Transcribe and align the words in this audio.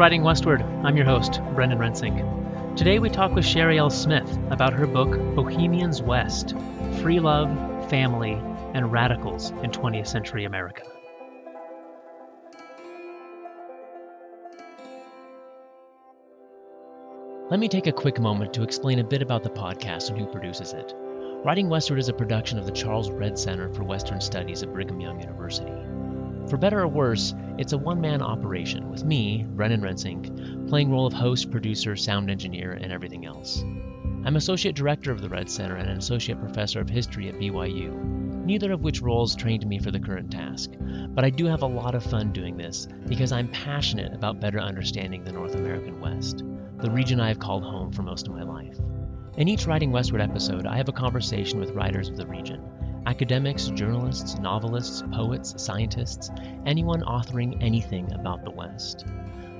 Writing 0.00 0.22
Westward. 0.22 0.62
I'm 0.82 0.96
your 0.96 1.04
host, 1.04 1.42
Brendan 1.54 1.78
Rensink. 1.78 2.74
Today 2.74 2.98
we 2.98 3.10
talk 3.10 3.34
with 3.34 3.44
Sherry 3.44 3.76
L. 3.76 3.90
Smith 3.90 4.38
about 4.50 4.72
her 4.72 4.86
book 4.86 5.10
Bohemians 5.34 6.00
West 6.00 6.54
Free 7.02 7.20
Love, 7.20 7.50
Family, 7.90 8.32
and 8.72 8.90
Radicals 8.90 9.50
in 9.62 9.70
20th 9.70 10.06
Century 10.06 10.46
America. 10.46 10.84
Let 17.50 17.60
me 17.60 17.68
take 17.68 17.86
a 17.86 17.92
quick 17.92 18.18
moment 18.18 18.54
to 18.54 18.62
explain 18.62 19.00
a 19.00 19.04
bit 19.04 19.20
about 19.20 19.42
the 19.42 19.50
podcast 19.50 20.08
and 20.08 20.18
who 20.18 20.24
produces 20.24 20.72
it. 20.72 20.94
Writing 21.44 21.68
Westward 21.68 21.98
is 21.98 22.08
a 22.08 22.14
production 22.14 22.58
of 22.58 22.64
the 22.64 22.72
Charles 22.72 23.10
Redd 23.10 23.38
Center 23.38 23.70
for 23.74 23.84
Western 23.84 24.22
Studies 24.22 24.62
at 24.62 24.72
Brigham 24.72 24.98
Young 24.98 25.20
University. 25.20 25.70
For 26.50 26.56
better 26.56 26.80
or 26.80 26.88
worse, 26.88 27.32
it's 27.58 27.74
a 27.74 27.78
one 27.78 28.00
man 28.00 28.20
operation 28.22 28.90
with 28.90 29.04
me, 29.04 29.46
Brendan 29.50 29.82
Rensink, 29.82 30.68
playing 30.68 30.90
role 30.90 31.06
of 31.06 31.12
host, 31.12 31.48
producer, 31.52 31.94
sound 31.94 32.28
engineer, 32.28 32.72
and 32.72 32.90
everything 32.92 33.24
else. 33.24 33.62
I'm 34.24 34.34
associate 34.34 34.74
director 34.74 35.12
of 35.12 35.20
the 35.20 35.28
Redd 35.28 35.48
Center 35.48 35.76
and 35.76 35.88
an 35.88 35.96
associate 35.96 36.40
professor 36.40 36.80
of 36.80 36.90
history 36.90 37.28
at 37.28 37.36
BYU, 37.36 37.94
neither 38.44 38.72
of 38.72 38.82
which 38.82 39.00
roles 39.00 39.36
trained 39.36 39.64
me 39.64 39.78
for 39.78 39.92
the 39.92 40.00
current 40.00 40.32
task. 40.32 40.72
But 41.10 41.24
I 41.24 41.30
do 41.30 41.46
have 41.46 41.62
a 41.62 41.66
lot 41.66 41.94
of 41.94 42.02
fun 42.02 42.32
doing 42.32 42.56
this 42.56 42.88
because 43.06 43.30
I'm 43.30 43.46
passionate 43.46 44.12
about 44.12 44.40
better 44.40 44.58
understanding 44.58 45.22
the 45.22 45.32
North 45.32 45.54
American 45.54 46.00
West 46.00 46.42
the 46.78 46.90
region 46.90 47.20
I 47.20 47.28
have 47.28 47.38
called 47.38 47.62
home 47.62 47.92
for 47.92 48.02
most 48.02 48.26
of 48.26 48.34
my 48.34 48.42
life. 48.42 48.76
In 49.36 49.46
each 49.46 49.66
Writing 49.66 49.92
Westward 49.92 50.20
episode, 50.20 50.66
I 50.66 50.78
have 50.78 50.88
a 50.88 50.92
conversation 50.92 51.60
with 51.60 51.70
writers 51.72 52.08
of 52.08 52.16
the 52.16 52.26
region 52.26 52.60
academics, 53.06 53.68
journalists, 53.68 54.38
novelists, 54.38 55.02
poets, 55.12 55.54
scientists, 55.56 56.30
anyone 56.66 57.02
authoring 57.02 57.62
anything 57.62 58.12
about 58.12 58.44
the 58.44 58.50
West. 58.50 59.06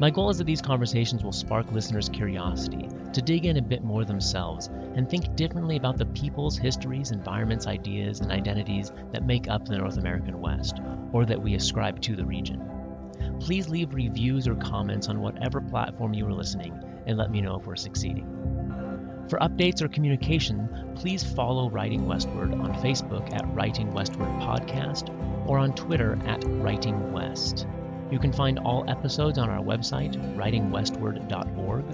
My 0.01 0.09
goal 0.09 0.31
is 0.31 0.39
that 0.39 0.45
these 0.45 0.63
conversations 0.63 1.23
will 1.23 1.33
spark 1.33 1.71
listeners' 1.73 2.09
curiosity 2.09 2.89
to 3.13 3.21
dig 3.21 3.45
in 3.45 3.59
a 3.59 3.63
bit 3.63 3.85
more 3.85 4.05
themselves 4.05 4.69
and 4.69 5.09
think 5.09 5.37
differently 5.37 5.77
about 5.77 5.99
the 5.99 6.07
peoples, 6.07 6.57
histories, 6.57 7.11
environments, 7.11 7.67
ideas, 7.67 8.21
and 8.21 8.33
identities 8.33 8.93
that 9.13 9.27
make 9.27 9.49
up 9.49 9.67
the 9.67 9.77
North 9.77 9.99
American 9.99 10.41
West, 10.41 10.81
or 11.13 11.27
that 11.27 11.43
we 11.43 11.55
ascribe 11.55 12.01
to 12.01 12.17
the 12.17 12.25
region. 12.25 12.67
Please 13.41 13.69
leave 13.69 13.93
reviews 13.93 14.49
or 14.49 14.55
comments 14.55 15.09
on 15.09 15.21
whatever 15.21 15.61
platform 15.61 16.15
you 16.15 16.27
are 16.27 16.33
listening 16.33 16.73
and 17.07 17.19
let 17.19 17.31
me 17.31 17.41
know 17.43 17.57
if 17.57 17.67
we're 17.67 17.77
succeeding. 17.77 18.27
For 19.31 19.39
updates 19.39 19.81
or 19.81 19.87
communication, 19.87 20.69
please 20.97 21.23
follow 21.23 21.71
Writing 21.71 22.05
Westward 22.05 22.53
on 22.53 22.75
Facebook 22.83 23.33
at 23.33 23.47
Writing 23.55 23.93
Westward 23.93 24.29
Podcast 24.41 25.09
or 25.47 25.57
on 25.57 25.73
Twitter 25.73 26.19
at 26.27 26.43
Writing 26.45 27.13
West. 27.13 27.65
You 28.11 28.19
can 28.19 28.33
find 28.33 28.59
all 28.59 28.91
episodes 28.91 29.39
on 29.39 29.49
our 29.49 29.63
website, 29.63 30.17
writingwestward.org, 30.35 31.85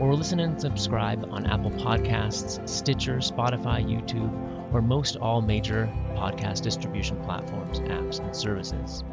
or 0.00 0.14
listen 0.14 0.40
and 0.40 0.58
subscribe 0.58 1.28
on 1.30 1.44
Apple 1.44 1.70
Podcasts, 1.72 2.66
Stitcher, 2.66 3.16
Spotify, 3.16 3.84
YouTube, 3.84 4.72
or 4.72 4.80
most 4.80 5.16
all 5.16 5.42
major 5.42 5.86
podcast 6.14 6.62
distribution 6.62 7.22
platforms, 7.24 7.80
apps, 7.80 8.20
and 8.20 8.34
services. 8.34 9.04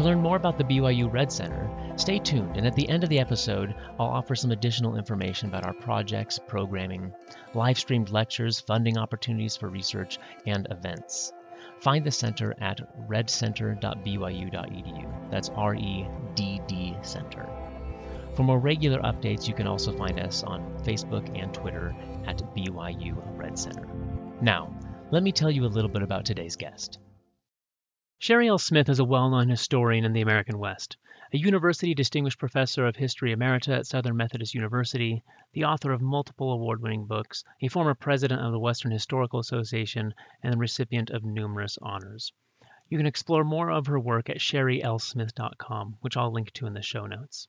To 0.00 0.06
learn 0.06 0.22
more 0.22 0.36
about 0.36 0.56
the 0.56 0.64
BYU 0.64 1.12
Redd 1.12 1.30
Center, 1.30 1.70
stay 1.96 2.18
tuned, 2.18 2.56
and 2.56 2.66
at 2.66 2.74
the 2.74 2.88
end 2.88 3.04
of 3.04 3.10
the 3.10 3.20
episode, 3.20 3.74
I'll 3.98 4.06
offer 4.06 4.34
some 4.34 4.50
additional 4.50 4.96
information 4.96 5.50
about 5.50 5.66
our 5.66 5.74
projects, 5.74 6.38
programming, 6.38 7.12
live 7.52 7.78
streamed 7.78 8.08
lectures, 8.08 8.60
funding 8.60 8.96
opportunities 8.96 9.58
for 9.58 9.68
research, 9.68 10.18
and 10.46 10.66
events. 10.70 11.34
Find 11.80 12.02
the 12.02 12.10
center 12.10 12.56
at 12.62 12.80
reddcenter.byu.edu. 13.10 15.30
That's 15.30 15.50
R 15.50 15.74
E 15.74 16.08
D 16.34 16.62
D 16.66 16.96
Center. 17.02 17.46
For 18.32 18.42
more 18.42 18.58
regular 18.58 19.02
updates, 19.02 19.46
you 19.46 19.52
can 19.52 19.66
also 19.66 19.92
find 19.92 20.18
us 20.18 20.42
on 20.42 20.62
Facebook 20.82 21.38
and 21.38 21.52
Twitter 21.52 21.94
at 22.26 22.38
BYU 22.56 23.22
Redd 23.36 23.58
Center. 23.58 23.86
Now, 24.40 24.74
let 25.10 25.22
me 25.22 25.30
tell 25.30 25.50
you 25.50 25.66
a 25.66 25.68
little 25.68 25.90
bit 25.90 26.00
about 26.00 26.24
today's 26.24 26.56
guest. 26.56 26.98
Sherry 28.22 28.48
L. 28.48 28.58
Smith 28.58 28.90
is 28.90 28.98
a 28.98 29.04
well 29.06 29.30
known 29.30 29.48
historian 29.48 30.04
in 30.04 30.12
the 30.12 30.20
American 30.20 30.58
West, 30.58 30.98
a 31.32 31.38
university 31.38 31.94
distinguished 31.94 32.38
professor 32.38 32.86
of 32.86 32.94
history 32.94 33.34
emerita 33.34 33.78
at 33.78 33.86
Southern 33.86 34.14
Methodist 34.14 34.54
University, 34.54 35.22
the 35.54 35.64
author 35.64 35.90
of 35.90 36.02
multiple 36.02 36.52
award 36.52 36.82
winning 36.82 37.06
books, 37.06 37.42
a 37.62 37.68
former 37.68 37.94
president 37.94 38.42
of 38.42 38.52
the 38.52 38.58
Western 38.58 38.90
Historical 38.90 39.40
Association, 39.40 40.12
and 40.42 40.52
the 40.52 40.58
recipient 40.58 41.08
of 41.08 41.24
numerous 41.24 41.78
honors. 41.80 42.30
You 42.90 42.98
can 42.98 43.06
explore 43.06 43.42
more 43.42 43.70
of 43.70 43.86
her 43.86 43.98
work 43.98 44.28
at 44.28 44.36
sherrylsmith.com, 44.36 45.96
which 46.02 46.18
I'll 46.18 46.30
link 46.30 46.52
to 46.52 46.66
in 46.66 46.74
the 46.74 46.82
show 46.82 47.06
notes. 47.06 47.48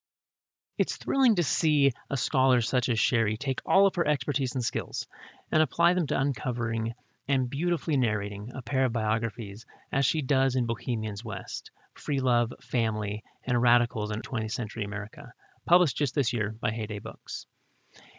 It's 0.78 0.96
thrilling 0.96 1.36
to 1.36 1.44
see 1.44 1.92
a 2.10 2.16
scholar 2.16 2.62
such 2.62 2.88
as 2.88 2.98
Sherry 2.98 3.36
take 3.36 3.60
all 3.66 3.88
of 3.88 3.96
her 3.96 4.08
expertise 4.08 4.56
and 4.56 4.64
skills 4.64 5.06
and 5.52 5.62
apply 5.62 5.96
them 5.96 6.08
to 6.08 6.18
uncovering 6.18 6.94
and 7.28 7.50
beautifully 7.50 7.98
narrating 7.98 8.52
a 8.54 8.62
pair 8.62 8.86
of 8.86 8.94
biographies 8.94 9.66
as 9.92 10.06
she 10.06 10.22
does 10.22 10.56
in 10.56 10.66
Bohemians 10.66 11.24
West, 11.24 11.72
Free 11.94 12.20
Love, 12.20 12.54
Family, 12.62 13.24
and 13.44 13.62
Radicals 13.62 14.12
in 14.12 14.22
20th 14.22 14.52
Century 14.52 14.84
America, 14.84 15.34
published 15.66 15.98
just 15.98 16.16
this 16.16 16.34
year 16.34 16.56
by 16.60 16.72
Heyday 16.72 17.00
Books. 17.00 17.46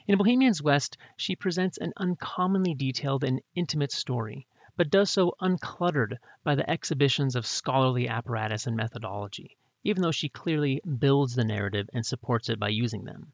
In 0.07 0.19
Bohemians 0.19 0.63
West, 0.63 0.99
she 1.17 1.37
presents 1.37 1.79
an 1.79 1.93
uncommonly 1.97 2.75
detailed 2.75 3.25
and 3.25 3.41
intimate 3.55 3.93
story, 3.93 4.47
but 4.77 4.91
does 4.91 5.11
so 5.11 5.35
uncluttered 5.41 6.19
by 6.45 6.55
the 6.55 6.69
exhibitions 6.69 7.37
of 7.37 7.47
scholarly 7.47 8.09
apparatus 8.09 8.67
and 8.67 8.77
methodology, 8.77 9.57
even 9.85 10.03
though 10.03 10.11
she 10.11 10.29
clearly 10.29 10.81
builds 10.99 11.35
the 11.35 11.45
narrative 11.45 11.89
and 11.93 12.05
supports 12.05 12.49
it 12.49 12.59
by 12.59 12.69
using 12.69 13.05
them. 13.05 13.33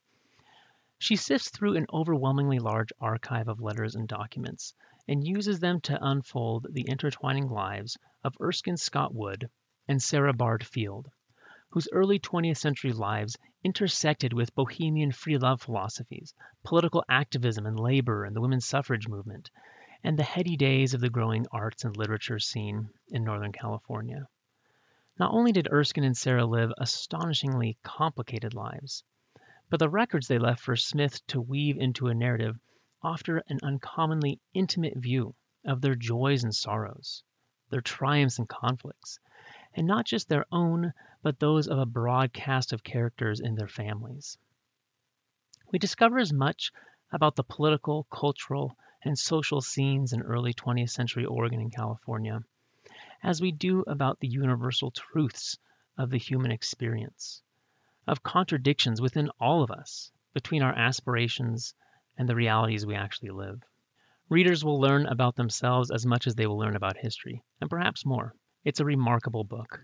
She 0.98 1.16
sifts 1.16 1.50
through 1.50 1.76
an 1.76 1.86
overwhelmingly 1.92 2.58
large 2.58 2.92
archive 3.00 3.48
of 3.48 3.60
letters 3.60 3.94
and 3.94 4.08
documents, 4.08 4.74
and 5.08 5.26
uses 5.26 5.58
them 5.58 5.80
to 5.80 5.98
unfold 6.06 6.66
the 6.70 6.86
intertwining 6.86 7.48
lives 7.48 7.96
of 8.22 8.36
Erskine 8.40 8.76
Scott 8.76 9.14
Wood 9.14 9.48
and 9.88 10.02
Sarah 10.02 10.34
Bard 10.34 10.66
Field, 10.66 11.08
whose 11.70 11.88
early 11.92 12.18
20th 12.18 12.58
century 12.58 12.92
lives 12.92 13.36
intersected 13.64 14.34
with 14.34 14.54
Bohemian 14.54 15.10
free 15.10 15.38
love 15.38 15.62
philosophies, 15.62 16.34
political 16.62 17.02
activism 17.08 17.64
and 17.64 17.80
labor 17.80 18.24
and 18.24 18.36
the 18.36 18.40
women's 18.40 18.66
suffrage 18.66 19.08
movement, 19.08 19.50
and 20.04 20.18
the 20.18 20.22
heady 20.22 20.56
days 20.56 20.92
of 20.92 21.00
the 21.00 21.10
growing 21.10 21.46
arts 21.50 21.84
and 21.84 21.96
literature 21.96 22.38
scene 22.38 22.90
in 23.08 23.24
Northern 23.24 23.52
California. 23.52 24.28
Not 25.18 25.32
only 25.32 25.52
did 25.52 25.68
Erskine 25.72 26.04
and 26.04 26.16
Sarah 26.16 26.46
live 26.46 26.72
astonishingly 26.78 27.78
complicated 27.82 28.54
lives, 28.54 29.02
but 29.70 29.80
the 29.80 29.88
records 29.88 30.28
they 30.28 30.38
left 30.38 30.60
for 30.60 30.76
Smith 30.76 31.26
to 31.28 31.40
weave 31.40 31.78
into 31.78 32.08
a 32.08 32.14
narrative 32.14 32.58
offer 33.02 33.42
an 33.48 33.58
uncommonly 33.62 34.40
intimate 34.54 34.96
view 34.96 35.34
of 35.64 35.80
their 35.80 35.94
joys 35.94 36.44
and 36.44 36.54
sorrows, 36.54 37.22
their 37.70 37.80
triumphs 37.80 38.38
and 38.38 38.48
conflicts, 38.48 39.18
and 39.74 39.86
not 39.86 40.04
just 40.04 40.28
their 40.28 40.46
own, 40.50 40.92
but 41.22 41.38
those 41.38 41.68
of 41.68 41.78
a 41.78 41.86
broad 41.86 42.32
cast 42.32 42.72
of 42.72 42.82
characters 42.82 43.40
in 43.40 43.54
their 43.54 43.68
families. 43.68 44.38
We 45.70 45.78
discover 45.78 46.18
as 46.18 46.32
much 46.32 46.72
about 47.12 47.36
the 47.36 47.44
political, 47.44 48.04
cultural, 48.04 48.76
and 49.02 49.18
social 49.18 49.60
scenes 49.60 50.12
in 50.12 50.22
early 50.22 50.52
20th 50.52 50.90
century 50.90 51.24
Oregon 51.24 51.60
and 51.60 51.72
California 51.72 52.40
as 53.22 53.40
we 53.40 53.52
do 53.52 53.82
about 53.86 54.20
the 54.20 54.28
universal 54.28 54.90
truths 54.90 55.58
of 55.96 56.10
the 56.10 56.18
human 56.18 56.50
experience, 56.50 57.42
of 58.06 58.22
contradictions 58.22 59.00
within 59.00 59.30
all 59.40 59.62
of 59.62 59.70
us 59.70 60.12
between 60.32 60.62
our 60.62 60.72
aspirations 60.72 61.74
and 62.18 62.28
the 62.28 62.34
realities 62.34 62.84
we 62.84 62.96
actually 62.96 63.30
live. 63.30 63.62
Readers 64.28 64.64
will 64.64 64.80
learn 64.80 65.06
about 65.06 65.36
themselves 65.36 65.90
as 65.90 66.04
much 66.04 66.26
as 66.26 66.34
they 66.34 66.46
will 66.46 66.58
learn 66.58 66.76
about 66.76 66.98
history, 66.98 67.42
and 67.60 67.70
perhaps 67.70 68.04
more. 68.04 68.34
It's 68.64 68.80
a 68.80 68.84
remarkable 68.84 69.44
book, 69.44 69.80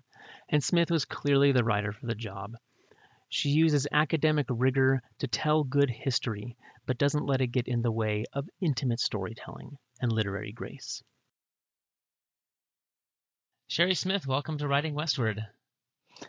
and 0.50 0.62
Smith 0.62 0.90
was 0.90 1.06
clearly 1.06 1.52
the 1.52 1.64
writer 1.64 1.92
for 1.92 2.06
the 2.06 2.14
job. 2.14 2.52
She 3.30 3.50
uses 3.50 3.86
academic 3.90 4.46
rigor 4.50 5.00
to 5.20 5.28
tell 5.28 5.64
good 5.64 5.88
history, 5.88 6.56
but 6.86 6.98
doesn't 6.98 7.24
let 7.24 7.40
it 7.40 7.52
get 7.52 7.68
in 7.68 7.80
the 7.80 7.92
way 7.92 8.24
of 8.32 8.50
intimate 8.60 9.00
storytelling 9.00 9.78
and 10.00 10.12
literary 10.12 10.52
grace. 10.52 11.02
Sherry 13.68 13.94
Smith, 13.94 14.26
welcome 14.26 14.58
to 14.58 14.68
Writing 14.68 14.94
Westward. 14.94 15.40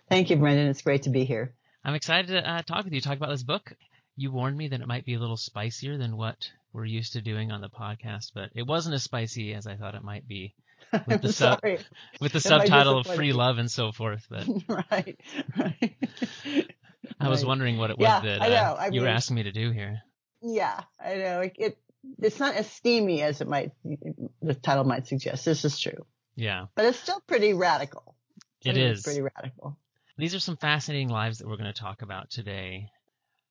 Thank 0.10 0.30
you, 0.30 0.38
Brendan. 0.38 0.68
It's 0.68 0.82
great 0.82 1.04
to 1.04 1.10
be 1.10 1.26
here. 1.26 1.54
I'm 1.84 1.96
excited 1.96 2.28
to 2.28 2.50
uh, 2.50 2.62
talk 2.62 2.86
with 2.86 2.94
you, 2.94 3.02
talk 3.02 3.18
about 3.18 3.30
this 3.30 3.44
book 3.44 3.74
you 4.16 4.32
warned 4.32 4.58
me 4.58 4.70
that 4.70 4.82
it 4.82 4.88
might 4.88 5.06
be 5.06 5.16
a 5.16 5.20
little 5.20 5.38
spicier 5.38 5.98
than 5.98 6.18
what 6.18 6.50
we're 6.74 6.86
used 6.86 7.14
to 7.14 7.22
doing 7.22 7.52
on 7.52 7.62
the 7.62 7.70
podcast, 7.70 8.32
but 8.34 8.50
it 8.56 8.66
wasn't 8.66 8.96
as 8.96 9.04
spicy 9.04 9.54
as 9.54 9.68
I 9.68 9.76
thought 9.76 9.96
it 9.96 10.04
might 10.04 10.28
be. 10.28 10.54
With 11.08 11.22
the 11.22 11.34
sub, 11.34 11.62
with 12.22 12.32
the 12.32 12.40
subtitle 12.40 13.00
of 13.00 13.08
free 13.08 13.34
love 13.34 13.58
and 13.58 13.70
so 13.72 13.92
forth. 13.92 14.28
But 14.30 14.48
right, 14.92 15.20
right. 15.58 15.96
I 17.20 17.28
was 17.28 17.44
wondering 17.44 17.78
what 17.78 17.90
it 17.90 17.98
was 17.98 18.08
yeah, 18.08 18.20
that 18.22 18.42
I 18.42 18.50
know. 18.50 18.56
I 18.56 18.84
uh, 18.84 18.86
you 18.86 18.92
mean, 18.92 19.02
were 19.02 19.08
asking 19.08 19.36
me 19.36 19.44
to 19.44 19.52
do 19.52 19.72
here. 19.72 20.02
Yeah, 20.42 20.84
I 21.04 21.16
know. 21.16 21.42
It, 21.42 21.56
it 21.58 21.78
it's 22.20 22.40
not 22.40 22.56
as 22.56 22.70
steamy 22.70 23.24
as 23.24 23.42
it 23.42 23.48
might 23.48 23.72
the 24.42 24.54
title 24.54 24.84
might 24.84 25.08
suggest. 25.08 25.44
This 25.44 25.66
is 25.66 25.80
true. 25.80 26.06
Yeah, 26.36 26.68
but 26.76 26.86
it's 26.86 27.00
still 27.00 27.22
pretty 27.26 27.54
radical. 27.54 28.16
It 28.64 28.78
is 28.78 29.04
pretty 29.04 29.22
radical. 29.22 29.78
These 30.18 30.36
are 30.36 30.40
some 30.40 30.56
fascinating 30.56 31.10
lives 31.10 31.40
that 31.40 31.48
we're 31.48 31.58
going 31.58 31.74
to 31.74 31.80
talk 31.80 32.04
about 32.04 32.30
today. 32.30 32.90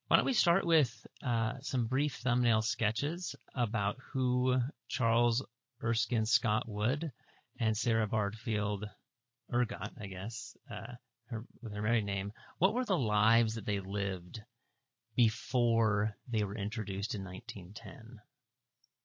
Why 0.08 0.16
don't 0.16 0.26
we 0.26 0.34
start 0.34 0.66
with 0.66 1.06
uh, 1.22 1.54
some 1.60 1.86
brief 1.86 2.16
thumbnail 2.16 2.60
sketches 2.60 3.34
about 3.54 3.96
who 4.12 4.58
Charles 4.88 5.44
Erskine 5.82 6.26
Scott 6.26 6.64
Wood 6.68 7.10
and 7.58 7.76
Sarah 7.76 8.06
Bardfield 8.06 8.84
Ehrgott, 9.52 9.92
I 9.98 10.06
guess, 10.06 10.56
uh, 10.70 10.94
her, 11.26 11.44
with 11.62 11.72
her 11.72 11.82
married 11.82 12.04
name. 12.04 12.32
What 12.58 12.74
were 12.74 12.84
the 12.84 12.98
lives 12.98 13.54
that 13.54 13.64
they 13.64 13.80
lived 13.80 14.40
before 15.16 16.16
they 16.28 16.44
were 16.44 16.56
introduced 16.56 17.14
in 17.14 17.24
1910? 17.24 18.20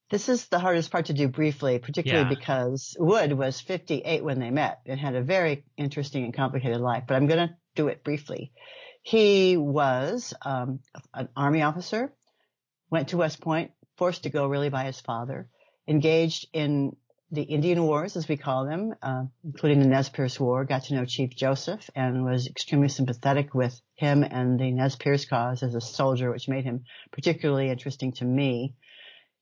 This 0.10 0.28
is 0.28 0.48
the 0.48 0.60
hardest 0.60 0.92
part 0.92 1.06
to 1.06 1.14
do 1.14 1.28
briefly, 1.28 1.80
particularly 1.80 2.30
yeah. 2.30 2.36
because 2.36 2.98
Wood 3.00 3.32
was 3.34 3.62
58 3.62 4.24
when 4.24 4.40
they 4.40 4.50
met 4.50 4.82
and 4.86 5.00
had 5.00 5.16
a 5.16 5.22
very 5.22 5.64
interesting 5.78 6.26
and 6.26 6.34
complicated 6.34 6.82
life, 6.82 7.04
but 7.08 7.16
I'm 7.16 7.28
going 7.28 7.48
to 7.48 7.56
do 7.76 7.88
it 7.88 8.04
briefly. 8.04 8.52
He 9.02 9.58
was 9.58 10.34
um, 10.42 10.82
an 11.14 11.30
army 11.36 11.62
officer, 11.62 12.14
went 12.90 13.10
to 13.10 13.18
West 13.18 13.42
Point, 13.42 13.72
forced 13.98 14.24
to 14.24 14.30
go 14.30 14.48
really 14.48 14.70
by 14.70 14.86
his 14.86 15.00
father, 15.00 15.50
engaged 15.88 16.48
in 16.54 16.96
the 17.32 17.44
Indian 17.44 17.84
Wars, 17.84 18.18
as 18.18 18.28
we 18.28 18.38
call 18.38 18.66
them, 18.66 18.96
uh, 19.02 19.26
including 19.44 19.80
the 19.80 19.88
Nez 19.88 20.10
Perce 20.10 20.40
War, 20.40 20.66
got 20.66 20.84
to 20.86 20.96
know 20.96 21.06
Chief 21.06 21.30
Joseph 21.36 21.90
and 21.96 22.26
was 22.26 22.48
extremely 22.48 22.90
sympathetic 22.90 23.54
with 23.54 23.80
him 23.96 24.24
and 24.24 24.60
the 24.60 24.72
Nez 24.72 24.96
Perce 24.96 25.26
cause 25.26 25.62
as 25.62 25.76
a 25.76 25.82
soldier, 25.82 26.32
which 26.32 26.48
made 26.48 26.64
him 26.64 26.86
particularly 27.12 27.70
interesting 27.70 28.14
to 28.14 28.26
me. 28.26 28.74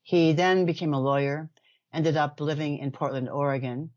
He 0.03 0.33
then 0.33 0.65
became 0.65 0.93
a 0.93 0.99
lawyer, 0.99 1.49
ended 1.93 2.17
up 2.17 2.41
living 2.41 2.79
in 2.79 2.91
Portland, 2.91 3.29
Oregon, 3.29 3.91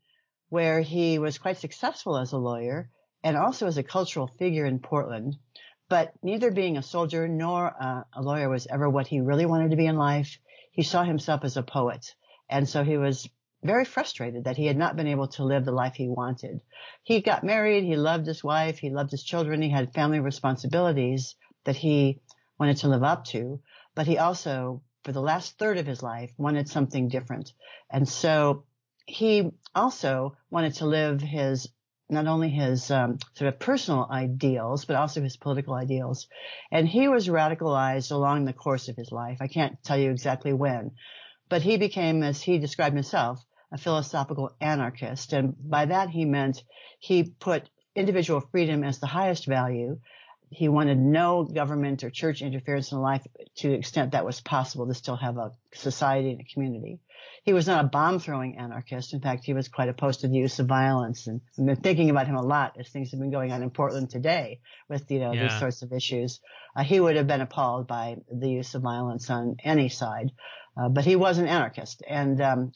where 0.48 0.80
he 0.80 1.18
was 1.18 1.38
quite 1.38 1.58
successful 1.58 2.16
as 2.16 2.32
a 2.32 2.38
lawyer 2.38 2.90
and 3.22 3.36
also 3.36 3.66
as 3.66 3.78
a 3.78 3.82
cultural 3.82 4.26
figure 4.26 4.66
in 4.66 4.78
Portland. 4.78 5.36
But 5.88 6.12
neither 6.22 6.50
being 6.50 6.76
a 6.76 6.82
soldier 6.82 7.26
nor 7.26 7.74
uh, 7.80 8.04
a 8.12 8.22
lawyer 8.22 8.48
was 8.48 8.66
ever 8.66 8.88
what 8.88 9.06
he 9.06 9.20
really 9.20 9.46
wanted 9.46 9.70
to 9.70 9.76
be 9.76 9.86
in 9.86 9.96
life. 9.96 10.38
He 10.70 10.82
saw 10.82 11.02
himself 11.02 11.44
as 11.44 11.56
a 11.56 11.62
poet. 11.62 12.14
And 12.48 12.68
so 12.68 12.84
he 12.84 12.96
was 12.96 13.28
very 13.62 13.84
frustrated 13.84 14.44
that 14.44 14.56
he 14.56 14.66
had 14.66 14.76
not 14.76 14.96
been 14.96 15.08
able 15.08 15.28
to 15.28 15.44
live 15.44 15.64
the 15.64 15.72
life 15.72 15.94
he 15.94 16.08
wanted. 16.08 16.60
He 17.02 17.20
got 17.20 17.44
married. 17.44 17.84
He 17.84 17.96
loved 17.96 18.26
his 18.26 18.42
wife. 18.42 18.78
He 18.78 18.90
loved 18.90 19.10
his 19.10 19.22
children. 19.22 19.62
He 19.62 19.70
had 19.70 19.92
family 19.92 20.20
responsibilities 20.20 21.34
that 21.64 21.76
he 21.76 22.20
wanted 22.58 22.78
to 22.78 22.88
live 22.88 23.02
up 23.02 23.24
to, 23.26 23.60
but 23.94 24.06
he 24.06 24.18
also 24.18 24.82
for 25.02 25.12
the 25.12 25.20
last 25.20 25.58
third 25.58 25.78
of 25.78 25.86
his 25.86 26.02
life 26.02 26.32
wanted 26.36 26.68
something 26.68 27.08
different. 27.08 27.52
And 27.90 28.08
so 28.08 28.64
he 29.06 29.50
also 29.74 30.36
wanted 30.50 30.74
to 30.74 30.86
live 30.86 31.20
his 31.20 31.68
not 32.10 32.26
only 32.26 32.50
his 32.50 32.90
um, 32.90 33.18
sort 33.34 33.52
of 33.52 33.58
personal 33.58 34.06
ideals, 34.10 34.84
but 34.84 34.96
also 34.96 35.22
his 35.22 35.36
political 35.36 35.74
ideals. 35.74 36.28
And 36.70 36.88
he 36.88 37.08
was 37.08 37.28
radicalized 37.28 38.10
along 38.10 38.44
the 38.44 38.52
course 38.52 38.88
of 38.88 38.96
his 38.96 39.12
life. 39.12 39.38
I 39.40 39.48
can't 39.48 39.82
tell 39.82 39.98
you 39.98 40.10
exactly 40.10 40.52
when, 40.52 40.92
but 41.48 41.62
he 41.62 41.76
became, 41.76 42.22
as 42.22 42.40
he 42.42 42.58
described 42.58 42.94
himself, 42.94 43.44
a 43.72 43.78
philosophical 43.78 44.50
anarchist. 44.60 45.32
And 45.32 45.54
by 45.58 45.86
that 45.86 46.10
he 46.10 46.24
meant 46.24 46.62
he 46.98 47.24
put 47.24 47.68
individual 47.94 48.40
freedom 48.40 48.84
as 48.84 48.98
the 48.98 49.06
highest 49.06 49.46
value 49.46 49.98
he 50.50 50.68
wanted 50.68 50.98
no 50.98 51.44
government 51.44 52.02
or 52.02 52.10
church 52.10 52.42
interference 52.42 52.90
in 52.90 52.98
life 52.98 53.24
to 53.56 53.68
the 53.68 53.74
extent 53.74 54.12
that 54.12 54.24
was 54.24 54.40
possible 54.40 54.88
to 54.88 54.94
still 54.94 55.16
have 55.16 55.38
a 55.38 55.52
society 55.72 56.32
and 56.32 56.40
a 56.40 56.52
community. 56.52 56.98
He 57.44 57.52
was 57.52 57.68
not 57.68 57.84
a 57.84 57.88
bomb 57.88 58.18
throwing 58.18 58.58
anarchist. 58.58 59.14
In 59.14 59.20
fact, 59.20 59.44
he 59.44 59.54
was 59.54 59.68
quite 59.68 59.88
opposed 59.88 60.20
to 60.20 60.28
the 60.28 60.36
use 60.36 60.58
of 60.58 60.66
violence 60.66 61.28
and 61.28 61.40
I've 61.56 61.66
been 61.66 61.76
thinking 61.76 62.10
about 62.10 62.26
him 62.26 62.34
a 62.34 62.42
lot 62.42 62.76
as 62.80 62.88
things 62.88 63.12
have 63.12 63.20
been 63.20 63.30
going 63.30 63.52
on 63.52 63.62
in 63.62 63.70
Portland 63.70 64.10
today 64.10 64.60
with, 64.88 65.08
you 65.08 65.20
know, 65.20 65.32
yeah. 65.32 65.44
these 65.44 65.58
sorts 65.60 65.82
of 65.82 65.92
issues. 65.92 66.40
Uh, 66.74 66.82
he 66.82 66.98
would 66.98 67.14
have 67.14 67.28
been 67.28 67.40
appalled 67.40 67.86
by 67.86 68.16
the 68.30 68.50
use 68.50 68.74
of 68.74 68.82
violence 68.82 69.30
on 69.30 69.56
any 69.62 69.88
side. 69.88 70.32
Uh, 70.76 70.88
but 70.88 71.04
he 71.04 71.14
was 71.14 71.38
an 71.38 71.46
anarchist 71.46 72.02
and, 72.08 72.40
um, 72.40 72.72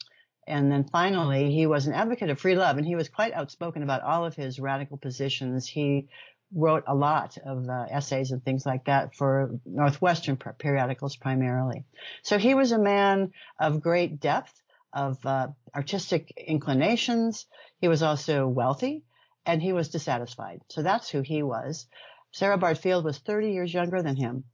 and 0.47 0.71
then 0.71 0.83
finally, 0.83 1.51
he 1.51 1.65
was 1.65 1.87
an 1.87 1.93
advocate 1.93 2.29
of 2.29 2.39
free 2.39 2.55
love, 2.55 2.77
and 2.77 2.85
he 2.85 2.95
was 2.95 3.09
quite 3.09 3.33
outspoken 3.33 3.81
about 3.81 4.03
all 4.03 4.25
of 4.25 4.35
his 4.35 4.59
radical 4.59 4.95
positions. 4.95 5.65
He 5.65 6.07
wrote 6.55 6.85
a 6.87 6.95
lot 6.95 7.37
of 7.45 7.67
uh, 7.69 7.85
essays 7.91 8.31
and 8.31 8.43
things 8.43 8.65
like 8.65 8.85
that 8.85 9.13
for 9.13 9.59
Northwestern 9.65 10.37
periodicals 10.37 11.17
primarily. 11.17 11.83
So 12.23 12.37
he 12.37 12.55
was 12.55 12.71
a 12.71 12.79
man 12.79 13.33
of 13.59 13.81
great 13.81 14.21
depth, 14.21 14.53
of 14.93 15.23
uh, 15.25 15.49
artistic 15.75 16.33
inclinations. 16.37 17.45
He 17.81 17.89
was 17.89 18.01
also 18.01 18.47
wealthy, 18.47 19.03
and 19.45 19.61
he 19.61 19.73
was 19.73 19.89
dissatisfied. 19.89 20.61
So 20.69 20.81
that's 20.81 21.09
who 21.09 21.21
he 21.21 21.43
was. 21.43 21.87
Sarah 22.31 22.57
Bard 22.57 22.77
Field 22.77 23.03
was 23.03 23.17
30 23.19 23.51
years 23.51 23.73
younger 23.73 24.01
than 24.01 24.15
him. 24.15 24.45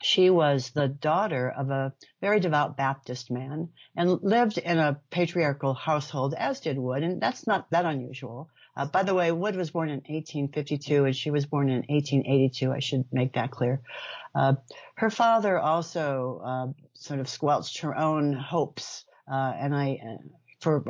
She 0.00 0.30
was 0.30 0.70
the 0.70 0.88
daughter 0.88 1.50
of 1.50 1.70
a 1.70 1.92
very 2.20 2.38
devout 2.38 2.76
Baptist 2.76 3.30
man 3.30 3.70
and 3.96 4.22
lived 4.22 4.58
in 4.58 4.78
a 4.78 5.00
patriarchal 5.10 5.74
household, 5.74 6.34
as 6.34 6.60
did 6.60 6.78
Wood, 6.78 7.02
and 7.02 7.20
that's 7.20 7.46
not 7.46 7.70
that 7.70 7.84
unusual. 7.84 8.48
Uh, 8.76 8.86
by 8.86 9.02
the 9.02 9.14
way, 9.14 9.32
Wood 9.32 9.56
was 9.56 9.72
born 9.72 9.88
in 9.88 9.96
1852 9.96 11.06
and 11.06 11.16
she 11.16 11.32
was 11.32 11.46
born 11.46 11.68
in 11.68 11.78
1882. 11.88 12.72
I 12.72 12.78
should 12.78 13.12
make 13.12 13.32
that 13.32 13.50
clear. 13.50 13.82
Uh, 14.34 14.54
her 14.94 15.10
father 15.10 15.58
also 15.58 16.40
uh, 16.44 16.66
sort 16.94 17.18
of 17.18 17.28
squelched 17.28 17.78
her 17.80 17.96
own 17.96 18.32
hopes, 18.34 19.04
uh, 19.30 19.52
and 19.58 19.74
I 19.74 19.98
uh, 20.00 20.22
for 20.60 20.82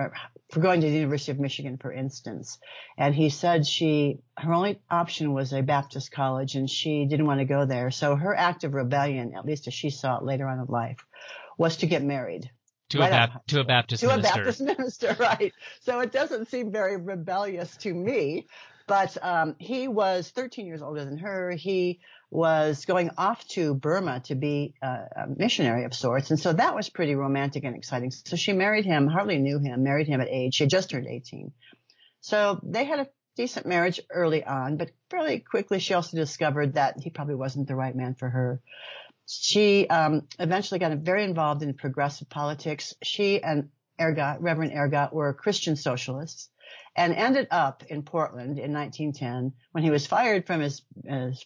for 0.51 0.61
going 0.61 0.81
to 0.81 0.87
the 0.87 0.95
University 0.95 1.33
of 1.33 1.39
Michigan, 1.39 1.77
for 1.77 1.93
instance. 1.93 2.59
And 2.97 3.15
he 3.15 3.29
said 3.29 3.67
she 3.67 4.21
her 4.37 4.53
only 4.53 4.81
option 4.91 5.33
was 5.33 5.53
a 5.53 5.63
Baptist 5.63 6.11
college, 6.11 6.55
and 6.55 6.69
she 6.69 7.07
didn't 7.07 7.27
want 7.27 7.41
to 7.41 7.45
go 7.45 7.67
there. 7.67 7.91
So 7.91 8.17
her 8.17 8.35
act 8.35 8.65
of 8.65 8.75
rebellion, 8.75 9.35
at 9.37 9.45
least 9.45 9.67
as 9.67 9.75
she 9.75 9.91
saw 9.91 10.19
it 10.19 10.25
later 10.25 10.49
on 10.49 10.59
in 10.59 10.67
life, 10.67 11.05
was 11.59 11.79
to 11.79 11.87
get 11.87 12.03
married 12.03 12.51
to 12.91 12.99
right 12.99 13.09
a 13.09 13.11
Bap- 13.11 13.47
to 13.49 13.61
a 13.61 13.65
Baptist 13.65 14.03
to 14.03 14.09
minister. 14.09 14.29
To 14.29 14.33
a 14.33 14.45
Baptist 14.45 14.61
minister, 14.79 15.17
right? 15.19 15.53
So 15.81 16.01
it 16.01 16.13
doesn't 16.13 16.49
seem 16.49 16.73
very 16.73 16.97
rebellious 16.97 17.77
to 17.79 17.93
me. 17.93 18.47
But 18.87 19.23
um, 19.23 19.55
he 19.59 19.87
was 19.87 20.31
13 20.31 20.67
years 20.67 20.81
older 20.81 21.05
than 21.05 21.19
her. 21.19 21.51
He 21.51 22.01
was 22.31 22.85
going 22.85 23.11
off 23.17 23.47
to 23.49 23.75
Burma 23.75 24.21
to 24.25 24.35
be 24.35 24.75
a 24.83 25.27
missionary 25.35 25.85
of 25.85 25.95
sorts, 25.95 26.31
and 26.31 26.39
so 26.39 26.53
that 26.53 26.75
was 26.75 26.91
pretty 26.91 27.15
romantic 27.15 27.65
and 27.65 27.75
exciting. 27.75 28.11
So 28.11 28.37
she 28.37 28.53
married 28.53 28.85
him, 28.85 29.07
hardly 29.07 29.39
knew 29.39 29.59
him, 29.59 29.83
married 29.83 30.09
him 30.09 30.21
at 30.21 30.29
age. 30.29 30.55
She 30.55 30.65
had 30.65 30.71
just 30.71 30.91
turned 30.91 31.07
18. 31.07 31.53
So 32.21 32.61
they 32.63 32.85
had 32.85 33.01
a 33.01 33.09
decent 33.37 33.67
marriage 33.67 34.01
early 34.11 34.45
on, 34.45 34.77
but 34.77 34.91
fairly 35.11 35.39
quickly 35.39 35.79
she 35.79 35.95
also 35.95 36.17
discovered 36.17 36.75
that 36.75 36.97
he 37.01 37.09
probably 37.09 37.37
wasn't 37.37 37.69
the 37.69 37.77
right 37.77 37.95
man 37.95 38.15
for 38.15 38.29
her. 38.29 38.61
She 39.27 39.87
um, 39.89 40.27
eventually 40.39 40.81
got 40.81 40.97
very 40.99 41.25
involved 41.25 41.63
in 41.63 41.75
progressive 41.75 42.29
politics. 42.29 42.95
She 43.03 43.43
and 43.43 43.71
Ehrgott, 43.99 44.39
Reverend 44.41 44.73
Ehrgott, 44.73 45.13
were 45.13 45.33
Christian 45.35 45.77
socialists 45.77 46.51
and 46.97 47.15
ended 47.15 47.47
up 47.51 47.85
in 47.89 48.03
Portland 48.03 48.59
in 48.59 48.73
1910 48.73 49.53
when 49.73 49.85
he 49.85 49.91
was 49.91 50.07
fired 50.07 50.47
from 50.47 50.61
his, 50.61 50.83
his 51.05 51.45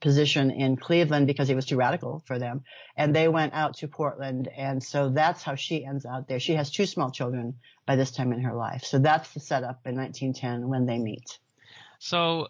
position 0.00 0.50
in 0.50 0.76
Cleveland 0.76 1.26
because 1.26 1.48
he 1.48 1.54
was 1.54 1.66
too 1.66 1.76
radical 1.76 2.22
for 2.26 2.38
them. 2.38 2.62
And 2.96 3.14
they 3.14 3.28
went 3.28 3.54
out 3.54 3.76
to 3.78 3.88
Portland. 3.88 4.48
And 4.48 4.82
so 4.82 5.08
that's 5.10 5.42
how 5.42 5.54
she 5.54 5.84
ends 5.84 6.06
out 6.06 6.28
there. 6.28 6.40
She 6.40 6.54
has 6.54 6.70
two 6.70 6.86
small 6.86 7.10
children 7.10 7.54
by 7.86 7.96
this 7.96 8.10
time 8.10 8.32
in 8.32 8.40
her 8.40 8.54
life. 8.54 8.84
So 8.84 8.98
that's 8.98 9.32
the 9.32 9.40
setup 9.40 9.80
in 9.86 9.96
1910 9.96 10.68
when 10.68 10.86
they 10.86 10.98
meet. 10.98 11.38
So 11.98 12.48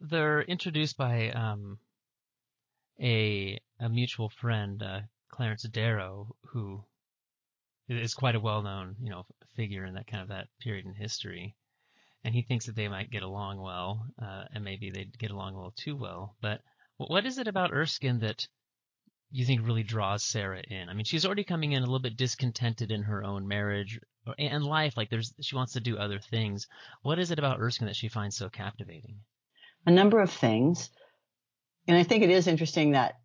they're 0.00 0.42
introduced 0.42 0.96
by 0.96 1.30
um, 1.30 1.78
a 3.00 3.58
a 3.80 3.88
mutual 3.88 4.28
friend, 4.28 4.82
uh, 4.82 5.00
Clarence 5.30 5.62
Darrow, 5.62 6.34
who 6.48 6.84
is 7.88 8.14
quite 8.14 8.34
a 8.34 8.40
well-known, 8.40 8.96
you 9.02 9.10
know, 9.10 9.24
figure 9.56 9.84
in 9.84 9.94
that 9.94 10.06
kind 10.06 10.22
of 10.22 10.28
that 10.28 10.48
period 10.60 10.86
in 10.86 10.94
history, 10.94 11.54
and 12.24 12.34
he 12.34 12.42
thinks 12.42 12.66
that 12.66 12.76
they 12.76 12.88
might 12.88 13.10
get 13.10 13.22
along 13.22 13.60
well, 13.60 14.06
uh, 14.20 14.44
and 14.52 14.64
maybe 14.64 14.90
they'd 14.90 15.18
get 15.18 15.30
along 15.30 15.54
a 15.54 15.56
little 15.56 15.74
too 15.76 15.96
well. 15.96 16.36
But 16.40 16.60
what 16.96 17.26
is 17.26 17.38
it 17.38 17.48
about 17.48 17.72
Erskine 17.72 18.20
that 18.20 18.46
you 19.30 19.44
think 19.46 19.66
really 19.66 19.82
draws 19.82 20.24
Sarah 20.24 20.62
in? 20.68 20.88
I 20.88 20.94
mean, 20.94 21.04
she's 21.04 21.24
already 21.24 21.44
coming 21.44 21.72
in 21.72 21.82
a 21.82 21.86
little 21.86 22.00
bit 22.00 22.16
discontented 22.16 22.90
in 22.90 23.02
her 23.04 23.24
own 23.24 23.48
marriage 23.48 23.98
and 24.38 24.64
life. 24.64 24.96
Like, 24.96 25.08
there's 25.08 25.32
she 25.40 25.56
wants 25.56 25.72
to 25.74 25.80
do 25.80 25.96
other 25.96 26.18
things. 26.18 26.66
What 27.02 27.18
is 27.18 27.30
it 27.30 27.38
about 27.38 27.60
Erskine 27.60 27.86
that 27.86 27.96
she 27.96 28.08
finds 28.08 28.36
so 28.36 28.48
captivating? 28.48 29.20
A 29.86 29.90
number 29.90 30.20
of 30.20 30.30
things. 30.30 30.90
And 31.88 31.96
I 31.96 32.02
think 32.02 32.22
it 32.22 32.30
is 32.30 32.46
interesting 32.46 32.90
that 32.90 33.19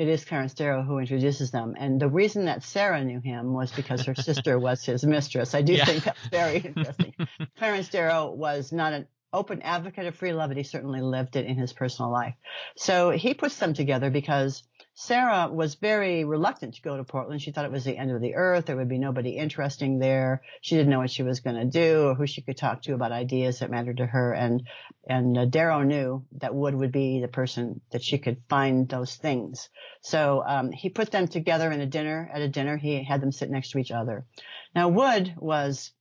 it 0.00 0.08
is 0.08 0.24
Clarence 0.24 0.54
Darrow 0.54 0.82
who 0.82 0.98
introduces 0.98 1.50
them. 1.50 1.74
And 1.78 2.00
the 2.00 2.08
reason 2.08 2.46
that 2.46 2.62
Sarah 2.62 3.04
knew 3.04 3.20
him 3.20 3.52
was 3.52 3.70
because 3.70 4.06
her 4.06 4.14
sister 4.14 4.58
was 4.66 4.82
his 4.82 5.04
mistress. 5.04 5.54
I 5.54 5.60
do 5.60 5.74
yeah. 5.74 5.84
think 5.84 6.04
that's 6.04 6.26
very 6.28 6.56
interesting. 6.56 7.12
Clarence 7.58 7.90
Darrow 7.90 8.30
was 8.30 8.72
not 8.72 8.94
an 8.94 9.06
open 9.30 9.60
advocate 9.60 10.06
of 10.06 10.14
free 10.14 10.32
love, 10.32 10.48
but 10.48 10.56
he 10.56 10.62
certainly 10.62 11.02
lived 11.02 11.36
it 11.36 11.44
in 11.44 11.56
his 11.56 11.74
personal 11.74 12.10
life. 12.10 12.34
So 12.78 13.10
he 13.10 13.34
puts 13.34 13.58
them 13.58 13.74
together 13.74 14.08
because 14.08 14.62
Sarah 15.02 15.48
was 15.50 15.76
very 15.76 16.24
reluctant 16.24 16.74
to 16.74 16.82
go 16.82 16.98
to 16.98 17.04
Portland. 17.04 17.40
She 17.40 17.52
thought 17.52 17.64
it 17.64 17.72
was 17.72 17.84
the 17.84 17.96
end 17.96 18.10
of 18.10 18.20
the 18.20 18.34
earth. 18.34 18.66
There 18.66 18.76
would 18.76 18.90
be 18.90 18.98
nobody 18.98 19.30
interesting 19.30 19.98
there. 19.98 20.42
She 20.60 20.76
didn't 20.76 20.90
know 20.90 20.98
what 20.98 21.10
she 21.10 21.22
was 21.22 21.40
going 21.40 21.56
to 21.56 21.64
do 21.64 22.08
or 22.08 22.14
who 22.14 22.26
she 22.26 22.42
could 22.42 22.58
talk 22.58 22.82
to 22.82 22.92
about 22.92 23.10
ideas 23.10 23.60
that 23.60 23.70
mattered 23.70 23.96
to 23.96 24.04
her. 24.04 24.34
And, 24.34 24.68
and 25.08 25.38
uh, 25.38 25.46
Darrow 25.46 25.84
knew 25.84 26.26
that 26.32 26.54
Wood 26.54 26.74
would 26.74 26.92
be 26.92 27.18
the 27.22 27.28
person 27.28 27.80
that 27.92 28.02
she 28.04 28.18
could 28.18 28.42
find 28.50 28.90
those 28.90 29.16
things. 29.16 29.70
So, 30.02 30.44
um, 30.46 30.70
he 30.70 30.90
put 30.90 31.10
them 31.10 31.28
together 31.28 31.72
in 31.72 31.80
a 31.80 31.86
dinner, 31.86 32.30
at 32.30 32.42
a 32.42 32.48
dinner. 32.48 32.76
He 32.76 33.02
had 33.02 33.22
them 33.22 33.32
sit 33.32 33.50
next 33.50 33.70
to 33.70 33.78
each 33.78 33.92
other. 33.92 34.26
Now, 34.74 34.90
Wood 34.90 35.32
was, 35.38 35.92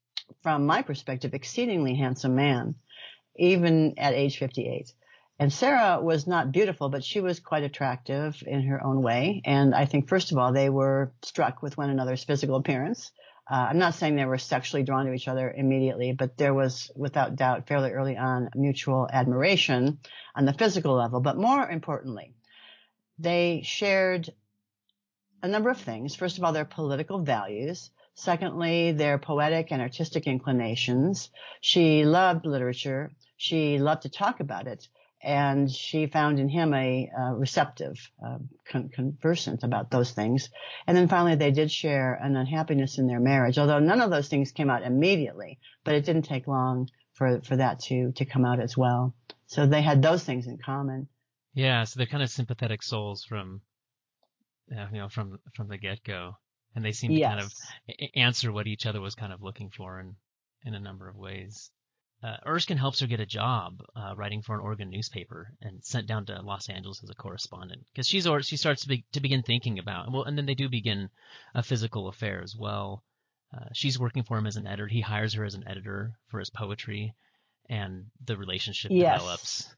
from 0.43 0.65
my 0.65 0.81
perspective, 0.81 1.33
exceedingly 1.33 1.95
handsome 1.95 2.35
man, 2.35 2.75
even 3.37 3.93
at 3.97 4.13
age 4.13 4.37
58. 4.39 4.93
And 5.41 5.53
Sarah 5.53 6.01
was 6.01 6.27
not 6.27 6.51
beautiful, 6.51 6.89
but 6.89 7.03
she 7.03 7.21
was 7.21 7.39
quite 7.39 7.63
attractive 7.63 8.43
in 8.45 8.63
her 8.63 8.83
own 8.83 9.01
way. 9.01 9.41
And 9.45 9.73
I 9.73 9.85
think, 9.85 10.09
first 10.09 10.33
of 10.33 10.37
all, 10.37 10.51
they 10.51 10.69
were 10.69 11.13
struck 11.21 11.63
with 11.63 11.77
one 11.77 11.89
another's 11.89 12.25
physical 12.25 12.57
appearance. 12.57 13.11
Uh, 13.49 13.67
I'm 13.69 13.77
not 13.77 13.95
saying 13.95 14.17
they 14.17 14.25
were 14.25 14.37
sexually 14.37 14.83
drawn 14.83 15.05
to 15.05 15.13
each 15.13 15.29
other 15.29 15.49
immediately, 15.49 16.11
but 16.11 16.37
there 16.37 16.53
was, 16.53 16.91
without 16.93 17.37
doubt, 17.37 17.67
fairly 17.67 17.91
early 17.91 18.17
on, 18.17 18.49
mutual 18.53 19.07
admiration 19.11 19.99
on 20.35 20.43
the 20.43 20.53
physical 20.53 20.93
level. 20.93 21.21
But 21.21 21.37
more 21.37 21.67
importantly, 21.67 22.33
they 23.17 23.61
shared 23.63 24.29
a 25.41 25.47
number 25.47 25.69
of 25.69 25.79
things. 25.79 26.15
First 26.15 26.37
of 26.37 26.43
all, 26.43 26.51
their 26.51 26.65
political 26.65 27.19
values. 27.19 27.91
Secondly, 28.13 28.91
their 28.91 29.17
poetic 29.17 29.71
and 29.71 29.81
artistic 29.81 30.27
inclinations. 30.27 31.29
She 31.61 32.03
loved 32.03 32.45
literature. 32.45 33.11
She 33.37 33.79
loved 33.79 34.01
to 34.01 34.09
talk 34.09 34.41
about 34.41 34.67
it 34.67 34.89
and 35.21 35.69
she 35.69 36.07
found 36.07 36.39
in 36.39 36.47
him 36.47 36.73
a 36.73 37.09
uh, 37.17 37.33
receptive, 37.33 38.09
uh, 38.25 38.37
con- 38.69 38.89
conversant 38.89 39.63
about 39.63 39.91
those 39.91 40.11
things. 40.11 40.49
And 40.87 40.95
then 40.95 41.07
finally, 41.07 41.35
they 41.35 41.51
did 41.51 41.71
share 41.71 42.13
an 42.13 42.35
unhappiness 42.35 42.97
in 42.97 43.07
their 43.07 43.19
marriage, 43.19 43.57
although 43.57 43.79
none 43.79 44.01
of 44.01 44.11
those 44.11 44.29
things 44.29 44.51
came 44.51 44.69
out 44.69 44.83
immediately. 44.83 45.59
But 45.83 45.95
it 45.95 46.05
didn't 46.05 46.23
take 46.23 46.47
long 46.47 46.89
for 47.13 47.41
for 47.41 47.57
that 47.57 47.79
to 47.81 48.13
to 48.13 48.25
come 48.25 48.45
out 48.45 48.61
as 48.61 48.77
well. 48.77 49.13
So 49.47 49.65
they 49.65 49.81
had 49.81 50.01
those 50.01 50.23
things 50.23 50.47
in 50.47 50.57
common. 50.57 51.07
Yeah, 51.53 51.83
so 51.83 51.97
they're 51.97 52.07
kind 52.07 52.23
of 52.23 52.29
sympathetic 52.29 52.83
souls 52.83 53.25
from, 53.25 53.61
you 54.69 54.99
know, 54.99 55.09
from 55.09 55.39
from 55.55 55.67
the 55.67 55.77
get 55.77 56.03
go, 56.03 56.37
and 56.75 56.85
they 56.85 56.93
seem 56.93 57.11
to 57.11 57.17
yes. 57.17 57.29
kind 57.29 57.41
of 57.41 58.09
answer 58.15 58.51
what 58.51 58.67
each 58.67 58.85
other 58.85 59.01
was 59.01 59.15
kind 59.15 59.33
of 59.33 59.41
looking 59.41 59.69
for 59.69 59.99
in 59.99 60.15
in 60.63 60.75
a 60.75 60.79
number 60.79 61.09
of 61.09 61.15
ways 61.15 61.71
uh, 62.21 62.35
Erskine 62.45 62.77
helps 62.77 62.99
her 62.99 63.07
get 63.07 63.21
a 63.21 63.25
job 63.25 63.81
uh, 63.95 64.13
writing 64.15 64.41
for 64.41 64.55
an 64.55 64.61
Oregon 64.61 64.89
newspaper 64.89 65.53
and 65.61 65.83
sent 65.83 66.05
down 66.05 66.25
to 66.25 66.41
Los 66.41 66.67
Angeles 66.67 67.01
as 67.01 67.09
a 67.09 67.15
correspondent 67.15 67.85
because 67.91 68.07
she's 68.07 68.27
or 68.27 68.41
she 68.41 68.57
starts 68.57 68.81
to, 68.81 68.89
be, 68.89 69.05
to 69.13 69.21
begin 69.21 69.41
thinking 69.41 69.79
about 69.79 70.11
well, 70.11 70.23
and 70.23 70.37
then 70.37 70.45
they 70.45 70.55
do 70.55 70.67
begin 70.67 71.09
a 71.55 71.63
physical 71.63 72.09
affair 72.09 72.41
as 72.43 72.55
well. 72.57 73.03
Uh, 73.55 73.65
she's 73.73 73.97
working 73.97 74.23
for 74.23 74.37
him 74.37 74.47
as 74.47 74.57
an 74.57 74.67
editor. 74.67 74.87
He 74.87 75.01
hires 75.01 75.33
her 75.33 75.45
as 75.45 75.55
an 75.55 75.67
editor 75.67 76.11
for 76.27 76.39
his 76.39 76.49
poetry, 76.49 77.15
and 77.69 78.07
the 78.25 78.37
relationship 78.37 78.91
yes. 78.93 79.19
develops. 79.19 79.75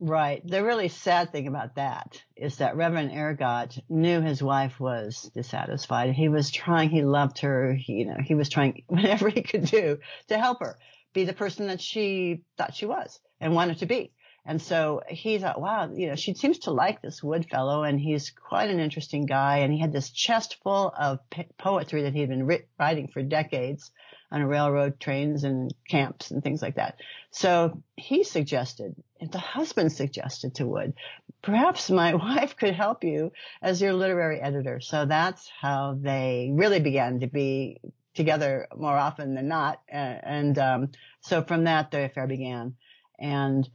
Right. 0.00 0.44
The 0.44 0.64
really 0.64 0.88
sad 0.88 1.30
thing 1.30 1.46
about 1.46 1.76
that 1.76 2.20
is 2.36 2.56
that 2.56 2.76
Reverend 2.76 3.12
Ehrgott 3.12 3.80
knew 3.88 4.20
his 4.20 4.42
wife 4.42 4.80
was 4.80 5.30
dissatisfied. 5.32 6.12
He 6.12 6.28
was 6.28 6.50
trying. 6.50 6.90
He 6.90 7.04
loved 7.04 7.38
her. 7.38 7.72
He, 7.72 7.92
you 7.92 8.06
know, 8.06 8.16
he 8.22 8.34
was 8.34 8.48
trying 8.48 8.82
whatever 8.88 9.28
he 9.28 9.42
could 9.42 9.64
do 9.66 10.00
to 10.26 10.38
help 10.38 10.58
her 10.58 10.76
be 11.14 11.24
the 11.24 11.32
person 11.32 11.68
that 11.68 11.80
she 11.80 12.42
thought 12.58 12.74
she 12.74 12.84
was 12.84 13.18
and 13.40 13.54
wanted 13.54 13.78
to 13.78 13.86
be. 13.86 14.12
And 14.46 14.60
so 14.60 15.00
he 15.08 15.38
thought, 15.38 15.60
wow, 15.60 15.90
you 15.90 16.08
know, 16.08 16.16
she 16.16 16.34
seems 16.34 16.58
to 16.60 16.70
like 16.70 17.00
this 17.00 17.22
Wood 17.22 17.48
fellow 17.48 17.82
and 17.82 17.98
he's 17.98 18.30
quite 18.30 18.68
an 18.68 18.78
interesting 18.78 19.24
guy. 19.24 19.58
And 19.58 19.72
he 19.72 19.80
had 19.80 19.92
this 19.92 20.10
chest 20.10 20.58
full 20.62 20.92
of 20.98 21.20
poetry 21.56 22.02
that 22.02 22.12
he 22.12 22.20
had 22.20 22.28
been 22.28 22.46
writing 22.78 23.08
for 23.08 23.22
decades 23.22 23.90
on 24.30 24.44
railroad 24.44 25.00
trains 25.00 25.44
and 25.44 25.72
camps 25.88 26.30
and 26.30 26.42
things 26.42 26.60
like 26.60 26.74
that. 26.74 26.96
So 27.30 27.82
he 27.96 28.22
suggested, 28.22 28.94
the 29.20 29.38
husband 29.38 29.92
suggested 29.92 30.56
to 30.56 30.66
Wood, 30.66 30.92
perhaps 31.40 31.90
my 31.90 32.14
wife 32.14 32.56
could 32.56 32.74
help 32.74 33.02
you 33.02 33.32
as 33.62 33.80
your 33.80 33.94
literary 33.94 34.40
editor. 34.40 34.80
So 34.80 35.06
that's 35.06 35.48
how 35.60 35.96
they 35.98 36.50
really 36.52 36.80
began 36.80 37.20
to 37.20 37.28
be 37.28 37.80
together 38.14 38.68
more 38.76 38.96
often 38.96 39.34
than 39.34 39.48
not. 39.48 39.80
And, 39.88 40.58
um, 40.58 40.92
so 41.20 41.42
from 41.42 41.64
that, 41.64 41.90
the 41.90 42.04
affair 42.04 42.26
began. 42.26 42.74
And 43.18 43.68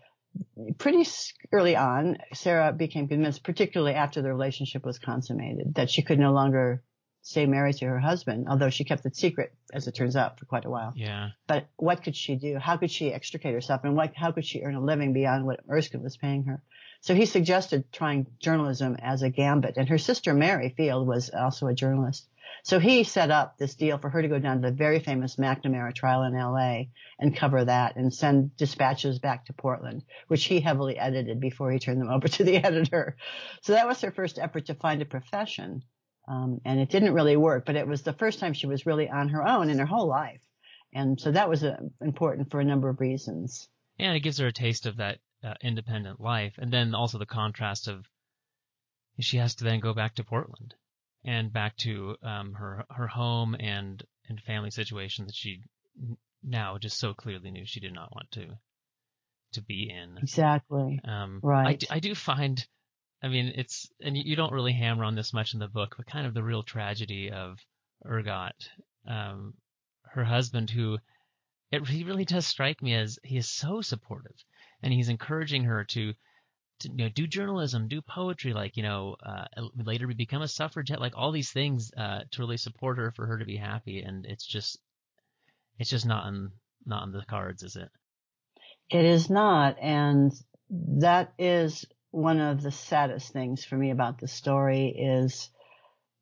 pretty 0.77 1.09
early 1.51 1.75
on, 1.75 2.17
Sarah 2.33 2.71
became 2.71 3.07
convinced, 3.07 3.43
particularly 3.43 3.93
after 3.93 4.21
the 4.21 4.29
relationship 4.29 4.85
was 4.85 4.99
consummated, 4.99 5.75
that 5.75 5.89
she 5.89 6.01
could 6.01 6.19
no 6.19 6.31
longer 6.31 6.83
stay 7.21 7.45
married 7.45 7.75
to 7.75 7.85
her 7.85 7.99
husband, 7.99 8.47
although 8.49 8.69
she 8.69 8.85
kept 8.85 9.05
it 9.05 9.15
secret, 9.15 9.53
as 9.73 9.87
it 9.87 9.95
turns 9.95 10.15
out, 10.15 10.39
for 10.39 10.45
quite 10.45 10.65
a 10.65 10.69
while. 10.69 10.93
Yeah. 10.95 11.29
But 11.47 11.67
what 11.75 12.03
could 12.03 12.15
she 12.15 12.35
do? 12.35 12.57
How 12.57 12.77
could 12.77 12.91
she 12.91 13.13
extricate 13.13 13.53
herself? 13.53 13.81
And 13.83 13.95
what, 13.95 14.15
how 14.15 14.31
could 14.31 14.45
she 14.45 14.61
earn 14.61 14.75
a 14.75 14.81
living 14.81 15.13
beyond 15.13 15.45
what 15.45 15.59
Erskine 15.69 16.01
was 16.01 16.15
paying 16.15 16.45
her? 16.45 16.61
So 17.01 17.13
he 17.13 17.25
suggested 17.25 17.91
trying 17.91 18.27
journalism 18.39 18.95
as 19.01 19.21
a 19.21 19.29
gambit. 19.29 19.77
And 19.77 19.89
her 19.89 19.97
sister 19.97 20.33
Mary 20.33 20.73
Field 20.75 21.07
was 21.07 21.29
also 21.29 21.67
a 21.67 21.73
journalist. 21.73 22.27
So 22.63 22.79
he 22.79 23.03
set 23.03 23.31
up 23.31 23.57
this 23.57 23.75
deal 23.75 23.97
for 23.97 24.09
her 24.09 24.21
to 24.21 24.27
go 24.27 24.39
down 24.39 24.61
to 24.61 24.69
the 24.69 24.75
very 24.75 24.99
famous 24.99 25.37
McNamara 25.37 25.93
trial 25.93 26.23
in 26.23 26.33
LA 26.33 26.83
and 27.17 27.35
cover 27.35 27.63
that 27.65 27.95
and 27.95 28.13
send 28.13 28.55
dispatches 28.57 29.19
back 29.19 29.45
to 29.45 29.53
Portland, 29.53 30.03
which 30.27 30.45
he 30.45 30.59
heavily 30.59 30.97
edited 30.97 31.39
before 31.39 31.71
he 31.71 31.79
turned 31.79 32.01
them 32.01 32.09
over 32.11 32.27
to 32.27 32.43
the 32.43 32.57
editor. 32.57 33.15
So 33.61 33.73
that 33.73 33.87
was 33.87 34.01
her 34.01 34.11
first 34.11 34.39
effort 34.39 34.67
to 34.67 34.75
find 34.75 35.01
a 35.01 35.05
profession. 35.05 35.83
Um, 36.27 36.61
and 36.63 36.79
it 36.79 36.89
didn't 36.89 37.13
really 37.13 37.37
work, 37.37 37.65
but 37.65 37.75
it 37.75 37.87
was 37.87 38.03
the 38.03 38.13
first 38.13 38.39
time 38.39 38.53
she 38.53 38.67
was 38.67 38.85
really 38.85 39.09
on 39.09 39.29
her 39.29 39.47
own 39.47 39.69
in 39.69 39.79
her 39.79 39.85
whole 39.85 40.07
life. 40.07 40.41
And 40.93 41.19
so 41.19 41.31
that 41.31 41.49
was 41.49 41.63
uh, 41.63 41.77
important 42.01 42.51
for 42.51 42.59
a 42.59 42.65
number 42.65 42.89
of 42.89 42.99
reasons. 42.99 43.67
And 43.97 44.15
it 44.15 44.21
gives 44.21 44.37
her 44.37 44.47
a 44.47 44.53
taste 44.53 44.85
of 44.85 44.97
that 44.97 45.19
uh, 45.43 45.55
independent 45.61 46.19
life. 46.19 46.53
And 46.57 46.71
then 46.71 46.93
also 46.93 47.17
the 47.17 47.25
contrast 47.25 47.87
of 47.87 48.05
she 49.19 49.37
has 49.37 49.55
to 49.55 49.63
then 49.63 49.79
go 49.79 49.93
back 49.93 50.15
to 50.15 50.23
Portland 50.23 50.75
and 51.25 51.51
back 51.51 51.75
to 51.77 52.15
um, 52.23 52.53
her 52.53 52.85
her 52.89 53.07
home 53.07 53.55
and 53.59 54.03
and 54.27 54.41
family 54.41 54.71
situation 54.71 55.25
that 55.25 55.35
she 55.35 55.61
now 56.43 56.77
just 56.77 56.97
so 56.97 57.13
clearly 57.13 57.51
knew 57.51 57.65
she 57.65 57.79
did 57.79 57.93
not 57.93 58.13
want 58.13 58.31
to 58.31 58.47
to 59.53 59.61
be 59.61 59.89
in. 59.89 60.17
Exactly. 60.17 60.99
Um, 61.03 61.39
right. 61.41 61.83
I, 61.89 61.95
I 61.95 61.99
do 61.99 62.13
find, 62.13 62.65
I 63.23 63.27
mean, 63.27 63.53
it's 63.55 63.89
and 64.01 64.15
you 64.15 64.35
don't 64.35 64.53
really 64.53 64.73
hammer 64.73 65.03
on 65.03 65.15
this 65.15 65.33
much 65.33 65.53
in 65.53 65.59
the 65.59 65.67
book, 65.67 65.95
but 65.97 66.05
kind 66.05 66.27
of 66.27 66.33
the 66.33 66.43
real 66.43 66.63
tragedy 66.63 67.31
of 67.31 67.57
Ehrgott, 68.05 68.69
um, 69.07 69.55
her 70.03 70.23
husband, 70.23 70.69
who 70.69 70.97
it 71.71 71.87
he 71.87 72.03
really 72.03 72.25
does 72.25 72.47
strike 72.47 72.81
me 72.81 72.93
as 72.93 73.19
he 73.23 73.37
is 73.37 73.49
so 73.49 73.81
supportive, 73.81 74.37
and 74.81 74.93
he's 74.93 75.09
encouraging 75.09 75.63
her 75.63 75.83
to 75.85 76.13
to 76.79 76.89
you 76.89 76.97
know, 76.97 77.09
do 77.09 77.27
journalism, 77.27 77.87
do 77.87 78.01
poetry, 78.01 78.53
like 78.53 78.77
you 78.77 78.83
know, 78.83 79.15
uh, 79.25 79.45
later 79.75 80.07
become 80.07 80.41
a 80.41 80.47
suffragette, 80.47 81.01
like 81.01 81.13
all 81.15 81.31
these 81.31 81.51
things 81.51 81.91
uh, 81.95 82.21
to 82.31 82.41
really 82.41 82.57
support 82.57 82.97
her 82.97 83.11
for 83.11 83.25
her 83.25 83.37
to 83.37 83.45
be 83.45 83.57
happy, 83.57 84.01
and 84.01 84.25
it's 84.25 84.45
just, 84.45 84.79
it's 85.77 85.89
just 85.89 86.05
not 86.05 86.27
in 86.27 86.51
not 86.85 87.03
in 87.03 87.11
the 87.11 87.25
cards, 87.25 87.63
is 87.63 87.75
it? 87.75 87.89
It 88.89 89.05
is 89.05 89.29
not, 89.29 89.77
and 89.79 90.31
that 90.69 91.33
is 91.37 91.85
one 92.11 92.39
of 92.39 92.61
the 92.61 92.71
saddest 92.71 93.31
things 93.31 93.63
for 93.63 93.75
me 93.75 93.91
about 93.91 94.19
the 94.19 94.27
story 94.27 94.87
is 94.87 95.49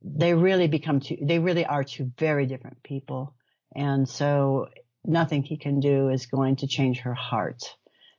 they 0.04 0.34
really 0.34 0.68
become 0.68 1.00
two, 1.00 1.18
they 1.22 1.40
really 1.40 1.66
are 1.66 1.84
two 1.84 2.12
very 2.18 2.46
different 2.46 2.84
people, 2.84 3.36
and 3.76 4.08
so 4.08 4.68
nothing 5.06 5.44
he 5.44 5.58
can 5.58 5.80
do 5.80 6.10
is 6.10 6.26
going 6.26 6.58
to 6.58 6.68
change 6.68 7.00
her 7.00 7.14
heart. 7.14 7.64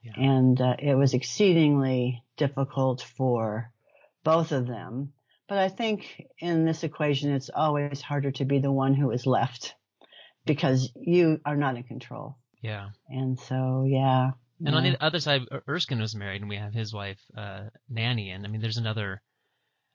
Yeah. 0.03 0.13
And 0.17 0.61
uh, 0.61 0.77
it 0.79 0.95
was 0.95 1.15
exceedingly 1.15 2.23
difficult 2.37 3.03
for 3.03 3.71
both 4.25 4.53
of 4.53 4.67
them. 4.67 5.13
But 5.49 5.59
I 5.59 5.69
think 5.69 6.27
in 6.39 6.65
this 6.65 6.85
equation, 6.85 7.33
it's 7.33 7.51
always 7.51 8.03
harder 8.03 8.31
to 8.33 8.45
be 8.45 8.59
the 8.59 8.73
one 8.73 8.95
who 8.95 9.11
is 9.11 9.27
left 9.27 9.75
because 10.45 10.91
you 10.95 11.41
are 11.45 11.57
not 11.57 11.77
in 11.77 11.85
control. 11.85 12.37
Yeah. 12.63 12.89
And 13.09 13.39
so, 13.39 13.87
yeah. 13.89 14.33
And 14.61 14.69
yeah. 14.69 14.75
on 14.75 14.83
the 14.83 15.03
other 15.03 15.21
side, 15.21 15.43
Erskine 15.69 16.01
was 16.01 16.15
married, 16.15 16.43
and 16.43 16.51
we 16.51 16.57
have 16.57 16.75
his 16.75 16.93
wife, 16.93 17.21
uh, 17.37 17.65
Nanny. 17.89 18.31
And 18.31 18.45
I 18.45 18.49
mean, 18.49 18.61
there's 18.61 18.77
another, 18.77 19.23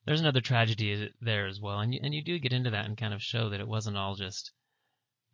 there's 0.05 0.21
another 0.21 0.41
tragedy 0.41 1.11
there 1.21 1.47
as 1.47 1.59
well. 1.61 1.79
And 1.79 1.93
you, 1.93 1.99
and 2.01 2.13
you 2.13 2.23
do 2.23 2.39
get 2.39 2.53
into 2.53 2.71
that 2.71 2.85
and 2.85 2.97
kind 2.97 3.13
of 3.13 3.21
show 3.21 3.49
that 3.49 3.59
it 3.59 3.67
wasn't 3.67 3.97
all 3.97 4.15
just 4.15 4.51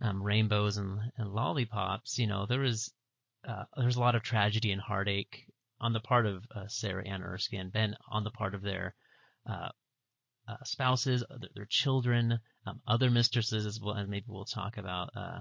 um, 0.01 0.21
rainbows 0.21 0.77
and, 0.77 0.99
and 1.17 1.29
lollipops. 1.29 2.17
You 2.17 2.27
know, 2.27 2.45
there 2.45 2.59
was 2.59 2.91
uh, 3.47 3.63
there's 3.77 3.95
a 3.95 4.01
lot 4.01 4.15
of 4.15 4.23
tragedy 4.23 4.71
and 4.71 4.81
heartache 4.81 5.45
on 5.79 5.93
the 5.93 5.99
part 5.99 6.25
of 6.25 6.43
uh, 6.53 6.67
Sarah 6.67 7.03
and 7.05 7.23
Erskine, 7.23 7.69
Ben 7.69 7.95
on 8.09 8.23
the 8.23 8.31
part 8.31 8.53
of 8.53 8.61
their 8.61 8.95
uh, 9.49 9.69
uh 10.47 10.63
spouses, 10.63 11.23
their 11.55 11.65
children, 11.65 12.39
um, 12.65 12.81
other 12.87 13.09
mistresses 13.09 13.65
as 13.65 13.79
well, 13.79 13.95
and 13.95 14.09
maybe 14.09 14.25
we'll 14.27 14.45
talk 14.45 14.77
about. 14.77 15.09
Uh, 15.15 15.39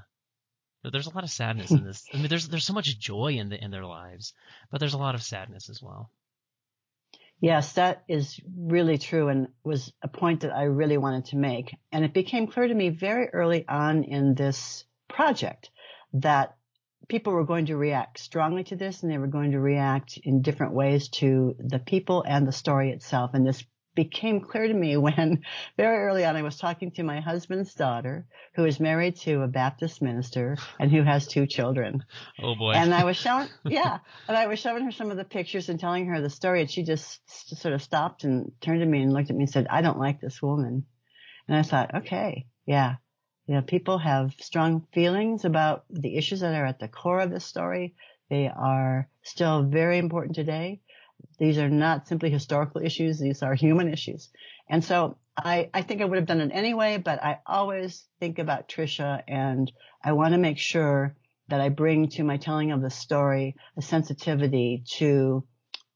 but 0.83 0.93
there's 0.93 1.07
a 1.07 1.14
lot 1.14 1.25
of 1.25 1.31
sadness 1.31 1.71
in 1.71 1.85
this. 1.85 2.05
I 2.14 2.19
mean, 2.19 2.28
there's 2.28 2.49
there's 2.49 2.64
so 2.64 2.73
much 2.73 2.99
joy 2.99 3.33
in 3.38 3.49
the 3.49 3.62
in 3.62 3.71
their 3.71 3.87
lives, 3.87 4.33
but 4.71 4.78
there's 4.78 4.95
a 4.95 4.99
lot 4.99 5.14
of 5.14 5.23
sadness 5.23 5.69
as 5.69 5.83
well. 5.83 6.11
Yes, 7.40 7.75
that 7.75 8.02
is 8.09 8.40
really 8.57 8.99
true 8.99 9.28
and 9.28 9.49
was 9.62 9.93
a 10.02 10.09
point 10.09 10.40
that 10.40 10.52
I 10.52 10.64
really 10.64 10.99
wanted 10.99 11.26
to 11.26 11.37
make. 11.37 11.75
And 11.93 12.05
it 12.05 12.12
became 12.12 12.49
clear 12.49 12.67
to 12.67 12.75
me 12.75 12.88
very 12.88 13.28
early 13.28 13.64
on 13.69 14.02
in 14.02 14.35
this 14.35 14.85
project 15.09 15.71
that 16.14 16.57
people 17.09 17.33
were 17.33 17.45
going 17.45 17.67
to 17.67 17.77
react 17.77 18.19
strongly 18.19 18.65
to 18.65 18.77
this 18.77 19.03
and 19.03 19.11
they 19.11 19.19
were 19.19 19.27
going 19.27 19.53
to 19.53 19.61
react 19.61 20.19
in 20.23 20.43
different 20.43 20.75
ways 20.75 21.09
to 21.09 21.57
the 21.59 21.79
people 21.79 22.23
and 22.27 22.47
the 22.47 22.53
story 22.53 22.91
itself. 22.91 23.31
And 23.33 23.47
this 23.47 23.65
became 23.95 24.41
clear 24.41 24.69
to 24.69 24.75
me 24.75 24.97
when 25.07 25.43
very 25.77 26.05
early 26.05 26.25
on 26.25 26.37
I 26.37 26.43
was 26.43 26.57
talking 26.57 26.93
to 26.93 27.03
my 27.03 27.21
husband's 27.21 27.75
daughter, 27.75 28.27
who 28.55 28.65
is 28.65 28.79
married 28.79 29.17
to 29.17 29.43
a 29.43 29.49
Baptist 29.49 30.00
minister 30.00 30.57
and 30.79 30.91
who 30.93 31.03
has 31.03 31.27
two 31.27 31.47
children. 31.47 32.05
Oh 32.41 32.55
boy. 32.55 32.73
And 32.73 32.95
I 32.95 33.05
was 33.05 33.17
showing, 33.17 33.49
yeah, 33.65 33.99
and 34.29 34.37
I 34.37 34.47
was 34.47 34.61
showing 34.61 34.85
her 34.85 34.93
some 34.93 35.11
of 35.11 35.17
the 35.17 35.25
pictures 35.25 35.69
and 35.69 35.81
telling 35.81 36.07
her 36.07 36.21
the 36.21 36.31
story 36.31 36.61
and 36.61 36.71
she 36.71 36.85
just 36.85 37.21
sort 37.59 37.75
of 37.75 37.83
stopped 37.83 38.25
and 38.25 38.53
turned 38.61 38.81
to 38.81 38.87
me 38.87 39.03
and 39.03 39.12
looked 39.12 39.31
at 39.31 39.37
me 39.37 39.45
and 39.45 39.50
said, 39.50 39.67
I 39.69 39.83
don't 39.83 39.99
like 39.99 40.21
this 40.21 40.41
woman. 40.41 40.85
And 41.49 41.57
I 41.57 41.62
thought, 41.62 41.95
okay, 41.97 42.47
yeah. 42.67 42.97
You 43.49 43.55
know, 43.55 43.62
people 43.62 43.97
have 43.97 44.35
strong 44.40 44.87
feelings 44.93 45.47
about 45.47 45.87
the 45.88 46.17
issues 46.17 46.40
that 46.40 46.55
are 46.55 46.67
at 46.67 46.78
the 46.78 46.87
core 46.87 47.21
of 47.21 47.31
this 47.31 47.47
story. 47.47 47.95
They 48.28 48.47
are 48.47 49.09
still 49.23 49.62
very 49.62 49.97
important 49.97 50.37
today. 50.37 50.81
These 51.38 51.57
are 51.57 51.71
not 51.71 52.07
simply 52.07 52.28
historical 52.28 52.83
issues. 52.83 53.19
These 53.19 53.43
are 53.43 53.55
human 53.55 53.90
issues. 53.90 54.28
And 54.69 54.85
so 54.85 55.17
I, 55.35 55.71
I 55.73 55.81
think 55.81 56.02
I 56.02 56.05
would 56.05 56.19
have 56.19 56.26
done 56.26 56.43
it 56.43 56.50
anyway, 56.52 56.99
but 56.99 57.25
I 57.25 57.38
always 57.47 58.05
think 58.21 58.38
about 58.38 58.69
Trisha 58.69 59.23
and 59.26 59.73
I 60.05 60.12
want 60.12 60.35
to 60.35 60.38
make 60.38 60.59
sure 60.59 61.17
that 61.49 61.62
I 61.62 61.71
bring 61.71 62.11
to 62.11 62.25
my 62.25 62.37
telling 62.37 62.73
of 62.73 62.83
the 62.83 62.90
story 62.90 63.57
a 63.78 63.83
sensitivity 63.83 64.85
to 64.99 65.43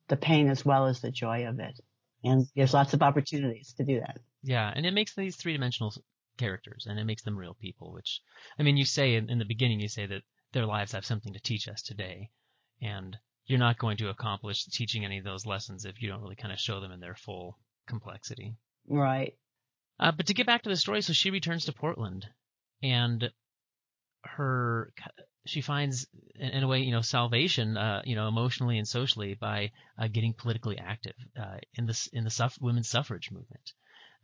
the 0.09 0.17
pain 0.17 0.49
as 0.49 0.65
well 0.65 0.87
as 0.87 1.03
the 1.03 1.11
joy 1.11 1.47
of 1.47 1.61
it. 1.61 1.79
And 2.25 2.47
there's 2.57 2.73
lots 2.73 2.95
of 2.95 3.03
opportunities 3.03 3.75
to 3.75 3.85
do 3.85 4.01
that. 4.01 4.21
Yeah, 4.43 4.73
and 4.75 4.87
it 4.87 4.95
makes 4.95 5.15
these 5.15 5.37
three 5.37 5.53
dimensional 5.53 5.93
characters 6.43 6.87
and 6.89 6.99
it 6.99 7.05
makes 7.05 7.23
them 7.23 7.39
real 7.39 7.55
people, 7.55 7.93
which, 7.93 8.21
I 8.59 8.63
mean, 8.63 8.77
you 8.77 8.85
say 8.85 9.15
in, 9.15 9.31
in 9.31 9.39
the 9.39 9.53
beginning, 9.53 9.81
you 9.81 9.89
say 9.89 10.07
that 10.07 10.23
their 10.53 10.67
lives 10.67 10.93
have 10.93 11.07
something 11.07 11.33
to 11.33 11.41
teach 11.41 11.69
us 11.69 11.83
today. 11.83 12.31
And 12.81 13.17
you're 13.47 13.67
not 13.67 13.79
going 13.79 13.97
to 13.99 14.09
accomplish 14.09 14.65
teaching 14.65 15.05
any 15.05 15.19
of 15.19 15.25
those 15.25 15.47
lessons 15.47 15.85
if 15.85 16.01
you 16.01 16.09
don't 16.09 16.23
really 16.23 16.43
kind 16.43 16.53
of 16.53 16.59
show 16.59 16.81
them 16.81 16.93
in 16.93 17.01
their 17.01 17.15
full 17.15 17.59
complexity. 17.87 18.57
Right. 18.89 19.35
Uh, 20.01 20.13
but 20.13 20.27
to 20.27 20.35
get 20.35 20.47
back 20.47 20.63
to 20.63 20.69
the 20.69 20.77
story, 20.77 21.03
so 21.03 21.13
she 21.13 21.31
returns 21.31 21.65
to 21.67 21.73
Portland, 21.73 22.27
and 22.83 23.31
her 24.25 24.93
she 25.45 25.61
finds 25.61 26.07
in 26.37 26.63
a 26.63 26.69
way 26.69 26.81
you 26.81 26.93
know 26.93 27.01
salvation 27.03 27.77
uh, 27.77 28.01
you 28.05 28.15
know 28.15 28.29
emotionally 28.29 28.79
and 28.79 28.87
socially 28.87 29.35
by 29.35 29.71
uh, 29.99 30.09
getting 30.09 30.35
politically 30.35 30.79
active 30.79 31.17
uh, 31.41 31.59
in 31.75 31.87
this 31.87 32.09
in 32.13 32.25
the 32.25 32.31
suff- 32.31 32.61
women's 32.61 32.89
suffrage 32.89 33.31
movement. 33.31 33.73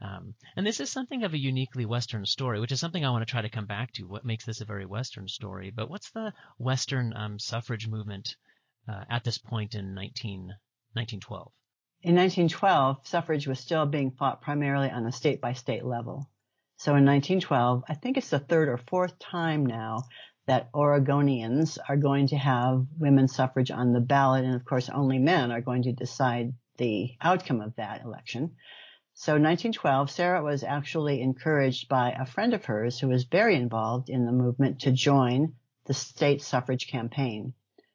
Um, 0.00 0.34
and 0.56 0.66
this 0.66 0.80
is 0.80 0.90
something 0.90 1.24
of 1.24 1.34
a 1.34 1.38
uniquely 1.38 1.84
Western 1.84 2.24
story, 2.24 2.60
which 2.60 2.72
is 2.72 2.80
something 2.80 3.04
I 3.04 3.10
want 3.10 3.26
to 3.26 3.30
try 3.30 3.42
to 3.42 3.48
come 3.48 3.66
back 3.66 3.92
to. 3.94 4.06
What 4.06 4.24
makes 4.24 4.44
this 4.44 4.60
a 4.60 4.64
very 4.64 4.86
Western 4.86 5.26
story? 5.26 5.70
But 5.70 5.90
what's 5.90 6.10
the 6.10 6.32
Western 6.58 7.12
um, 7.16 7.38
suffrage 7.38 7.88
movement 7.88 8.36
uh, 8.88 9.04
at 9.10 9.24
this 9.24 9.38
point 9.38 9.74
in 9.74 9.94
19, 9.94 10.54
1912? 10.92 11.52
In 12.02 12.14
1912, 12.14 13.06
suffrage 13.06 13.48
was 13.48 13.58
still 13.58 13.86
being 13.86 14.12
fought 14.12 14.40
primarily 14.40 14.88
on 14.88 15.04
a 15.04 15.12
state 15.12 15.40
by 15.40 15.52
state 15.52 15.84
level. 15.84 16.30
So 16.76 16.94
in 16.94 17.04
1912, 17.04 17.82
I 17.88 17.94
think 17.94 18.16
it's 18.16 18.30
the 18.30 18.38
third 18.38 18.68
or 18.68 18.76
fourth 18.76 19.18
time 19.18 19.66
now 19.66 20.04
that 20.46 20.70
Oregonians 20.72 21.76
are 21.88 21.96
going 21.96 22.28
to 22.28 22.36
have 22.36 22.86
women's 22.96 23.34
suffrage 23.34 23.72
on 23.72 23.92
the 23.92 24.00
ballot. 24.00 24.44
And 24.44 24.54
of 24.54 24.64
course, 24.64 24.88
only 24.88 25.18
men 25.18 25.50
are 25.50 25.60
going 25.60 25.82
to 25.82 25.92
decide 25.92 26.52
the 26.76 27.16
outcome 27.20 27.60
of 27.60 27.74
that 27.76 28.04
election. 28.04 28.54
So 29.20 29.32
1912, 29.32 30.12
Sarah 30.12 30.44
was 30.44 30.62
actually 30.62 31.22
encouraged 31.22 31.88
by 31.88 32.12
a 32.12 32.24
friend 32.24 32.54
of 32.54 32.64
hers 32.64 33.00
who 33.00 33.08
was 33.08 33.24
very 33.24 33.56
involved 33.56 34.10
in 34.10 34.24
the 34.24 34.30
movement 34.30 34.82
to 34.82 34.92
join 34.92 35.54
the 35.86 35.92
state 35.92 36.40
suffrage 36.40 36.86
campaign. 36.86 37.52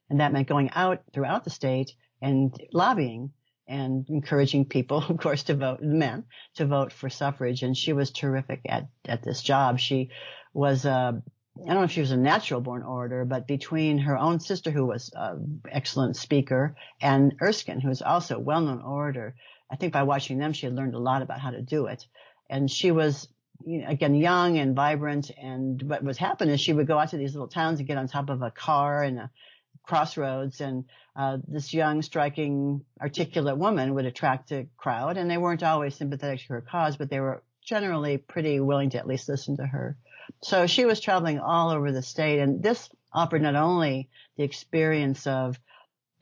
And 0.10 0.20
that 0.20 0.34
meant 0.34 0.50
going 0.50 0.72
out 0.72 1.02
throughout 1.14 1.46
the 1.46 1.50
state 1.50 1.94
and 2.22 2.54
lobbying 2.74 3.32
and 3.70 4.06
encouraging 4.10 4.66
people, 4.66 4.98
of 5.10 5.18
course, 5.18 5.44
to 5.44 5.56
vote, 5.56 5.82
men, 5.82 6.26
to 6.56 6.66
vote 6.66 6.92
for 6.92 7.10
suffrage. 7.10 7.64
And 7.64 7.78
she 7.78 7.94
was 7.94 8.12
terrific 8.12 8.60
at, 8.66 8.90
at 9.06 9.24
this 9.24 9.42
job. 9.42 9.80
She 9.80 10.10
was, 10.54 10.86
I 10.86 11.14
don't 11.56 11.68
know 11.68 11.84
if 11.84 11.92
she 11.92 12.02
was 12.02 12.12
a 12.12 12.18
natural 12.18 12.60
born 12.60 12.84
orator, 12.84 13.24
but 13.24 13.48
between 13.48 13.98
her 14.00 14.18
own 14.18 14.42
sister, 14.42 14.72
who 14.72 14.88
was 14.88 15.10
an 15.16 15.62
excellent 15.72 16.18
speaker, 16.18 16.76
and 17.00 17.34
Erskine, 17.42 17.80
who 17.80 17.88
was 17.88 18.02
also 18.02 18.36
a 18.36 18.42
well-known 18.42 18.82
orator, 18.82 19.36
I 19.74 19.76
think 19.76 19.92
by 19.92 20.04
watching 20.04 20.38
them, 20.38 20.54
she 20.54 20.68
had 20.68 20.76
learned 20.76 20.94
a 20.94 21.00
lot 21.00 21.24
about 21.24 21.40
how 21.40 21.50
to 21.50 21.62
do 21.64 21.88
it. 21.88 22.06
And 22.48 22.70
she 22.70 22.92
was, 22.92 23.28
you 23.66 23.80
know, 23.80 23.88
again, 23.88 24.14
young 24.14 24.60
and 24.60 24.76
vibrant. 24.76 25.32
And 25.36 25.82
what 25.82 26.04
was 26.04 26.20
happening 26.20 26.54
is 26.54 26.62
she 26.62 26.74
would 26.74 26.86
go 26.86 27.00
out 27.00 27.10
to 27.10 27.18
these 27.18 27.34
little 27.34 27.48
towns 27.48 27.80
and 27.80 27.88
get 27.88 27.98
on 27.98 28.08
top 28.08 28.30
of 28.30 28.44
a 28.44 28.52
car 28.52 29.02
and 29.02 29.18
a 29.18 29.32
crossroads 29.82 30.62
and 30.62 30.86
uh, 31.16 31.40
this 31.48 31.74
young, 31.74 32.04
striking, 32.04 32.86
articulate 33.02 33.58
woman 33.58 33.96
would 33.96 34.06
attract 34.06 34.52
a 34.52 34.68
crowd, 34.78 35.18
and 35.18 35.30
they 35.30 35.38
weren't 35.38 35.64
always 35.64 35.96
sympathetic 35.96 36.40
to 36.42 36.54
her 36.54 36.62
cause, 36.62 36.96
but 36.96 37.10
they 37.10 37.20
were 37.20 37.44
generally 37.64 38.18
pretty 38.18 38.60
willing 38.60 38.92
to 38.92 39.00
at 39.00 39.08
least 39.08 39.28
listen 39.28 39.58
to 39.58 39.66
her. 39.66 39.98
So 40.44 40.68
she 40.68 40.86
was 40.86 41.00
traveling 41.00 41.40
all 41.40 41.72
over 41.72 41.92
the 41.92 42.02
state, 42.04 42.40
and 42.40 42.62
this 42.62 42.90
offered 43.12 43.42
not 43.42 43.56
only 43.56 44.10
the 44.38 44.44
experience 44.44 45.28
of 45.28 45.60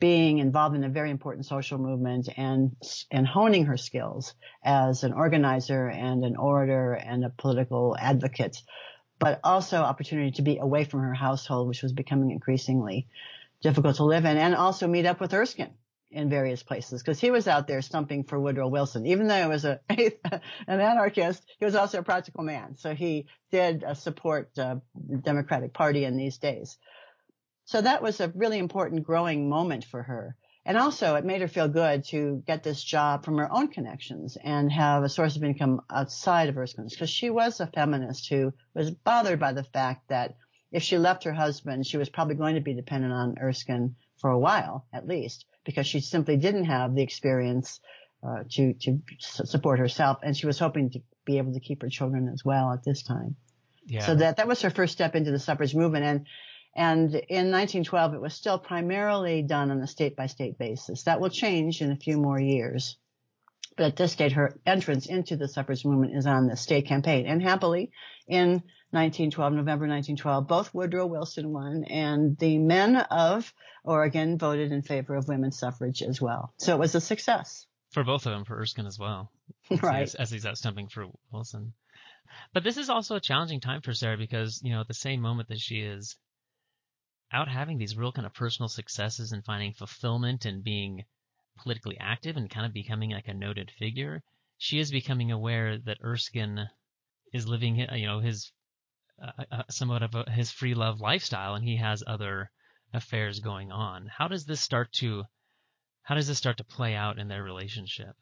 being 0.02 0.38
involved 0.38 0.74
in 0.74 0.82
a 0.82 0.88
very 0.88 1.12
important 1.12 1.46
social 1.46 1.78
movement 1.78 2.28
and 2.36 2.74
and 3.12 3.24
honing 3.24 3.66
her 3.66 3.76
skills 3.76 4.34
as 4.64 5.04
an 5.04 5.12
organizer 5.12 5.86
and 5.86 6.24
an 6.24 6.34
orator 6.34 6.94
and 6.94 7.24
a 7.24 7.30
political 7.30 7.96
advocate, 7.96 8.60
but 9.20 9.38
also 9.44 9.76
opportunity 9.76 10.32
to 10.32 10.42
be 10.42 10.58
away 10.58 10.82
from 10.82 11.02
her 11.02 11.14
household, 11.14 11.68
which 11.68 11.84
was 11.84 11.92
becoming 11.92 12.32
increasingly 12.32 13.06
difficult 13.62 13.94
to 13.94 14.04
live 14.04 14.24
in 14.24 14.36
and 14.36 14.56
also 14.56 14.88
meet 14.88 15.06
up 15.06 15.20
with 15.20 15.32
Erskine 15.32 15.74
in 16.10 16.28
various 16.28 16.64
places 16.64 17.00
because 17.00 17.20
he 17.20 17.30
was 17.30 17.46
out 17.46 17.68
there 17.68 17.80
stumping 17.80 18.24
for 18.24 18.40
Woodrow 18.40 18.66
Wilson. 18.66 19.06
Even 19.06 19.28
though 19.28 19.40
he 19.40 19.48
was 19.48 19.64
a, 19.64 19.78
an 19.88 20.80
anarchist, 20.80 21.44
he 21.60 21.64
was 21.64 21.76
also 21.76 22.00
a 22.00 22.02
practical 22.02 22.42
man. 22.42 22.74
So 22.76 22.92
he 22.92 23.26
did 23.52 23.84
uh, 23.84 23.94
support 23.94 24.50
uh, 24.58 24.76
the 25.08 25.18
Democratic 25.18 25.72
Party 25.72 26.04
in 26.04 26.16
these 26.16 26.38
days. 26.38 26.76
So 27.64 27.80
that 27.80 28.02
was 28.02 28.20
a 28.20 28.32
really 28.34 28.58
important 28.58 29.04
growing 29.04 29.48
moment 29.48 29.84
for 29.84 30.02
her. 30.02 30.36
And 30.64 30.76
also 30.76 31.16
it 31.16 31.24
made 31.24 31.40
her 31.40 31.48
feel 31.48 31.68
good 31.68 32.04
to 32.06 32.42
get 32.46 32.62
this 32.62 32.82
job 32.82 33.24
from 33.24 33.38
her 33.38 33.52
own 33.52 33.68
connections 33.68 34.36
and 34.42 34.70
have 34.70 35.02
a 35.02 35.08
source 35.08 35.36
of 35.36 35.42
income 35.42 35.80
outside 35.90 36.48
of 36.48 36.56
Erskine's 36.56 36.94
because 36.94 37.10
she 37.10 37.30
was 37.30 37.58
a 37.58 37.66
feminist 37.66 38.28
who 38.28 38.52
was 38.74 38.90
bothered 38.90 39.40
by 39.40 39.52
the 39.52 39.64
fact 39.64 40.08
that 40.08 40.36
if 40.70 40.82
she 40.82 40.98
left 40.98 41.24
her 41.24 41.32
husband, 41.32 41.86
she 41.86 41.98
was 41.98 42.08
probably 42.08 42.36
going 42.36 42.54
to 42.54 42.60
be 42.60 42.74
dependent 42.74 43.12
on 43.12 43.36
Erskine 43.40 43.96
for 44.20 44.30
a 44.30 44.38
while, 44.38 44.86
at 44.92 45.06
least, 45.06 45.44
because 45.64 45.86
she 45.86 46.00
simply 46.00 46.36
didn't 46.36 46.64
have 46.64 46.94
the 46.94 47.02
experience 47.02 47.80
uh, 48.22 48.44
to 48.50 48.72
to 48.74 49.02
support 49.18 49.80
herself, 49.80 50.18
and 50.22 50.36
she 50.36 50.46
was 50.46 50.58
hoping 50.58 50.90
to 50.90 51.00
be 51.24 51.38
able 51.38 51.52
to 51.52 51.60
keep 51.60 51.82
her 51.82 51.88
children 51.88 52.30
as 52.32 52.44
well 52.44 52.72
at 52.72 52.84
this 52.84 53.02
time. 53.02 53.36
Yeah. 53.84 54.06
So 54.06 54.14
that 54.14 54.36
that 54.36 54.46
was 54.46 54.62
her 54.62 54.70
first 54.70 54.92
step 54.92 55.16
into 55.16 55.32
the 55.32 55.40
suffrage 55.40 55.74
movement, 55.74 56.04
and 56.04 56.26
and 56.74 57.14
in 57.14 57.50
1912 57.50 58.14
it 58.14 58.20
was 58.20 58.34
still 58.34 58.58
primarily 58.58 59.42
done 59.42 59.70
on 59.70 59.80
a 59.80 59.86
state 59.86 60.16
by 60.16 60.26
state 60.26 60.58
basis. 60.58 61.04
That 61.04 61.20
will 61.20 61.30
change 61.30 61.82
in 61.82 61.92
a 61.92 61.96
few 61.96 62.16
more 62.18 62.40
years. 62.40 62.96
But 63.76 63.86
at 63.86 63.96
this 63.96 64.12
state, 64.12 64.32
her 64.32 64.58
entrance 64.66 65.06
into 65.06 65.36
the 65.36 65.48
suffrage 65.48 65.84
movement 65.84 66.16
is 66.16 66.26
on 66.26 66.46
the 66.46 66.56
state 66.56 66.86
campaign. 66.86 67.26
And 67.26 67.42
happily, 67.42 67.90
in 68.28 68.62
1912, 68.90 69.52
November 69.54 69.86
1912, 69.86 70.46
both 70.46 70.74
Woodrow 70.74 71.06
Wilson 71.06 71.50
won 71.50 71.84
and 71.84 72.36
the 72.38 72.58
men 72.58 72.96
of 72.96 73.52
Oregon 73.84 74.36
voted 74.36 74.72
in 74.72 74.82
favor 74.82 75.14
of 75.14 75.28
women's 75.28 75.58
suffrage 75.58 76.02
as 76.02 76.20
well. 76.20 76.52
So 76.58 76.74
it 76.74 76.78
was 76.78 76.94
a 76.94 77.00
success. 77.00 77.66
For 77.92 78.04
both 78.04 78.26
of 78.26 78.32
them, 78.32 78.44
for 78.44 78.58
Erskine 78.58 78.86
as 78.86 78.98
well. 78.98 79.30
right. 79.82 80.02
As, 80.02 80.14
as 80.14 80.30
he's 80.30 80.46
out 80.46 80.58
stumping 80.58 80.88
for 80.88 81.06
Wilson. 81.30 81.72
But 82.52 82.64
this 82.64 82.76
is 82.76 82.90
also 82.90 83.16
a 83.16 83.20
challenging 83.20 83.60
time 83.60 83.80
for 83.80 83.92
Sarah 83.92 84.16
because, 84.16 84.60
you 84.62 84.72
know, 84.72 84.80
at 84.80 84.88
the 84.88 84.94
same 84.94 85.20
moment 85.20 85.48
that 85.48 85.60
she 85.60 85.80
is 85.80 86.16
out 87.32 87.48
having 87.48 87.78
these 87.78 87.96
real 87.96 88.12
kind 88.12 88.26
of 88.26 88.34
personal 88.34 88.68
successes 88.68 89.32
and 89.32 89.44
finding 89.44 89.72
fulfillment 89.72 90.44
and 90.44 90.62
being 90.62 91.04
politically 91.58 91.96
active 91.98 92.36
and 92.36 92.50
kind 92.50 92.66
of 92.66 92.72
becoming 92.72 93.10
like 93.10 93.28
a 93.28 93.34
noted 93.34 93.70
figure, 93.78 94.22
she 94.58 94.78
is 94.78 94.90
becoming 94.90 95.32
aware 95.32 95.78
that 95.78 95.98
Erskine 96.04 96.68
is 97.32 97.48
living, 97.48 97.76
you 97.76 98.06
know, 98.06 98.20
his 98.20 98.52
uh, 99.22 99.44
uh, 99.50 99.62
somewhat 99.70 100.02
of 100.02 100.14
a, 100.14 100.30
his 100.30 100.50
free 100.50 100.74
love 100.74 101.00
lifestyle, 101.00 101.54
and 101.54 101.64
he 101.64 101.76
has 101.76 102.02
other 102.06 102.50
affairs 102.92 103.40
going 103.40 103.70
on. 103.70 104.06
How 104.06 104.28
does 104.28 104.44
this 104.44 104.60
start 104.60 104.92
to 104.94 105.24
how 106.02 106.16
does 106.16 106.26
this 106.26 106.38
start 106.38 106.56
to 106.56 106.64
play 106.64 106.94
out 106.94 107.18
in 107.18 107.28
their 107.28 107.42
relationship? 107.42 108.16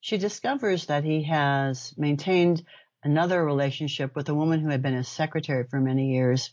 She 0.00 0.18
discovers 0.18 0.86
that 0.86 1.04
he 1.04 1.22
has 1.24 1.94
maintained 1.96 2.64
another 3.02 3.42
relationship 3.42 4.14
with 4.14 4.28
a 4.28 4.34
woman 4.34 4.60
who 4.60 4.68
had 4.68 4.82
been 4.82 4.94
his 4.94 5.08
secretary 5.08 5.64
for 5.64 5.80
many 5.80 6.12
years 6.12 6.50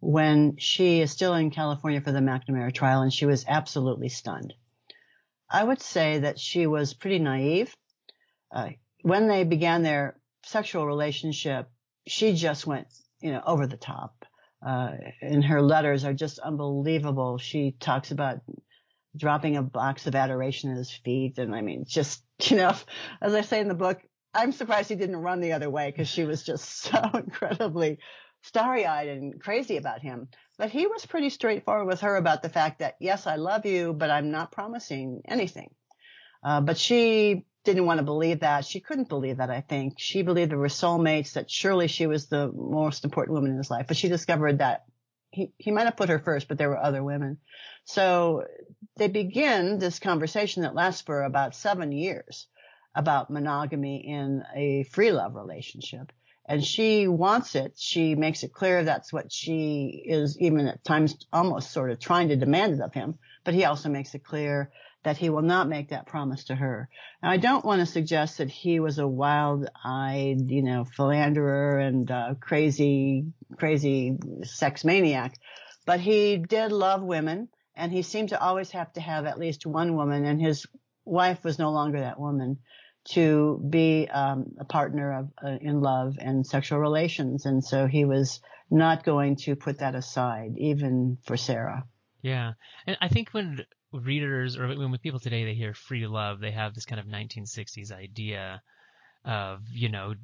when 0.00 0.56
she 0.58 1.00
is 1.00 1.10
still 1.10 1.34
in 1.34 1.50
California 1.50 2.00
for 2.00 2.12
the 2.12 2.20
McNamara 2.20 2.72
trial, 2.72 3.02
and 3.02 3.12
she 3.12 3.26
was 3.26 3.44
absolutely 3.48 4.08
stunned. 4.08 4.54
I 5.50 5.62
would 5.62 5.80
say 5.80 6.18
that 6.18 6.38
she 6.38 6.66
was 6.66 6.94
pretty 6.94 7.18
naive. 7.18 7.74
Uh, 8.54 8.70
when 9.02 9.28
they 9.28 9.44
began 9.44 9.82
their 9.82 10.18
sexual 10.44 10.86
relationship, 10.86 11.70
she 12.06 12.34
just 12.34 12.66
went, 12.66 12.88
you 13.20 13.32
know, 13.32 13.42
over 13.46 13.66
the 13.66 13.76
top. 13.76 14.24
Uh, 14.64 14.92
and 15.20 15.44
her 15.44 15.60
letters 15.60 16.04
are 16.04 16.14
just 16.14 16.38
unbelievable. 16.38 17.38
She 17.38 17.76
talks 17.78 18.10
about 18.10 18.40
dropping 19.16 19.56
a 19.56 19.62
box 19.62 20.06
of 20.06 20.14
adoration 20.14 20.70
at 20.70 20.78
his 20.78 20.90
feet. 20.90 21.38
And 21.38 21.54
I 21.54 21.60
mean, 21.60 21.84
just, 21.86 22.22
you 22.42 22.56
know, 22.56 22.74
as 23.20 23.34
I 23.34 23.42
say 23.42 23.60
in 23.60 23.68
the 23.68 23.74
book, 23.74 24.00
I'm 24.34 24.52
surprised 24.52 24.88
he 24.88 24.96
didn't 24.96 25.16
run 25.16 25.40
the 25.40 25.52
other 25.52 25.70
way 25.70 25.90
because 25.90 26.08
she 26.08 26.24
was 26.24 26.42
just 26.42 26.64
so 26.82 27.00
incredibly 27.14 27.98
starry 28.44 28.86
eyed 28.86 29.08
and 29.08 29.40
crazy 29.40 29.76
about 29.76 30.00
him. 30.00 30.28
But 30.58 30.70
he 30.70 30.86
was 30.86 31.06
pretty 31.06 31.30
straightforward 31.30 31.86
with 31.86 32.02
her 32.02 32.16
about 32.16 32.42
the 32.42 32.48
fact 32.48 32.78
that, 32.78 32.96
yes, 33.00 33.26
I 33.26 33.36
love 33.36 33.66
you, 33.66 33.92
but 33.92 34.10
I'm 34.10 34.30
not 34.30 34.52
promising 34.52 35.22
anything. 35.26 35.70
Uh, 36.42 36.60
but 36.60 36.78
she 36.78 37.46
didn't 37.64 37.86
want 37.86 37.98
to 37.98 38.04
believe 38.04 38.40
that. 38.40 38.66
She 38.66 38.80
couldn't 38.80 39.08
believe 39.08 39.38
that, 39.38 39.50
I 39.50 39.62
think. 39.62 39.94
She 39.96 40.22
believed 40.22 40.50
there 40.50 40.58
were 40.58 40.68
soulmates, 40.68 41.32
that 41.32 41.50
surely 41.50 41.88
she 41.88 42.06
was 42.06 42.26
the 42.26 42.52
most 42.52 43.04
important 43.04 43.34
woman 43.34 43.52
in 43.52 43.56
his 43.56 43.70
life. 43.70 43.86
But 43.88 43.96
she 43.96 44.08
discovered 44.08 44.58
that 44.58 44.84
he, 45.30 45.52
he 45.56 45.70
might 45.70 45.86
have 45.86 45.96
put 45.96 46.10
her 46.10 46.18
first, 46.18 46.46
but 46.46 46.58
there 46.58 46.68
were 46.68 46.78
other 46.78 47.02
women. 47.02 47.38
So 47.86 48.44
they 48.96 49.08
begin 49.08 49.78
this 49.78 49.98
conversation 49.98 50.62
that 50.62 50.74
lasts 50.74 51.02
for 51.02 51.22
about 51.22 51.54
seven 51.54 51.90
years 51.92 52.46
about 52.94 53.30
monogamy 53.30 54.06
in 54.06 54.44
a 54.54 54.84
free 54.84 55.10
love 55.10 55.34
relationship. 55.34 56.12
And 56.46 56.62
she 56.62 57.08
wants 57.08 57.54
it. 57.54 57.72
She 57.76 58.14
makes 58.14 58.42
it 58.42 58.52
clear 58.52 58.84
that's 58.84 59.12
what 59.12 59.32
she 59.32 60.04
is 60.06 60.38
even 60.40 60.66
at 60.66 60.84
times 60.84 61.16
almost 61.32 61.70
sort 61.70 61.90
of 61.90 61.98
trying 61.98 62.28
to 62.28 62.36
demand 62.36 62.74
it 62.74 62.80
of 62.80 62.92
him. 62.92 63.18
But 63.44 63.54
he 63.54 63.64
also 63.64 63.88
makes 63.88 64.14
it 64.14 64.24
clear 64.24 64.70
that 65.04 65.16
he 65.18 65.30
will 65.30 65.42
not 65.42 65.68
make 65.68 65.90
that 65.90 66.06
promise 66.06 66.44
to 66.44 66.54
her. 66.54 66.88
Now, 67.22 67.30
I 67.30 67.36
don't 67.36 67.64
want 67.64 67.80
to 67.80 67.86
suggest 67.86 68.38
that 68.38 68.50
he 68.50 68.80
was 68.80 68.98
a 68.98 69.06
wild-eyed, 69.06 70.50
you 70.50 70.62
know, 70.62 70.84
philanderer 70.84 71.78
and 71.78 72.10
uh, 72.10 72.34
crazy, 72.40 73.26
crazy 73.58 74.16
sex 74.42 74.84
maniac, 74.84 75.34
but 75.86 76.00
he 76.00 76.38
did 76.38 76.72
love 76.72 77.02
women, 77.02 77.48
and 77.76 77.92
he 77.92 78.00
seemed 78.00 78.30
to 78.30 78.40
always 78.40 78.70
have 78.70 78.92
to 78.94 79.00
have 79.00 79.26
at 79.26 79.38
least 79.38 79.66
one 79.66 79.94
woman, 79.94 80.24
and 80.24 80.40
his 80.40 80.66
wife 81.04 81.44
was 81.44 81.58
no 81.58 81.70
longer 81.70 82.00
that 82.00 82.18
woman 82.18 82.58
to 83.10 83.62
be 83.68 84.08
um, 84.08 84.54
a 84.58 84.64
partner 84.64 85.18
of 85.18 85.30
uh, 85.44 85.58
in 85.60 85.80
love 85.80 86.16
and 86.18 86.46
sexual 86.46 86.78
relations, 86.78 87.46
and 87.46 87.62
so 87.62 87.86
he 87.86 88.04
was 88.04 88.40
not 88.70 89.04
going 89.04 89.36
to 89.36 89.56
put 89.56 89.78
that 89.78 89.94
aside, 89.94 90.54
even 90.56 91.18
for 91.26 91.36
Sarah. 91.36 91.84
Yeah, 92.22 92.52
and 92.86 92.96
I 93.00 93.08
think 93.08 93.30
when 93.30 93.64
readers 93.92 94.56
or 94.56 94.68
when 94.68 94.96
people 94.98 95.20
today 95.20 95.44
they 95.44 95.54
hear 95.54 95.74
free 95.74 96.06
love, 96.06 96.40
they 96.40 96.50
have 96.50 96.74
this 96.74 96.86
kind 96.86 96.98
of 96.98 97.06
1960s 97.06 97.92
idea 97.92 98.62
of 99.24 99.60
you 99.70 99.88
know 99.88 100.14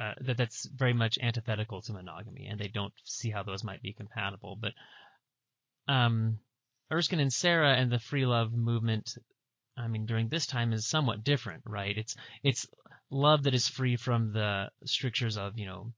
uh, 0.00 0.14
that 0.20 0.36
that's 0.36 0.66
very 0.66 0.92
much 0.92 1.18
antithetical 1.20 1.82
to 1.82 1.92
monogamy, 1.92 2.46
and 2.46 2.60
they 2.60 2.68
don't 2.68 2.92
see 3.04 3.30
how 3.30 3.42
those 3.42 3.64
might 3.64 3.82
be 3.82 3.92
compatible. 3.92 4.56
But 4.60 4.72
um, 5.92 6.38
Erskine 6.92 7.20
and 7.20 7.32
Sarah 7.32 7.74
and 7.74 7.90
the 7.90 7.98
free 7.98 8.24
love 8.24 8.52
movement, 8.52 9.14
I 9.78 9.88
mean, 9.88 10.06
during 10.06 10.28
this 10.28 10.46
time 10.46 10.72
is 10.72 10.86
somewhat 10.86 11.24
different, 11.24 11.62
right? 11.66 11.96
It's 11.96 12.16
it's 12.42 12.66
love 13.10 13.44
that 13.44 13.54
is 13.54 13.68
free 13.68 13.96
from 13.96 14.32
the 14.32 14.70
strictures 14.84 15.36
of 15.38 15.58
you 15.58 15.66
know 15.66 15.92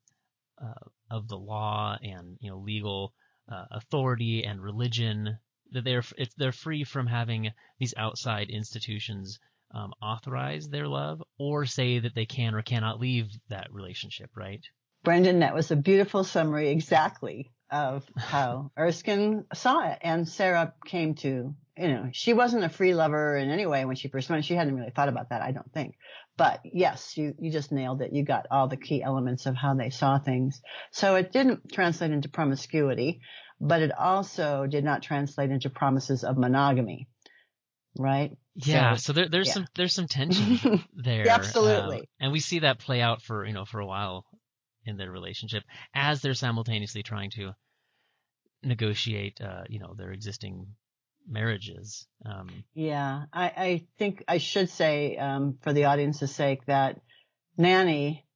uh, 0.62 0.88
of 1.10 1.28
the 1.28 1.38
law 1.38 1.96
and 2.02 2.36
you 2.40 2.50
know 2.50 2.58
legal 2.58 3.12
uh, 3.50 3.64
authority 3.70 4.44
and 4.44 4.62
religion 4.62 5.38
that 5.72 5.84
they're 5.84 6.04
they're 6.36 6.52
free 6.52 6.84
from 6.84 7.06
having 7.06 7.50
these 7.78 7.94
outside 7.96 8.50
institutions 8.50 9.38
um, 9.72 9.92
authorize 10.02 10.68
their 10.68 10.88
love 10.88 11.22
or 11.38 11.64
say 11.66 11.98
that 12.00 12.14
they 12.14 12.26
can 12.26 12.54
or 12.54 12.62
cannot 12.62 13.00
leave 13.00 13.28
that 13.48 13.72
relationship, 13.72 14.30
right? 14.34 14.64
Brendan, 15.04 15.40
that 15.40 15.54
was 15.54 15.70
a 15.70 15.76
beautiful 15.76 16.24
summary 16.24 16.68
exactly 16.68 17.50
of 17.70 18.04
how 18.16 18.70
Erskine 18.78 19.44
saw 19.54 19.88
it. 19.90 19.98
And 20.02 20.28
Sarah 20.28 20.74
came 20.84 21.14
to, 21.16 21.54
you 21.76 21.88
know, 21.88 22.08
she 22.12 22.32
wasn't 22.32 22.64
a 22.64 22.68
free 22.68 22.94
lover 22.94 23.36
in 23.36 23.50
any 23.50 23.66
way 23.66 23.84
when 23.84 23.96
she 23.96 24.08
first 24.08 24.28
went. 24.28 24.44
She 24.44 24.54
hadn't 24.54 24.76
really 24.76 24.90
thought 24.90 25.08
about 25.08 25.30
that, 25.30 25.42
I 25.42 25.52
don't 25.52 25.72
think. 25.72 25.96
But 26.36 26.60
yes, 26.64 27.16
you, 27.16 27.34
you 27.38 27.50
just 27.50 27.72
nailed 27.72 28.02
it. 28.02 28.12
You 28.12 28.24
got 28.24 28.46
all 28.50 28.68
the 28.68 28.76
key 28.76 29.02
elements 29.02 29.46
of 29.46 29.56
how 29.56 29.74
they 29.74 29.90
saw 29.90 30.18
things. 30.18 30.60
So 30.90 31.16
it 31.16 31.32
didn't 31.32 31.72
translate 31.72 32.10
into 32.10 32.28
promiscuity 32.28 33.20
but 33.60 33.82
it 33.82 33.92
also 33.96 34.66
did 34.66 34.84
not 34.84 35.02
translate 35.02 35.50
into 35.50 35.68
promises 35.68 36.24
of 36.24 36.38
monogamy. 36.38 37.08
Right? 37.98 38.36
Yeah, 38.54 38.94
so, 38.94 39.00
so 39.00 39.12
there, 39.12 39.28
there's 39.28 39.48
yeah. 39.48 39.52
some 39.54 39.66
there's 39.74 39.92
some 39.92 40.06
tension 40.06 40.82
there. 40.94 41.26
yeah, 41.26 41.34
absolutely. 41.34 41.98
Um, 41.98 42.04
and 42.20 42.32
we 42.32 42.40
see 42.40 42.60
that 42.60 42.78
play 42.78 43.00
out 43.00 43.22
for 43.22 43.44
you 43.44 43.52
know 43.52 43.64
for 43.64 43.80
a 43.80 43.86
while 43.86 44.24
in 44.86 44.96
their 44.96 45.10
relationship 45.10 45.62
as 45.94 46.22
they're 46.22 46.34
simultaneously 46.34 47.02
trying 47.02 47.30
to 47.32 47.54
negotiate 48.62 49.40
uh, 49.40 49.62
you 49.68 49.80
know 49.80 49.94
their 49.96 50.12
existing 50.12 50.66
marriages. 51.30 52.06
Um, 52.24 52.48
yeah, 52.74 53.24
I, 53.32 53.44
I 53.44 53.86
think 53.98 54.24
I 54.28 54.38
should 54.38 54.68
say 54.68 55.16
um, 55.16 55.58
for 55.62 55.72
the 55.72 55.84
audience's 55.84 56.34
sake 56.34 56.66
that 56.66 57.00
Nanny 57.56 58.26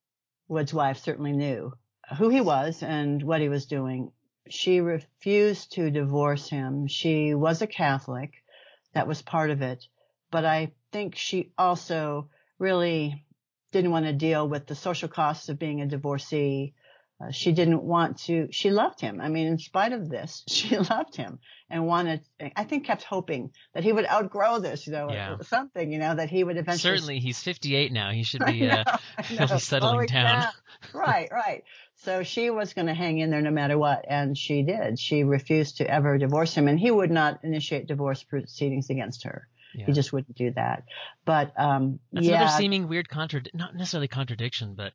Wood's 0.49 0.73
wife 0.73 0.99
certainly 0.99 1.33
knew 1.33 1.73
who 2.19 2.29
he 2.29 2.41
was 2.41 2.83
and 2.83 3.23
what 3.23 3.41
he 3.41 3.49
was 3.49 3.67
doing 3.67 4.13
she 4.49 4.81
refused 4.81 5.73
to 5.73 5.91
divorce 5.91 6.49
him. 6.49 6.87
She 6.87 7.35
was 7.35 7.63
a 7.63 7.67
Catholic. 7.67 8.35
That 8.93 9.07
was 9.07 9.23
part 9.23 9.51
of 9.51 9.63
it. 9.63 9.87
But 10.31 10.45
I 10.45 10.73
think 10.93 11.17
she 11.17 11.53
also 11.57 12.29
really 12.59 13.25
didn't 13.73 13.91
want 13.91 14.07
to 14.07 14.13
deal 14.13 14.49
with 14.49 14.67
the 14.67 14.75
social 14.75 15.09
costs 15.09 15.49
of 15.49 15.59
being 15.59 15.81
a 15.81 15.87
divorcee. 15.87 16.75
Uh, 17.21 17.31
she 17.31 17.53
didn't 17.53 17.83
want 17.83 18.19
to, 18.19 18.49
she 18.51 18.71
loved 18.71 19.01
him. 19.01 19.21
I 19.21 19.29
mean, 19.29 19.47
in 19.47 19.59
spite 19.59 19.93
of 19.93 20.09
this, 20.09 20.43
she 20.49 20.77
loved 20.77 21.15
him 21.15 21.39
and 21.71 21.87
wanted, 21.87 22.23
I 22.57 22.65
think 22.65 22.87
kept 22.87 23.05
hoping 23.05 23.53
that 23.73 23.85
he 23.85 23.93
would 23.93 24.07
outgrow 24.07 24.59
this, 24.59 24.87
you 24.87 24.93
know, 24.93 25.11
yeah. 25.11 25.37
something, 25.43 25.93
you 25.93 25.99
know, 25.99 26.15
that 26.15 26.29
he 26.29 26.43
would 26.43 26.57
eventually. 26.57 26.97
Certainly, 26.97 27.21
he's 27.21 27.41
58 27.43 27.93
now. 27.93 28.11
He 28.11 28.25
should 28.25 28.45
be, 28.47 28.67
know, 28.67 28.83
uh, 28.87 28.99
really 29.31 29.59
settling 29.59 30.07
down. 30.07 30.49
right, 30.93 31.29
right. 31.31 31.63
So 31.97 32.23
she 32.23 32.51
was 32.51 32.75
going 32.75 32.89
to 32.89 32.95
hang 32.95 33.19
in 33.19 33.31
there 33.31 33.41
no 33.41 33.51
matter 33.51 33.79
what, 33.79 34.05
and 34.09 34.37
she 34.37 34.63
did. 34.63 34.99
She 34.99 35.23
refused 35.25 35.79
to 35.79 35.89
ever 35.89 36.19
divorce 36.19 36.55
him, 36.55 36.69
and 36.69 36.79
he 36.79 36.91
would 36.91 37.11
not 37.11 37.41
initiate 37.45 37.87
divorce 37.87 38.23
proceedings 38.23 38.91
against 38.91 39.23
her. 39.23 39.49
Yeah. 39.75 39.87
He 39.87 39.93
just 39.93 40.13
wouldn't 40.13 40.37
do 40.37 40.53
that. 40.53 40.85
But 41.25 41.53
um, 41.59 41.99
that's 42.13 42.27
yeah. 42.27 42.43
another 42.43 42.59
seeming 42.59 42.89
weird 42.89 43.09
contradiction, 43.09 43.59
not 43.59 43.75
necessarily 43.75 44.09
contradiction, 44.09 44.75
but 44.75 44.93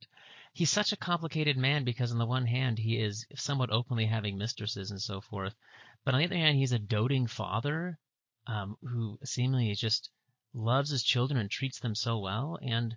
he's 0.59 0.69
such 0.69 0.91
a 0.91 0.97
complicated 0.97 1.55
man 1.55 1.85
because 1.85 2.11
on 2.11 2.17
the 2.17 2.25
one 2.25 2.45
hand 2.45 2.77
he 2.77 2.97
is 2.97 3.25
somewhat 3.33 3.71
openly 3.71 4.05
having 4.05 4.37
mistresses 4.37 4.91
and 4.91 5.01
so 5.01 5.21
forth, 5.21 5.55
but 6.03 6.13
on 6.13 6.19
the 6.19 6.25
other 6.25 6.35
hand 6.35 6.57
he's 6.57 6.73
a 6.73 6.79
doting 6.79 7.27
father 7.27 7.97
um, 8.45 8.75
who 8.83 9.17
seemingly 9.23 9.73
just 9.73 10.09
loves 10.53 10.89
his 10.89 11.01
children 11.01 11.39
and 11.39 11.49
treats 11.49 11.79
them 11.79 11.95
so 11.95 12.19
well. 12.19 12.59
And 12.61 12.93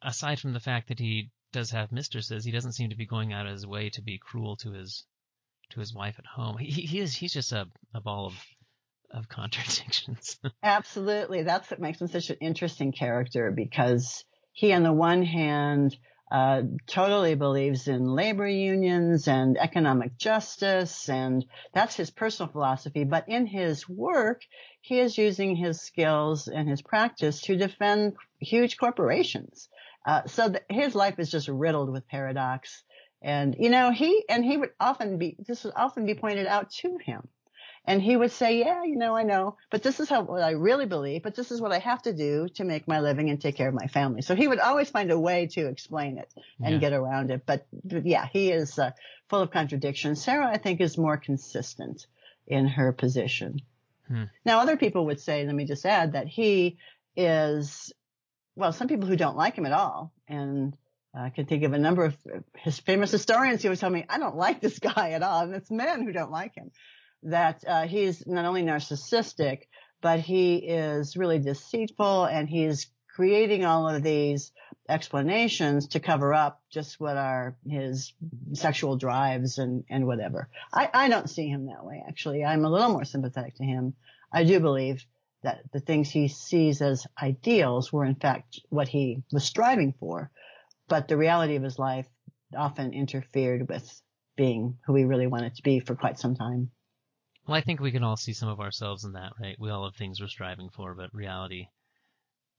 aside 0.00 0.40
from 0.40 0.54
the 0.54 0.60
fact 0.60 0.88
that 0.88 0.98
he 0.98 1.30
does 1.52 1.72
have 1.72 1.92
mistresses, 1.92 2.46
he 2.46 2.52
doesn't 2.52 2.72
seem 2.72 2.88
to 2.88 2.96
be 2.96 3.04
going 3.04 3.34
out 3.34 3.44
of 3.44 3.52
his 3.52 3.66
way 3.66 3.90
to 3.90 4.00
be 4.00 4.16
cruel 4.16 4.56
to 4.56 4.72
his 4.72 5.04
to 5.72 5.80
his 5.80 5.92
wife 5.92 6.18
at 6.18 6.24
home. 6.24 6.56
He 6.56 6.70
he 6.70 7.00
is 7.00 7.14
he's 7.14 7.34
just 7.34 7.52
a, 7.52 7.68
a 7.92 8.00
ball 8.00 8.24
of 8.28 8.34
of 9.10 9.28
contradictions. 9.38 10.38
Absolutely. 10.62 11.42
That's 11.42 11.70
what 11.70 11.80
makes 11.80 12.00
him 12.00 12.08
such 12.08 12.30
an 12.30 12.38
interesting 12.40 12.92
character 12.92 13.52
because 13.54 14.24
he 14.52 14.72
on 14.72 14.84
the 14.84 14.92
one 14.92 15.22
hand 15.22 15.98
uh, 16.30 16.62
totally 16.86 17.34
believes 17.34 17.86
in 17.86 18.04
labor 18.04 18.48
unions 18.48 19.28
and 19.28 19.56
economic 19.58 20.16
justice, 20.18 21.08
and 21.08 21.44
that's 21.72 21.94
his 21.94 22.10
personal 22.10 22.50
philosophy. 22.50 23.04
But 23.04 23.28
in 23.28 23.46
his 23.46 23.88
work, 23.88 24.42
he 24.80 24.98
is 24.98 25.16
using 25.16 25.54
his 25.54 25.80
skills 25.80 26.48
and 26.48 26.68
his 26.68 26.82
practice 26.82 27.40
to 27.42 27.56
defend 27.56 28.14
huge 28.40 28.76
corporations. 28.76 29.68
Uh, 30.04 30.26
so 30.26 30.52
his 30.68 30.94
life 30.94 31.18
is 31.18 31.30
just 31.30 31.48
riddled 31.48 31.92
with 31.92 32.08
paradox. 32.08 32.82
And, 33.22 33.56
you 33.58 33.70
know, 33.70 33.90
he, 33.90 34.24
and 34.28 34.44
he 34.44 34.56
would 34.56 34.70
often 34.78 35.18
be, 35.18 35.36
this 35.46 35.64
would 35.64 35.74
often 35.74 36.06
be 36.06 36.14
pointed 36.14 36.46
out 36.46 36.70
to 36.82 36.98
him. 37.04 37.28
And 37.86 38.02
he 38.02 38.16
would 38.16 38.32
say, 38.32 38.58
yeah, 38.58 38.82
you 38.82 38.96
know, 38.96 39.16
I 39.16 39.22
know, 39.22 39.56
but 39.70 39.82
this 39.82 40.00
is 40.00 40.08
how, 40.08 40.22
what 40.22 40.42
I 40.42 40.50
really 40.50 40.86
believe, 40.86 41.22
but 41.22 41.36
this 41.36 41.52
is 41.52 41.60
what 41.60 41.72
I 41.72 41.78
have 41.78 42.02
to 42.02 42.12
do 42.12 42.48
to 42.54 42.64
make 42.64 42.88
my 42.88 43.00
living 43.00 43.30
and 43.30 43.40
take 43.40 43.56
care 43.56 43.68
of 43.68 43.74
my 43.74 43.86
family. 43.86 44.22
So 44.22 44.34
he 44.34 44.48
would 44.48 44.58
always 44.58 44.90
find 44.90 45.10
a 45.10 45.18
way 45.18 45.46
to 45.52 45.66
explain 45.68 46.18
it 46.18 46.32
and 46.60 46.74
yeah. 46.74 46.80
get 46.80 46.92
around 46.92 47.30
it. 47.30 47.44
But, 47.46 47.66
but 47.84 48.04
yeah, 48.04 48.26
he 48.26 48.50
is 48.50 48.78
uh, 48.78 48.90
full 49.28 49.40
of 49.40 49.52
contradictions. 49.52 50.22
Sarah, 50.22 50.48
I 50.48 50.58
think, 50.58 50.80
is 50.80 50.98
more 50.98 51.16
consistent 51.16 52.06
in 52.46 52.66
her 52.66 52.92
position. 52.92 53.60
Hmm. 54.08 54.24
Now, 54.44 54.60
other 54.60 54.76
people 54.76 55.06
would 55.06 55.20
say, 55.20 55.46
let 55.46 55.54
me 55.54 55.64
just 55.64 55.86
add 55.86 56.12
that 56.12 56.26
he 56.26 56.78
is 57.16 57.92
well, 58.56 58.72
some 58.72 58.88
people 58.88 59.06
who 59.06 59.16
don't 59.16 59.36
like 59.36 59.54
him 59.54 59.66
at 59.66 59.72
all. 59.72 60.12
And 60.26 60.74
I 61.14 61.30
can 61.30 61.46
think 61.46 61.62
of 61.62 61.72
a 61.74 61.78
number 61.78 62.04
of 62.04 62.16
his 62.56 62.80
famous 62.80 63.10
historians 63.10 63.62
who 63.62 63.68
would 63.68 63.78
tell 63.78 63.90
me, 63.90 64.04
I 64.08 64.18
don't 64.18 64.36
like 64.36 64.60
this 64.60 64.78
guy 64.78 65.10
at 65.10 65.22
all. 65.22 65.42
And 65.42 65.54
it's 65.54 65.70
men 65.70 66.02
who 66.02 66.12
don't 66.12 66.32
like 66.32 66.54
him. 66.54 66.72
That 67.26 67.64
uh, 67.66 67.86
he's 67.86 68.26
not 68.26 68.44
only 68.44 68.62
narcissistic, 68.62 69.62
but 70.00 70.20
he 70.20 70.56
is 70.56 71.16
really 71.16 71.38
deceitful 71.38 72.24
and 72.24 72.48
he's 72.48 72.86
creating 73.14 73.64
all 73.64 73.88
of 73.88 74.02
these 74.02 74.52
explanations 74.88 75.88
to 75.88 76.00
cover 76.00 76.32
up 76.32 76.62
just 76.70 77.00
what 77.00 77.16
are 77.16 77.56
his 77.68 78.12
sexual 78.52 78.96
drives 78.96 79.58
and, 79.58 79.84
and 79.90 80.06
whatever. 80.06 80.48
I, 80.72 80.88
I 80.92 81.08
don't 81.08 81.28
see 81.28 81.48
him 81.48 81.66
that 81.66 81.84
way, 81.84 82.04
actually. 82.06 82.44
I'm 82.44 82.64
a 82.64 82.70
little 82.70 82.90
more 82.90 83.04
sympathetic 83.04 83.56
to 83.56 83.64
him. 83.64 83.94
I 84.32 84.44
do 84.44 84.60
believe 84.60 85.04
that 85.42 85.60
the 85.72 85.80
things 85.80 86.10
he 86.10 86.28
sees 86.28 86.82
as 86.82 87.06
ideals 87.20 87.92
were 87.92 88.04
in 88.04 88.16
fact 88.16 88.60
what 88.68 88.88
he 88.88 89.22
was 89.32 89.44
striving 89.44 89.94
for, 89.98 90.30
but 90.88 91.08
the 91.08 91.16
reality 91.16 91.56
of 91.56 91.62
his 91.62 91.78
life 91.78 92.06
often 92.56 92.92
interfered 92.92 93.68
with 93.68 94.02
being 94.36 94.78
who 94.86 94.94
he 94.94 95.04
really 95.04 95.26
wanted 95.26 95.56
to 95.56 95.62
be 95.62 95.80
for 95.80 95.96
quite 95.96 96.18
some 96.18 96.36
time. 96.36 96.70
Well, 97.46 97.56
I 97.56 97.60
think 97.60 97.80
we 97.80 97.92
can 97.92 98.02
all 98.02 98.16
see 98.16 98.32
some 98.32 98.48
of 98.48 98.58
ourselves 98.58 99.04
in 99.04 99.12
that, 99.12 99.32
right? 99.40 99.56
We 99.58 99.70
all 99.70 99.84
have 99.84 99.94
things 99.94 100.20
we're 100.20 100.26
striving 100.26 100.68
for, 100.68 100.94
but 100.94 101.14
reality 101.14 101.68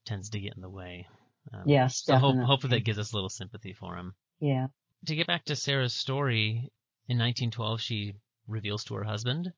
tends 0.05 0.29
to 0.29 0.39
get 0.39 0.55
in 0.55 0.61
the 0.61 0.69
way. 0.69 1.07
Um, 1.53 1.63
yes, 1.65 2.03
so 2.05 2.15
hope, 2.15 2.37
hopefully 2.37 2.77
that 2.77 2.85
gives 2.85 2.97
us 2.97 3.11
a 3.11 3.15
little 3.15 3.29
sympathy 3.29 3.73
for 3.73 3.97
him. 3.97 4.15
Yeah. 4.39 4.67
To 5.05 5.15
get 5.15 5.27
back 5.27 5.43
to 5.45 5.55
Sarah's 5.57 5.93
story, 5.93 6.71
in 7.09 7.17
1912 7.17 7.81
she 7.81 8.13
reveals 8.47 8.85
to 8.85 8.95
her 8.95 9.03
husband 9.03 9.51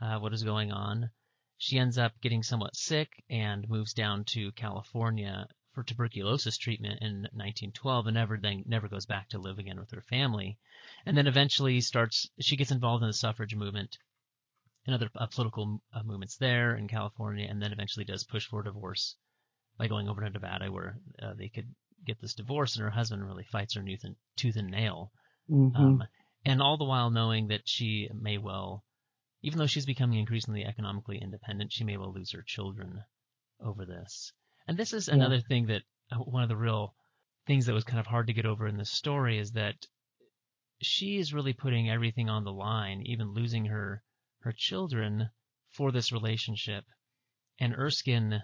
uh, 0.00 0.18
what 0.20 0.32
is 0.32 0.44
going 0.44 0.70
on. 0.70 1.10
She 1.56 1.78
ends 1.78 1.98
up 1.98 2.12
getting 2.20 2.44
somewhat 2.44 2.76
sick 2.76 3.24
and 3.28 3.68
moves 3.68 3.92
down 3.92 4.24
to 4.26 4.52
California 4.52 5.48
for 5.72 5.82
tuberculosis 5.82 6.56
treatment 6.56 7.00
in 7.02 7.22
1912 7.32 8.06
and 8.06 8.14
never 8.14 8.38
then 8.40 8.62
never 8.66 8.88
goes 8.88 9.06
back 9.06 9.28
to 9.30 9.38
live 9.38 9.58
again 9.58 9.80
with 9.80 9.90
her 9.90 10.02
family. 10.02 10.56
And 11.04 11.16
then 11.16 11.26
eventually 11.26 11.80
starts 11.80 12.28
she 12.40 12.56
gets 12.56 12.70
involved 12.70 13.02
in 13.02 13.08
the 13.08 13.12
suffrage 13.12 13.56
movement 13.56 13.98
and 14.88 14.94
other 14.94 15.10
uh, 15.16 15.26
political 15.26 15.82
uh, 15.92 16.02
movements 16.02 16.38
there 16.38 16.74
in 16.74 16.88
California 16.88 17.46
and 17.48 17.60
then 17.60 17.72
eventually 17.72 18.06
does 18.06 18.24
push 18.24 18.46
for 18.46 18.62
divorce 18.62 19.16
by 19.76 19.86
going 19.86 20.08
over 20.08 20.22
to 20.22 20.30
Nevada 20.30 20.72
where 20.72 20.98
uh, 21.22 21.34
they 21.36 21.48
could 21.48 21.66
get 22.06 22.18
this 22.22 22.34
divorce, 22.34 22.74
and 22.74 22.84
her 22.84 22.90
husband 22.90 23.22
really 23.22 23.44
fights 23.44 23.74
her 23.74 23.82
tooth 23.82 24.00
and, 24.02 24.16
tooth 24.36 24.56
and 24.56 24.70
nail. 24.70 25.12
Mm-hmm. 25.50 25.76
Um, 25.76 26.04
and 26.46 26.62
all 26.62 26.78
the 26.78 26.86
while 26.86 27.10
knowing 27.10 27.48
that 27.48 27.60
she 27.66 28.08
may 28.18 28.38
well, 28.38 28.82
even 29.42 29.58
though 29.58 29.66
she's 29.66 29.84
becoming 29.84 30.20
increasingly 30.20 30.64
economically 30.64 31.18
independent, 31.20 31.70
she 31.70 31.84
may 31.84 31.98
well 31.98 32.14
lose 32.14 32.32
her 32.32 32.42
children 32.46 33.02
over 33.62 33.84
this. 33.84 34.32
And 34.66 34.78
this 34.78 34.94
is 34.94 35.08
another 35.08 35.40
thing 35.40 35.66
that 35.66 35.82
uh, 36.10 36.16
one 36.16 36.42
of 36.42 36.48
the 36.48 36.56
real 36.56 36.94
things 37.46 37.66
that 37.66 37.74
was 37.74 37.84
kind 37.84 38.00
of 38.00 38.06
hard 38.06 38.28
to 38.28 38.32
get 38.32 38.46
over 38.46 38.66
in 38.66 38.78
this 38.78 38.90
story 38.90 39.38
is 39.38 39.52
that 39.52 39.74
she 40.80 41.18
is 41.18 41.34
really 41.34 41.52
putting 41.52 41.90
everything 41.90 42.30
on 42.30 42.44
the 42.44 42.52
line, 42.52 43.02
even 43.04 43.34
losing 43.34 43.66
her 43.66 44.02
her 44.48 44.54
children 44.56 45.28
for 45.68 45.92
this 45.92 46.10
relationship. 46.10 46.84
And 47.60 47.74
Erskine 47.74 48.42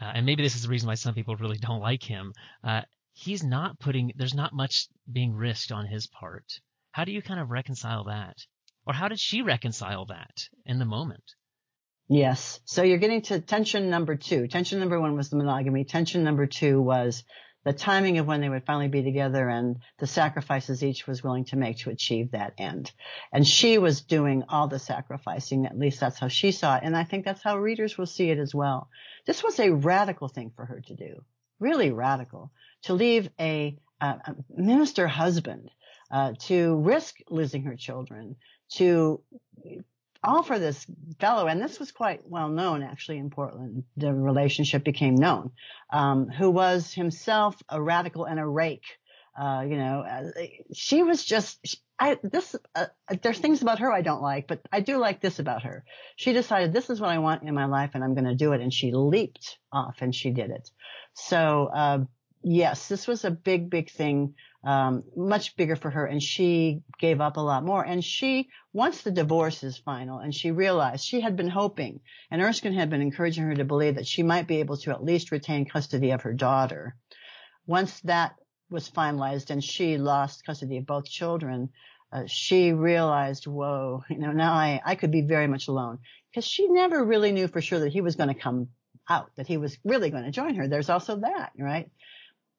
uh, 0.00 0.12
and 0.14 0.24
maybe 0.24 0.42
this 0.42 0.54
is 0.54 0.62
the 0.62 0.68
reason 0.68 0.86
why 0.86 0.94
some 0.94 1.14
people 1.14 1.36
really 1.36 1.58
don't 1.58 1.80
like 1.80 2.02
him. 2.02 2.32
Uh, 2.62 2.82
he's 3.12 3.42
not 3.42 3.78
putting, 3.80 4.12
there's 4.16 4.34
not 4.34 4.52
much 4.52 4.86
being 5.10 5.34
risked 5.34 5.72
on 5.72 5.86
his 5.86 6.06
part. 6.06 6.60
How 6.92 7.04
do 7.04 7.12
you 7.12 7.20
kind 7.20 7.40
of 7.40 7.50
reconcile 7.50 8.04
that? 8.04 8.36
Or 8.86 8.94
how 8.94 9.08
did 9.08 9.18
she 9.18 9.42
reconcile 9.42 10.06
that 10.06 10.48
in 10.64 10.78
the 10.78 10.84
moment? 10.84 11.24
Yes. 12.08 12.60
So 12.64 12.82
you're 12.82 12.98
getting 12.98 13.22
to 13.22 13.40
tension 13.40 13.90
number 13.90 14.16
two. 14.16 14.46
Tension 14.46 14.78
number 14.78 15.00
one 15.00 15.16
was 15.16 15.30
the 15.30 15.36
monogamy. 15.36 15.84
Tension 15.84 16.24
number 16.24 16.46
two 16.46 16.80
was 16.80 17.24
the 17.64 17.72
timing 17.72 18.18
of 18.18 18.26
when 18.26 18.40
they 18.40 18.48
would 18.48 18.64
finally 18.64 18.88
be 18.88 19.02
together 19.02 19.48
and 19.48 19.78
the 19.98 20.06
sacrifices 20.06 20.82
each 20.82 21.06
was 21.06 21.22
willing 21.22 21.44
to 21.46 21.56
make 21.56 21.78
to 21.78 21.90
achieve 21.90 22.32
that 22.32 22.54
end. 22.58 22.90
And 23.32 23.46
she 23.46 23.78
was 23.78 24.00
doing 24.00 24.44
all 24.48 24.68
the 24.68 24.78
sacrificing. 24.78 25.66
At 25.66 25.78
least 25.78 26.00
that's 26.00 26.18
how 26.18 26.28
she 26.28 26.52
saw 26.52 26.76
it. 26.76 26.82
And 26.84 26.96
I 26.96 27.04
think 27.04 27.24
that's 27.24 27.42
how 27.42 27.58
readers 27.58 27.96
will 27.96 28.06
see 28.06 28.30
it 28.30 28.38
as 28.38 28.54
well. 28.54 28.88
This 29.26 29.42
was 29.42 29.58
a 29.60 29.72
radical 29.72 30.28
thing 30.28 30.52
for 30.54 30.64
her 30.64 30.80
to 30.80 30.94
do. 30.94 31.22
Really 31.60 31.92
radical. 31.92 32.50
To 32.82 32.94
leave 32.94 33.28
a, 33.38 33.76
a 34.00 34.34
minister 34.50 35.06
husband, 35.06 35.70
uh, 36.10 36.32
to 36.40 36.76
risk 36.76 37.18
losing 37.30 37.62
her 37.64 37.76
children, 37.76 38.36
to 38.74 39.22
for 40.44 40.58
this 40.58 40.86
fellow, 41.22 41.46
and 41.46 41.62
this 41.62 41.78
was 41.78 41.92
quite 41.92 42.28
well 42.28 42.48
known 42.48 42.82
actually 42.82 43.18
in 43.18 43.30
Portland. 43.30 43.84
The 43.96 44.12
relationship 44.12 44.82
became 44.82 45.14
known, 45.14 45.52
um, 45.90 46.28
who 46.28 46.50
was 46.50 46.92
himself 46.92 47.54
a 47.68 47.80
radical 47.80 48.24
and 48.24 48.40
a 48.40 48.46
rake. 48.46 48.98
Uh, 49.40 49.62
you 49.66 49.76
know, 49.76 50.00
uh, 50.00 50.30
she 50.74 51.02
was 51.02 51.24
just, 51.24 51.80
I, 51.98 52.18
this, 52.22 52.56
uh, 52.74 52.86
there's 53.22 53.38
things 53.38 53.62
about 53.62 53.78
her 53.78 53.90
I 53.90 54.02
don't 54.02 54.20
like, 54.20 54.48
but 54.48 54.60
I 54.70 54.80
do 54.80 54.98
like 54.98 55.22
this 55.22 55.38
about 55.38 55.62
her. 55.62 55.84
She 56.16 56.32
decided 56.32 56.72
this 56.72 56.90
is 56.90 57.00
what 57.00 57.10
I 57.10 57.18
want 57.18 57.44
in 57.44 57.54
my 57.54 57.66
life 57.66 57.92
and 57.94 58.04
I'm 58.04 58.14
going 58.14 58.26
to 58.26 58.34
do 58.34 58.52
it. 58.52 58.60
And 58.60 58.74
she 58.74 58.92
leaped 58.92 59.58
off 59.70 59.96
and 60.00 60.14
she 60.14 60.32
did 60.32 60.50
it. 60.50 60.68
So, 61.14 61.70
uh, 61.72 61.98
yes, 62.42 62.88
this 62.88 63.06
was 63.06 63.24
a 63.24 63.30
big, 63.30 63.70
big 63.70 63.90
thing 63.90 64.34
um, 64.64 65.02
much 65.16 65.56
bigger 65.56 65.74
for 65.74 65.90
her 65.90 66.06
and 66.06 66.22
she 66.22 66.82
gave 66.98 67.20
up 67.20 67.36
a 67.36 67.40
lot 67.40 67.64
more. 67.64 67.84
And 67.84 68.04
she, 68.04 68.48
once 68.72 69.02
the 69.02 69.10
divorce 69.10 69.64
is 69.64 69.76
final 69.76 70.18
and 70.18 70.34
she 70.34 70.52
realized 70.52 71.04
she 71.04 71.20
had 71.20 71.36
been 71.36 71.48
hoping 71.48 72.00
and 72.30 72.40
Erskine 72.40 72.72
had 72.72 72.90
been 72.90 73.02
encouraging 73.02 73.44
her 73.44 73.54
to 73.54 73.64
believe 73.64 73.96
that 73.96 74.06
she 74.06 74.22
might 74.22 74.46
be 74.46 74.60
able 74.60 74.76
to 74.78 74.90
at 74.90 75.04
least 75.04 75.32
retain 75.32 75.64
custody 75.64 76.10
of 76.10 76.22
her 76.22 76.32
daughter. 76.32 76.96
Once 77.66 78.00
that 78.02 78.34
was 78.70 78.90
finalized 78.90 79.50
and 79.50 79.62
she 79.62 79.98
lost 79.98 80.46
custody 80.46 80.78
of 80.78 80.86
both 80.86 81.04
children, 81.04 81.70
uh, 82.12 82.24
she 82.26 82.72
realized, 82.72 83.46
whoa, 83.46 84.04
you 84.08 84.18
know, 84.18 84.32
now 84.32 84.52
I, 84.52 84.80
I 84.84 84.94
could 84.94 85.10
be 85.10 85.22
very 85.22 85.48
much 85.48 85.68
alone 85.68 85.98
because 86.30 86.46
she 86.46 86.68
never 86.68 87.04
really 87.04 87.32
knew 87.32 87.48
for 87.48 87.60
sure 87.60 87.80
that 87.80 87.92
he 87.92 88.00
was 88.00 88.16
going 88.16 88.28
to 88.28 88.40
come 88.40 88.68
out, 89.08 89.30
that 89.36 89.46
he 89.46 89.56
was 89.56 89.76
really 89.84 90.10
going 90.10 90.24
to 90.24 90.30
join 90.30 90.54
her. 90.54 90.68
There's 90.68 90.90
also 90.90 91.16
that, 91.16 91.52
right? 91.58 91.90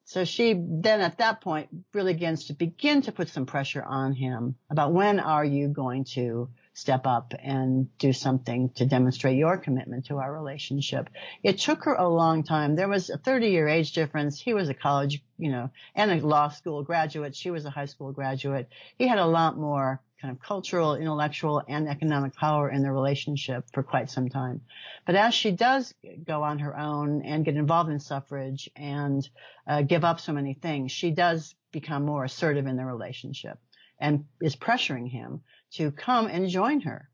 So 0.06 0.26
she 0.26 0.54
then 0.54 1.02
at 1.02 1.20
that 1.20 1.42
point 1.42 1.70
really 1.94 2.14
begins 2.14 2.46
to 2.46 2.54
begin 2.54 3.02
to 3.04 3.12
put 3.12 3.30
some 3.30 3.46
pressure 3.46 3.84
on 3.84 4.14
him 4.14 4.56
about 4.70 4.94
when 4.94 5.20
are 5.20 5.46
you 5.46 5.70
going 5.70 6.04
to 6.16 6.50
step 6.74 7.06
up 7.06 7.34
and 7.42 7.96
do 7.98 8.12
something 8.12 8.70
to 8.72 8.86
demonstrate 8.86 9.38
your 9.38 9.58
commitment 9.58 10.06
to 10.06 10.18
our 10.18 10.34
relationship. 10.34 11.10
It 11.44 11.60
took 11.60 11.84
her 11.84 11.94
a 11.94 12.10
long 12.10 12.44
time. 12.44 12.76
There 12.76 12.88
was 12.88 13.10
a 13.10 13.18
30 13.18 13.50
year 13.50 13.68
age 13.68 13.94
difference. 13.94 14.42
He 14.42 14.54
was 14.54 14.70
a 14.70 14.74
college, 14.74 15.24
you 15.38 15.52
know, 15.52 15.70
and 15.96 16.12
a 16.12 16.26
law 16.26 16.50
school 16.50 16.84
graduate. 16.84 17.36
She 17.36 17.52
was 17.52 17.66
a 17.66 17.70
high 17.70 17.86
school 17.86 18.12
graduate. 18.12 18.70
He 18.98 19.08
had 19.08 19.20
a 19.20 19.26
lot 19.26 19.58
more 19.58 20.02
kind 20.24 20.32
of 20.34 20.42
cultural, 20.42 20.96
intellectual, 20.96 21.62
and 21.68 21.90
economic 21.90 22.34
power 22.34 22.70
in 22.70 22.82
their 22.82 22.94
relationship 22.94 23.66
for 23.74 23.84
quite 23.84 24.10
some 24.10 24.30
time. 24.30 24.62
But 25.06 25.16
as 25.16 25.34
she 25.34 25.52
does 25.52 25.94
go 26.26 26.44
on 26.44 26.60
her 26.60 26.80
own 26.80 27.24
and 27.24 27.44
get 27.44 27.58
involved 27.58 27.92
in 27.92 28.00
suffrage 28.00 28.70
and 28.78 29.28
uh, 29.68 29.82
give 29.82 30.06
up 30.06 30.22
so 30.22 30.32
many 30.32 30.54
things, 30.54 30.94
she 30.94 31.12
does 31.12 31.54
become 31.74 32.06
more 32.06 32.24
assertive 32.24 32.68
in 32.68 32.78
the 32.78 32.86
relationship 32.86 33.60
and 34.00 34.24
is 34.42 34.56
pressuring 34.56 35.10
him 35.10 35.42
to 35.72 35.92
come 35.92 36.28
and 36.28 36.48
join 36.48 36.80
her. 36.80 37.10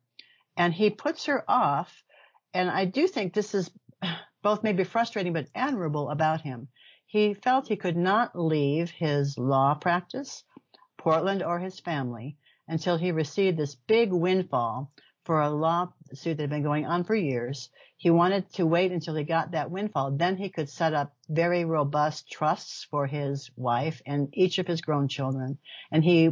And 0.56 0.72
he 0.72 0.92
puts 0.92 1.26
her 1.26 1.44
off. 1.48 2.04
And 2.54 2.70
I 2.70 2.86
do 2.86 3.08
think 3.08 3.34
this 3.34 3.56
is 3.56 3.72
both 4.44 4.62
maybe 4.62 4.84
frustrating 4.84 5.34
but 5.34 5.48
admirable 5.56 6.12
about 6.12 6.42
him. 6.42 6.68
He 7.08 7.34
felt 7.34 7.68
he 7.68 7.76
could 7.76 7.98
not 7.98 8.38
leave 8.38 8.92
his 8.92 9.36
law 9.36 9.74
practice, 9.74 10.44
Portland, 10.96 11.42
or 11.42 11.58
his 11.58 11.80
family 11.80 12.38
until 12.70 12.98
he 12.98 13.12
received 13.12 13.58
this 13.58 13.76
big 13.76 14.14
windfall 14.14 14.92
for 15.26 15.42
a 15.42 15.50
lawsuit 15.50 16.38
that 16.38 16.40
had 16.40 16.50
been 16.50 16.64
going 16.64 16.86
on 16.86 17.04
for 17.04 17.16
years. 17.16 17.70
He 17.98 18.10
wanted 18.10 18.50
to 18.54 18.66
wait 18.66 18.92
until 18.92 19.16
he 19.16 19.24
got 19.24 19.52
that 19.52 19.72
windfall. 19.72 20.12
Then 20.12 20.38
he 20.38 20.50
could 20.50 20.70
set 20.70 20.94
up 20.94 21.14
very 21.28 21.66
robust 21.66 22.32
trusts 22.32 22.88
for 22.90 23.06
his 23.08 23.52
wife 23.58 24.02
and 24.06 24.30
each 24.34 24.58
of 24.58 24.68
his 24.68 24.80
grown 24.82 25.10
children. 25.10 25.58
And 25.92 26.04
he 26.04 26.32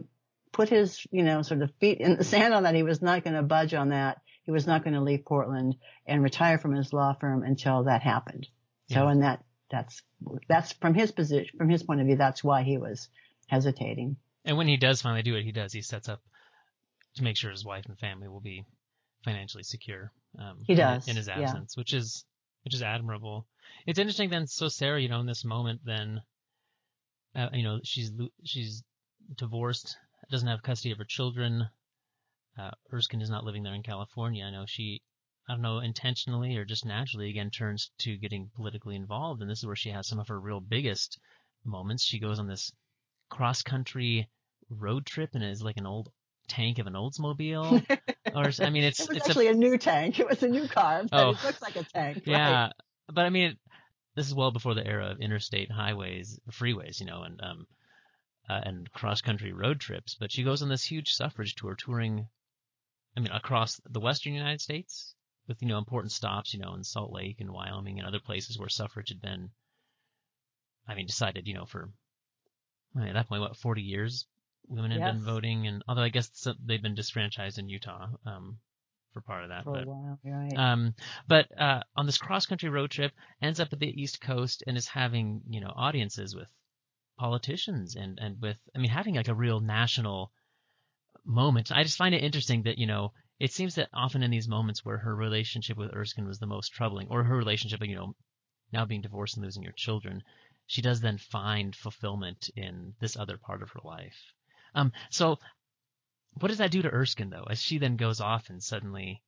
put 0.54 0.70
his, 0.70 1.06
you 1.12 1.24
know, 1.24 1.42
sort 1.42 1.62
of 1.62 1.74
feet 1.82 1.98
in 2.00 2.16
the 2.16 2.24
sand 2.24 2.54
on 2.54 2.64
that. 2.64 2.76
He 2.76 2.84
was 2.84 3.02
not 3.02 3.24
going 3.24 3.36
to 3.36 3.44
budge 3.44 3.74
on 3.74 3.90
that. 3.90 4.22
He 4.44 4.52
was 4.52 4.66
not 4.66 4.84
going 4.84 4.94
to 4.94 5.02
leave 5.02 5.26
Portland 5.26 5.76
and 6.06 6.24
retire 6.24 6.58
from 6.58 6.74
his 6.74 6.94
law 6.94 7.14
firm 7.20 7.44
until 7.44 7.84
that 7.84 8.02
happened. 8.02 8.48
Yeah. 8.88 8.96
So, 8.96 9.08
and 9.10 9.24
that, 9.24 9.44
that's, 9.70 10.02
that's 10.48 10.72
from 10.74 10.94
his 10.94 11.12
position, 11.12 11.58
from 11.58 11.70
his 11.70 11.84
point 11.84 12.00
of 12.00 12.08
view, 12.08 12.16
that's 12.16 12.44
why 12.44 12.64
he 12.64 12.78
was 12.78 13.10
hesitating. 13.48 14.16
And 14.48 14.58
when 14.58 14.68
he 14.68 14.78
does 14.78 15.02
finally 15.02 15.24
do 15.24 15.36
it, 15.36 15.44
he 15.44 15.52
does. 15.52 15.74
He 15.74 15.82
sets 15.82 16.08
up 16.08 16.22
to 17.18 17.24
make 17.24 17.36
sure 17.36 17.52
his 17.52 17.66
wife 17.66 17.86
and 17.86 18.00
family 18.00 18.30
will 18.30 18.40
be 18.40 18.64
financially 19.26 19.64
secure. 19.64 20.14
Um, 20.40 20.60
he 20.66 20.74
does 20.74 21.06
in, 21.06 21.12
in 21.12 21.18
his 21.18 21.28
absence, 21.28 21.74
yeah. 21.76 21.82
which 21.82 21.94
is 21.94 22.24
which 22.64 22.74
is 22.74 22.82
admirable. 22.82 23.46
It's 23.86 24.00
interesting 24.00 24.30
then. 24.30 24.48
So 24.48 24.70
Sarah, 24.70 25.02
you 25.02 25.10
know, 25.10 25.20
in 25.20 25.26
this 25.26 25.44
moment, 25.44 25.82
then, 25.84 26.22
uh, 27.36 27.50
you 27.52 27.64
know, 27.64 27.82
she's 27.84 28.12
she's 28.46 28.84
divorced, 29.36 29.98
doesn't 30.32 30.48
have 30.48 30.64
custody 30.64 30.94
of 30.94 30.98
her 30.98 31.06
children. 31.06 31.68
Uh, 32.58 32.72
Erskine 32.94 33.22
is 33.22 33.30
not 33.30 33.44
living 33.44 33.64
there 33.64 33.76
in 33.76 33.84
California. 33.84 34.46
I 34.46 34.52
know 34.52 34.64
she, 34.66 35.02
I 35.50 35.54
don't 35.54 35.62
know, 35.62 35.80
intentionally 35.80 36.56
or 36.56 36.64
just 36.64 36.86
naturally, 36.86 37.30
again, 37.30 37.50
turns 37.50 37.92
to 38.00 38.18
getting 38.18 38.50
politically 38.56 38.96
involved, 38.96 39.42
and 39.42 39.52
this 39.52 39.60
is 39.60 39.66
where 39.66 39.76
she 39.76 39.90
has 39.90 40.08
some 40.08 40.20
of 40.20 40.30
her 40.30 40.40
real 40.40 40.62
biggest 40.62 41.20
moments. 41.66 42.06
She 42.06 42.20
goes 42.20 42.40
on 42.40 42.48
this 42.48 42.72
cross 43.30 43.62
country 43.62 44.30
road 44.70 45.06
trip 45.06 45.32
and 45.34 45.44
is 45.44 45.62
like 45.62 45.78
an 45.78 45.86
old 45.86 46.12
tank 46.48 46.80
of 46.80 46.88
an 46.88 46.94
Oldsmobile, 46.94 47.86
or 48.36 48.66
I 48.66 48.70
mean, 48.70 48.84
it's 48.84 49.00
it 49.00 49.10
was 49.10 49.18
it's 49.18 49.30
actually 49.30 49.48
a, 49.48 49.52
a, 49.52 49.56
new 49.56 49.78
tank. 49.78 50.20
It 50.20 50.28
was 50.28 50.44
a 50.44 50.48
new 50.48 50.68
car, 50.68 51.04
but 51.10 51.26
oh, 51.26 51.30
it 51.32 51.44
looks 51.44 51.62
like 51.62 51.76
a 51.76 51.84
tank. 51.84 52.24
Yeah, 52.26 52.64
right? 52.64 52.74
but 53.12 53.26
I 53.26 53.30
mean, 53.30 53.58
this 54.16 54.28
is 54.28 54.34
well 54.34 54.52
before 54.52 54.74
the 54.74 54.86
era 54.86 55.12
of 55.12 55.20
interstate 55.20 55.72
highways, 55.72 56.40
freeways, 56.52 57.00
you 57.00 57.06
know, 57.06 57.24
and 57.24 57.42
um, 57.42 57.68
uh, 58.50 58.62
and 58.64 58.92
cross 58.92 59.22
country 59.22 59.54
road 59.54 59.80
trips. 59.80 60.16
But 60.16 60.32
she 60.32 60.44
goes 60.44 60.62
on 60.62 60.70
this 60.70 60.84
huge 60.84 61.14
suffrage 61.14 61.56
tour, 61.56 61.76
touring, 61.76 62.28
I 63.16 63.20
mean, 63.20 63.32
across 63.32 63.80
the 63.90 64.00
western 64.00 64.34
United 64.34 64.62
States 64.62 65.14
with 65.48 65.62
you 65.62 65.68
know 65.68 65.78
important 65.78 66.12
stops, 66.12 66.54
you 66.54 66.60
know, 66.60 66.74
in 66.76 66.84
Salt 66.84 67.12
Lake 67.12 67.40
and 67.40 67.52
Wyoming 67.52 68.00
and 68.00 68.08
other 68.08 68.20
places 68.20 68.58
where 68.58 68.70
suffrage 68.70 69.10
had 69.10 69.22
been, 69.22 69.50
I 70.88 70.96
mean, 70.96 71.06
decided, 71.06 71.48
you 71.48 71.54
know, 71.54 71.66
for 71.66 71.90
I 72.96 73.00
mean, 73.00 73.10
at 73.10 73.14
that 73.14 73.28
point, 73.28 73.42
what, 73.42 73.58
40 73.58 73.82
years 73.82 74.26
women 74.68 74.92
have 74.92 75.00
yes. 75.00 75.14
been 75.14 75.24
voting, 75.24 75.68
and 75.68 75.84
although 75.88 76.04
I 76.04 76.10
guess 76.10 76.48
they've 76.66 76.82
been 76.82 76.96
disfranchised 76.96 77.58
in 77.58 77.70
Utah 77.70 78.08
um, 78.26 78.60
for 79.14 79.22
part 79.22 79.44
of 79.44 79.50
that. 79.50 79.64
For 79.64 79.74
but, 79.74 79.84
a 79.84 79.88
while, 79.88 80.20
right. 80.24 80.58
Um, 80.58 80.94
but 81.28 81.48
uh, 81.60 81.82
on 81.96 82.06
this 82.06 82.18
cross 82.18 82.46
country 82.46 82.70
road 82.70 82.92
trip, 82.92 83.12
ends 83.42 83.60
up 83.60 83.74
at 83.74 83.80
the 83.80 84.02
East 84.02 84.22
Coast 84.22 84.64
and 84.68 84.78
is 84.78 84.88
having 84.88 85.42
you 85.50 85.62
know 85.62 85.72
audiences 85.76 86.36
with 86.36 86.50
politicians 87.18 87.96
and 87.96 88.20
and 88.20 88.42
with 88.42 88.60
I 88.76 88.80
mean 88.80 88.92
having 88.92 89.16
like 89.16 89.28
a 89.28 89.36
real 89.36 89.60
national 89.60 90.32
moment. 91.26 91.72
I 91.72 91.84
just 91.84 91.98
find 91.98 92.14
it 92.14 92.24
interesting 92.24 92.64
that 92.64 92.78
you 92.78 92.88
know 92.88 93.14
it 93.40 93.54
seems 93.54 93.76
that 93.76 93.90
often 93.94 94.24
in 94.24 94.32
these 94.32 94.48
moments 94.48 94.84
where 94.84 94.98
her 94.98 95.16
relationship 95.16 95.78
with 95.78 95.94
Erskine 95.94 96.28
was 96.28 96.40
the 96.40 96.48
most 96.48 96.74
troubling, 96.74 97.08
or 97.10 97.24
her 97.24 97.38
relationship, 97.38 97.82
you 97.84 97.96
know, 97.96 98.16
now 98.74 98.86
being 98.86 99.02
divorced 99.02 99.38
and 99.38 99.46
losing 99.46 99.64
your 99.64 99.74
children, 99.74 100.24
she 100.66 100.82
does 100.82 101.02
then 101.02 101.18
find 101.18 101.76
fulfillment 101.76 102.50
in 102.56 102.96
this 103.00 103.16
other 103.16 103.38
part 103.38 103.62
of 103.62 103.70
her 103.72 103.80
life. 103.84 104.34
Um, 104.76 104.92
so 105.10 105.40
what 106.40 106.50
does 106.50 106.60
that 106.60 106.72
do 106.72 106.82
to 106.82 106.94
Erskine 106.94 107.30
though, 107.30 107.46
as 107.50 107.62
she 107.62 107.78
then 107.78 107.98
goes 107.98 108.22
off 108.22 108.50
and 108.50 108.62
suddenly 108.62 109.24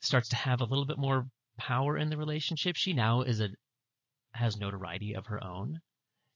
starts 0.00 0.28
to 0.30 0.36
have 0.36 0.60
a 0.60 0.64
little 0.64 0.84
bit 0.84 0.98
more 0.98 1.28
power 1.56 1.96
in 1.96 2.10
the 2.10 2.16
relationship? 2.16 2.76
She 2.76 2.92
now 2.92 3.22
is 3.22 3.40
a 3.40 3.50
has 4.32 4.56
notoriety 4.56 5.14
of 5.14 5.26
her 5.26 5.42
own. 5.42 5.80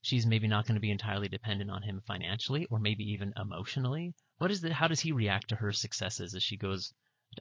She's 0.03 0.27
maybe 0.27 0.49
not 0.49 0.67
going 0.67 0.75
to 0.75 0.81
be 0.81 0.91
entirely 0.91 1.29
dependent 1.29 1.71
on 1.71 1.83
him 1.83 2.01
financially 2.07 2.67
or 2.67 2.79
maybe 2.79 3.05
even 3.05 3.33
emotionally. 3.37 4.15
What 4.39 4.51
is 4.51 4.61
the 4.61 4.75
how 4.75 4.89
does 4.89 5.01
he 5.01 5.13
react 5.13 5.49
to 5.49 5.57
her 5.57 5.73
successes 5.73 6.35
as 6.35 6.43
she 6.43 6.57
goes 6.57 6.93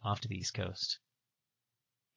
off 0.04 0.22
to 0.22 0.28
the 0.28 0.36
East 0.36 0.54
Coast? 0.54 1.00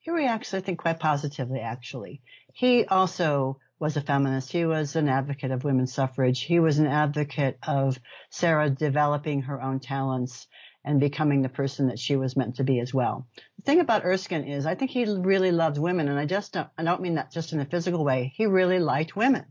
He 0.04 0.10
reacts, 0.10 0.52
I 0.52 0.60
think, 0.60 0.80
quite 0.80 1.00
positively, 1.00 1.60
actually. 1.60 2.20
He 2.52 2.84
also 2.84 3.58
was 3.78 3.96
a 3.96 4.02
feminist. 4.02 4.52
He 4.52 4.66
was 4.66 4.96
an 4.96 5.08
advocate 5.08 5.50
of 5.50 5.64
women's 5.64 5.94
suffrage. 5.94 6.42
He 6.42 6.60
was 6.60 6.78
an 6.78 6.86
advocate 6.86 7.58
of 7.66 7.98
Sarah 8.28 8.68
developing 8.68 9.40
her 9.42 9.62
own 9.62 9.80
talents 9.80 10.46
and 10.84 11.00
becoming 11.00 11.40
the 11.40 11.48
person 11.48 11.86
that 11.86 11.98
she 11.98 12.16
was 12.16 12.36
meant 12.36 12.56
to 12.56 12.64
be 12.64 12.80
as 12.80 12.92
well. 12.92 13.26
The 13.56 13.62
thing 13.62 13.80
about 13.80 14.04
Erskine 14.04 14.44
is 14.44 14.66
I 14.66 14.74
think 14.74 14.90
he 14.90 15.06
really 15.06 15.52
loved 15.52 15.78
women 15.78 16.08
and 16.08 16.18
I 16.18 16.26
just 16.26 16.52
don't, 16.52 16.68
I 16.76 16.84
don't 16.84 17.00
mean 17.00 17.14
that 17.14 17.32
just 17.32 17.54
in 17.54 17.60
a 17.60 17.64
physical 17.64 18.04
way. 18.04 18.30
He 18.36 18.44
really 18.44 18.80
liked 18.80 19.16
women 19.16 19.46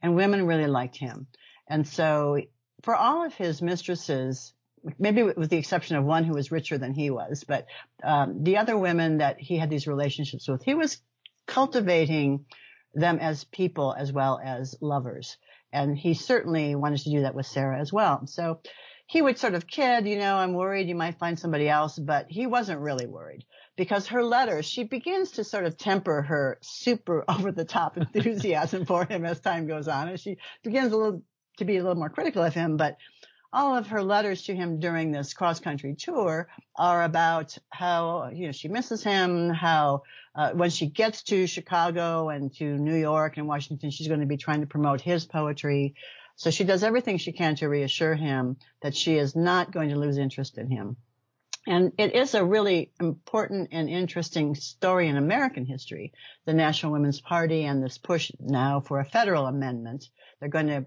and 0.00 0.14
women 0.14 0.46
really 0.46 0.68
liked 0.68 0.96
him. 0.98 1.26
And 1.66 1.84
so 1.84 2.40
for 2.82 2.94
all 2.94 3.24
of 3.24 3.34
his 3.34 3.60
mistresses, 3.60 4.52
maybe 4.98 5.22
with 5.22 5.50
the 5.50 5.56
exception 5.56 5.96
of 5.96 6.04
one 6.04 6.24
who 6.24 6.34
was 6.34 6.50
richer 6.50 6.78
than 6.78 6.94
he 6.94 7.10
was, 7.10 7.44
but 7.44 7.66
um, 8.02 8.42
the 8.44 8.58
other 8.58 8.76
women 8.76 9.18
that 9.18 9.40
he 9.40 9.58
had 9.58 9.70
these 9.70 9.86
relationships 9.86 10.48
with, 10.48 10.62
he 10.62 10.74
was 10.74 10.98
cultivating 11.46 12.46
them 12.94 13.18
as 13.18 13.44
people 13.44 13.94
as 13.96 14.12
well 14.12 14.40
as 14.42 14.76
lovers. 14.80 15.36
And 15.72 15.96
he 15.96 16.14
certainly 16.14 16.74
wanted 16.74 17.00
to 17.02 17.10
do 17.10 17.22
that 17.22 17.34
with 17.34 17.46
Sarah 17.46 17.78
as 17.78 17.92
well. 17.92 18.26
So 18.26 18.60
he 19.06 19.22
would 19.22 19.38
sort 19.38 19.54
of 19.54 19.66
kid, 19.66 20.06
you 20.06 20.18
know, 20.18 20.36
I'm 20.36 20.54
worried 20.54 20.88
you 20.88 20.94
might 20.94 21.18
find 21.18 21.38
somebody 21.38 21.68
else, 21.68 21.98
but 21.98 22.26
he 22.28 22.46
wasn't 22.46 22.80
really 22.80 23.06
worried 23.06 23.44
because 23.76 24.08
her 24.08 24.22
letters, 24.22 24.66
she 24.66 24.84
begins 24.84 25.32
to 25.32 25.44
sort 25.44 25.64
of 25.64 25.76
temper 25.76 26.22
her 26.22 26.58
super 26.60 27.24
over 27.28 27.52
the 27.52 27.64
top 27.64 27.96
enthusiasm 27.96 28.86
for 28.86 29.04
him 29.04 29.24
as 29.24 29.40
time 29.40 29.66
goes 29.66 29.88
on. 29.88 30.08
And 30.08 30.20
she 30.20 30.38
begins 30.62 30.92
a 30.92 30.96
little 30.96 31.22
to 31.58 31.64
be 31.64 31.76
a 31.76 31.82
little 31.82 31.98
more 31.98 32.08
critical 32.08 32.42
of 32.42 32.54
him, 32.54 32.76
but 32.76 32.96
all 33.52 33.76
of 33.76 33.88
her 33.88 34.02
letters 34.02 34.42
to 34.42 34.54
him 34.54 34.78
during 34.78 35.10
this 35.10 35.34
cross 35.34 35.60
country 35.60 35.94
tour 35.94 36.48
are 36.76 37.02
about 37.02 37.56
how 37.70 38.30
you 38.32 38.46
know 38.46 38.52
she 38.52 38.68
misses 38.68 39.02
him 39.02 39.50
how 39.50 40.02
uh, 40.34 40.50
when 40.52 40.70
she 40.70 40.86
gets 40.86 41.22
to 41.22 41.46
chicago 41.46 42.28
and 42.28 42.54
to 42.54 42.64
new 42.64 42.96
york 42.96 43.36
and 43.36 43.46
washington 43.46 43.90
she's 43.90 44.08
going 44.08 44.20
to 44.20 44.26
be 44.26 44.36
trying 44.36 44.60
to 44.60 44.66
promote 44.66 45.00
his 45.00 45.24
poetry 45.24 45.94
so 46.36 46.50
she 46.50 46.64
does 46.64 46.82
everything 46.82 47.18
she 47.18 47.32
can 47.32 47.54
to 47.56 47.68
reassure 47.68 48.14
him 48.14 48.56
that 48.82 48.94
she 48.94 49.16
is 49.16 49.34
not 49.34 49.72
going 49.72 49.90
to 49.90 49.98
lose 49.98 50.18
interest 50.18 50.56
in 50.58 50.70
him 50.70 50.96
and 51.66 51.92
it 51.98 52.14
is 52.14 52.34
a 52.34 52.44
really 52.44 52.90
important 53.00 53.68
and 53.72 53.90
interesting 53.90 54.54
story 54.54 55.08
in 55.08 55.18
American 55.18 55.66
history, 55.66 56.14
the 56.46 56.54
National 56.54 56.92
Women's 56.92 57.20
Party 57.20 57.64
and 57.64 57.82
this 57.82 57.98
push 57.98 58.32
now 58.40 58.80
for 58.80 58.98
a 58.98 59.04
federal 59.04 59.46
amendment. 59.46 60.08
They're 60.38 60.48
going 60.48 60.68
to 60.68 60.86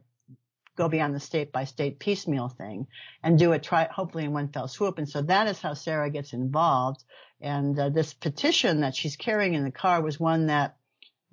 go 0.76 0.90
beyond 0.90 1.14
the 1.16 1.20
state 1.20 1.52
by 1.52 1.66
state 1.66 2.00
piecemeal 2.00 2.50
thing 2.50 2.88
and 3.22 3.38
do 3.38 3.52
it 3.52 3.64
try 3.64 3.88
hopefully 3.92 4.26
in 4.26 4.34
one 4.34 4.50
fell 4.50 4.68
swoop. 4.68 4.98
And 4.98 5.08
so 5.08 5.22
that 5.24 5.48
is 5.48 5.62
how 5.62 5.74
Sarah 5.74 6.10
gets 6.10 6.34
involved. 6.34 7.04
And 7.42 7.78
uh, 7.78 7.90
this 7.90 8.14
petition 8.14 8.82
that 8.82 8.96
she's 8.96 9.16
carrying 9.16 9.54
in 9.54 9.64
the 9.64 9.72
car 9.72 10.02
was 10.02 10.20
one 10.20 10.48
that 10.48 10.78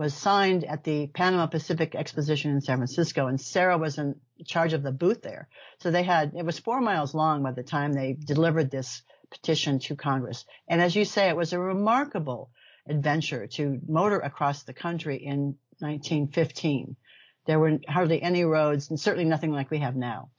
was 0.01 0.15
signed 0.15 0.65
at 0.65 0.83
the 0.83 1.07
Panama 1.09 1.47
Pacific 1.47 1.95
Exposition 1.95 2.53
in 2.53 2.63
San 2.63 2.79
Francisco, 2.79 3.27
and 3.27 3.39
Sarah 3.39 3.77
was 3.77 3.99
in 3.99 4.15
charge 4.47 4.73
of 4.73 4.83
the 4.83 4.93
booth 4.93 5.21
there. 5.21 5.47
So 5.81 5.91
they 5.91 6.03
had 6.03 6.33
it 6.35 6.45
was 6.45 6.59
four 6.59 6.81
miles 6.81 7.15
long 7.15 7.43
by 7.43 7.53
the 7.53 7.63
time 7.63 7.93
they 7.93 8.15
delivered 8.15 8.71
this 8.71 9.03
petition 9.31 9.79
to 9.81 9.97
Congress. 9.97 10.47
And 10.67 10.81
as 10.81 10.97
you 10.97 11.05
say, 11.05 11.29
it 11.29 11.37
was 11.37 11.53
a 11.53 11.61
remarkable 11.61 12.51
adventure 12.89 13.47
to 13.47 13.79
motor 13.87 14.19
across 14.19 14.63
the 14.63 14.73
country 14.73 15.17
in 15.17 15.57
1915. 15.81 16.97
There 17.47 17.59
were 17.59 17.79
hardly 17.89 18.23
any 18.23 18.45
roads 18.45 18.91
and 18.91 18.99
certainly 18.99 19.29
nothing 19.29 19.53
like 19.53 19.71
we 19.71 19.79
have 19.79 19.97
now. 19.97 20.31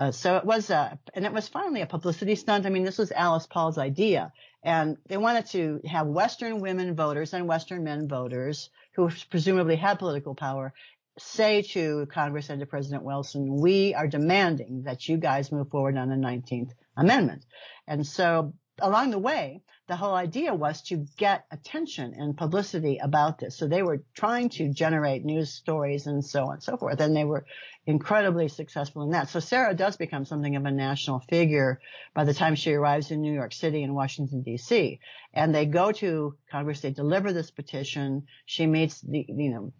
Uh, 0.00 0.10
so 0.10 0.36
it 0.36 0.44
was, 0.44 0.70
a, 0.70 0.98
and 1.14 1.24
it 1.24 1.32
was 1.32 1.48
finally 1.48 1.80
a 1.80 1.86
publicity 1.86 2.34
stunt. 2.34 2.66
I 2.66 2.70
mean, 2.70 2.84
this 2.84 2.98
was 2.98 3.12
Alice 3.12 3.46
Paul's 3.46 3.78
idea. 3.78 4.32
And 4.62 4.96
they 5.08 5.16
wanted 5.16 5.46
to 5.46 5.80
have 5.86 6.06
Western 6.06 6.60
women 6.60 6.94
voters 6.94 7.32
and 7.32 7.48
Western 7.48 7.84
men 7.84 8.08
voters 8.08 8.70
who 8.94 9.10
presumably 9.30 9.76
had 9.76 9.98
political 9.98 10.34
power 10.34 10.72
say 11.18 11.62
to 11.62 12.06
Congress 12.06 12.48
and 12.48 12.60
to 12.60 12.66
President 12.66 13.02
Wilson, 13.02 13.60
we 13.60 13.94
are 13.94 14.06
demanding 14.06 14.82
that 14.84 15.08
you 15.08 15.18
guys 15.18 15.52
move 15.52 15.68
forward 15.68 15.96
on 15.96 16.08
the 16.08 16.16
19th 16.16 16.70
Amendment. 16.96 17.44
And 17.86 18.06
so 18.06 18.54
along 18.82 19.10
the 19.10 19.18
way, 19.18 19.62
the 19.88 19.96
whole 19.96 20.14
idea 20.14 20.54
was 20.54 20.82
to 20.82 21.06
get 21.16 21.44
attention 21.50 22.14
and 22.16 22.36
publicity 22.36 22.98
about 22.98 23.38
this. 23.38 23.56
So 23.56 23.66
they 23.66 23.82
were 23.82 24.02
trying 24.14 24.48
to 24.50 24.72
generate 24.72 25.24
news 25.24 25.52
stories 25.52 26.06
and 26.06 26.24
so 26.24 26.44
on 26.44 26.54
and 26.54 26.62
so 26.62 26.76
forth. 26.76 27.00
And 27.00 27.16
they 27.16 27.24
were 27.24 27.44
incredibly 27.84 28.48
successful 28.48 29.02
in 29.02 29.10
that. 29.10 29.28
So 29.28 29.40
Sarah 29.40 29.74
does 29.74 29.96
become 29.96 30.24
something 30.24 30.54
of 30.54 30.64
a 30.64 30.70
national 30.70 31.20
figure 31.20 31.80
by 32.14 32.24
the 32.24 32.32
time 32.32 32.54
she 32.54 32.72
arrives 32.72 33.10
in 33.10 33.20
New 33.20 33.34
York 33.34 33.52
City 33.52 33.82
and 33.82 33.94
Washington 33.94 34.44
DC. 34.46 35.00
And 35.34 35.54
they 35.54 35.66
go 35.66 35.90
to 35.92 36.36
Congress, 36.50 36.80
they 36.80 36.92
deliver 36.92 37.32
this 37.32 37.50
petition. 37.50 38.26
She 38.46 38.66
meets 38.66 39.00
the, 39.00 39.26
you 39.28 39.50
know, 39.50 39.72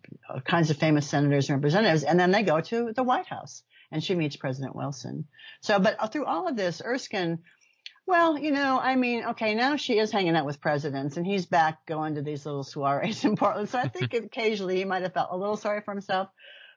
kinds 0.45 0.71
of 0.71 0.79
famous 0.79 1.09
senators 1.09 1.49
and 1.49 1.59
representatives. 1.59 2.03
And 2.03 2.19
then 2.19 2.33
they 2.33 2.43
go 2.43 2.61
to 2.61 2.93
the 2.93 3.05
White 3.05 3.27
House 3.27 3.63
and 3.93 4.03
she 4.03 4.15
meets 4.15 4.37
President 4.37 4.75
Wilson. 4.75 5.27
So, 5.61 5.79
but 5.79 6.13
through 6.13 6.25
all 6.25 6.49
of 6.49 6.57
this, 6.57 6.83
Erskine 6.85 7.39
well, 8.07 8.39
you 8.39 8.51
know, 8.51 8.79
I 8.81 8.97
mean, 8.97 9.25
okay, 9.31 9.55
now 9.55 9.77
she 9.77 9.99
is 9.99 10.11
hanging 10.11 10.37
out 10.37 10.45
with 10.45 10.61
presidents 10.61 11.17
and 11.17 11.27
he's 11.27 11.47
back 11.47 11.87
going 11.87 12.17
to 12.17 12.23
these 12.23 12.45
little 12.45 12.65
soirees 12.65 13.25
in 13.25 13.37
Portland. 13.37 13.69
So 13.69 13.79
I 13.79 13.89
think 13.89 14.13
occasionally 14.15 14.77
he 14.77 14.85
might 14.85 15.03
have 15.03 15.15
felt 15.15 15.31
a 15.31 15.37
little 15.37 15.57
sorry 15.57 15.81
for 15.81 15.93
himself. 15.93 16.29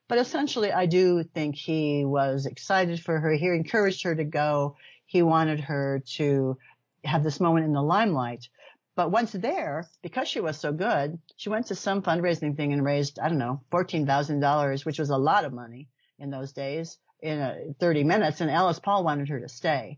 But 0.07 0.19
essentially, 0.19 0.71
I 0.71 0.85
do 0.85 1.23
think 1.23 1.55
he 1.55 2.05
was 2.05 2.45
excited 2.45 2.99
for 2.99 3.19
her. 3.19 3.31
He 3.31 3.47
encouraged 3.47 4.03
her 4.03 4.15
to 4.15 4.23
go. 4.23 4.77
He 5.07 5.23
wanted 5.23 5.61
her 5.61 6.03
to 6.17 6.57
have 7.03 7.23
this 7.23 7.39
moment 7.39 7.65
in 7.65 7.73
the 7.73 7.81
limelight. 7.81 8.47
But 8.95 9.11
once 9.11 9.31
there, 9.31 9.87
because 10.03 10.27
she 10.27 10.39
was 10.39 10.59
so 10.59 10.71
good, 10.71 11.17
she 11.37 11.49
went 11.49 11.67
to 11.67 11.75
some 11.75 12.03
fundraising 12.03 12.55
thing 12.55 12.71
and 12.71 12.85
raised, 12.85 13.19
I 13.19 13.29
don't 13.29 13.39
know, 13.39 13.61
$14,000, 13.71 14.85
which 14.85 14.99
was 14.99 15.09
a 15.09 15.17
lot 15.17 15.43
of 15.43 15.53
money 15.53 15.89
in 16.19 16.29
those 16.29 16.53
days 16.53 16.97
in 17.21 17.39
a, 17.39 17.73
30 17.79 18.03
minutes. 18.03 18.41
And 18.41 18.51
Alice 18.51 18.79
Paul 18.79 19.03
wanted 19.03 19.29
her 19.29 19.39
to 19.39 19.49
stay 19.49 19.97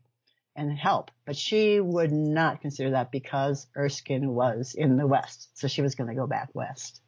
and 0.58 0.78
help. 0.78 1.12
But 1.26 1.38
she 1.38 1.80
would 1.80 2.12
not 2.12 2.62
consider 2.62 2.91
that 2.91 3.12
because 3.12 3.68
Erskine 3.78 4.34
was 4.34 4.74
in 4.76 4.97
the 4.97 5.08
West. 5.08 5.49
So 5.53 5.68
she 5.68 5.82
was 5.82 5.95
going 5.95 6.10
to 6.10 6.16
go 6.16 6.28
back 6.28 6.49
West. 6.53 7.01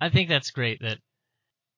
I 0.00 0.10
think 0.10 0.28
that's 0.28 0.50
great 0.50 0.80
that 0.82 0.98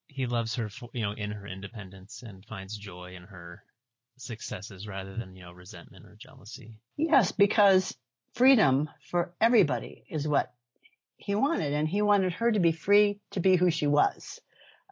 he 0.06 0.26
loves 0.26 0.54
her, 0.56 0.68
you 0.92 1.02
know, 1.02 1.12
in 1.12 1.30
her 1.30 1.46
independence 1.46 2.22
and 2.22 2.44
finds 2.44 2.76
joy 2.76 3.14
in 3.14 3.24
her 3.24 3.62
successes 4.16 4.86
rather 4.86 5.16
than, 5.16 5.36
you 5.36 5.42
know, 5.42 5.52
resentment 5.52 6.06
or 6.06 6.16
jealousy. 6.18 6.74
Yes, 6.96 7.32
because 7.32 7.94
freedom 8.34 8.88
for 9.10 9.32
everybody 9.40 10.04
is 10.08 10.26
what 10.26 10.52
he 11.16 11.34
wanted. 11.34 11.72
And 11.72 11.88
he 11.88 12.02
wanted 12.02 12.32
her 12.34 12.50
to 12.50 12.60
be 12.60 12.72
free 12.72 13.20
to 13.32 13.40
be 13.40 13.56
who 13.56 13.70
she 13.70 13.86
was. 13.86 14.40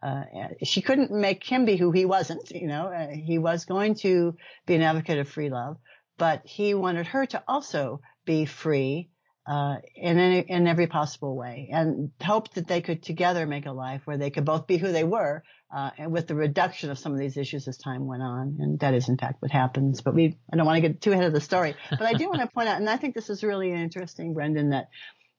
Uh, 0.03 0.25
she 0.63 0.81
couldn't 0.81 1.11
make 1.11 1.45
him 1.45 1.67
be 1.67 1.77
who 1.77 1.93
he 1.93 2.07
wasn't, 2.07 2.51
you 2.51 2.67
know, 2.67 2.87
uh, 2.87 3.09
he 3.09 3.39
was 3.39 3.67
going 3.67 3.95
to 3.97 4.35
be 4.65 4.75
an 4.75 4.81
advocate 4.81 5.19
of 5.19 5.29
free 5.29 5.51
love, 5.51 5.77
but 6.21 6.43
he 6.45 6.75
wanted 6.75 7.07
her 7.07 7.25
to 7.25 7.43
also 7.49 8.03
be 8.27 8.45
free 8.45 9.09
uh, 9.49 9.77
in 9.97 10.19
any, 10.19 10.41
in 10.41 10.67
every 10.67 10.87
possible 10.87 11.35
way, 11.35 11.71
and 11.73 12.11
hoped 12.23 12.55
that 12.57 12.69
they 12.69 12.83
could 12.83 13.03
together 13.03 13.47
make 13.47 13.65
a 13.65 13.73
life 13.73 14.03
where 14.05 14.19
they 14.19 14.29
could 14.29 14.45
both 14.45 14.67
be 14.67 14.77
who 14.77 14.93
they 14.93 15.03
were, 15.03 15.43
uh, 15.75 15.91
and 15.97 16.13
with 16.13 16.27
the 16.27 16.35
reduction 16.35 16.91
of 16.91 16.99
some 16.99 17.15
of 17.15 17.19
these 17.19 17.39
issues 17.39 17.67
as 17.67 17.79
time 17.79 18.07
went 18.07 18.23
on. 18.23 18.59
And 18.61 18.79
that 18.81 18.93
is 18.93 19.09
in 19.09 19.17
fact 19.17 19.41
what 19.41 19.51
happens. 19.51 20.03
But 20.03 20.15
we, 20.15 20.37
I 20.53 20.57
don't 20.57 20.67
want 20.67 20.77
to 20.77 20.87
get 20.87 21.01
too 21.01 21.13
ahead 21.13 21.25
of 21.25 21.33
the 21.33 21.41
story, 21.41 21.75
but 21.91 22.03
I 22.03 22.13
do 22.13 22.29
want 22.29 22.43
to 22.43 22.49
point 22.49 22.69
out, 22.69 22.79
and 22.79 22.91
I 22.91 22.99
think 22.99 23.15
this 23.15 23.31
is 23.31 23.43
really 23.43 23.73
interesting, 23.73 24.35
Brendan, 24.35 24.71
that 24.71 24.89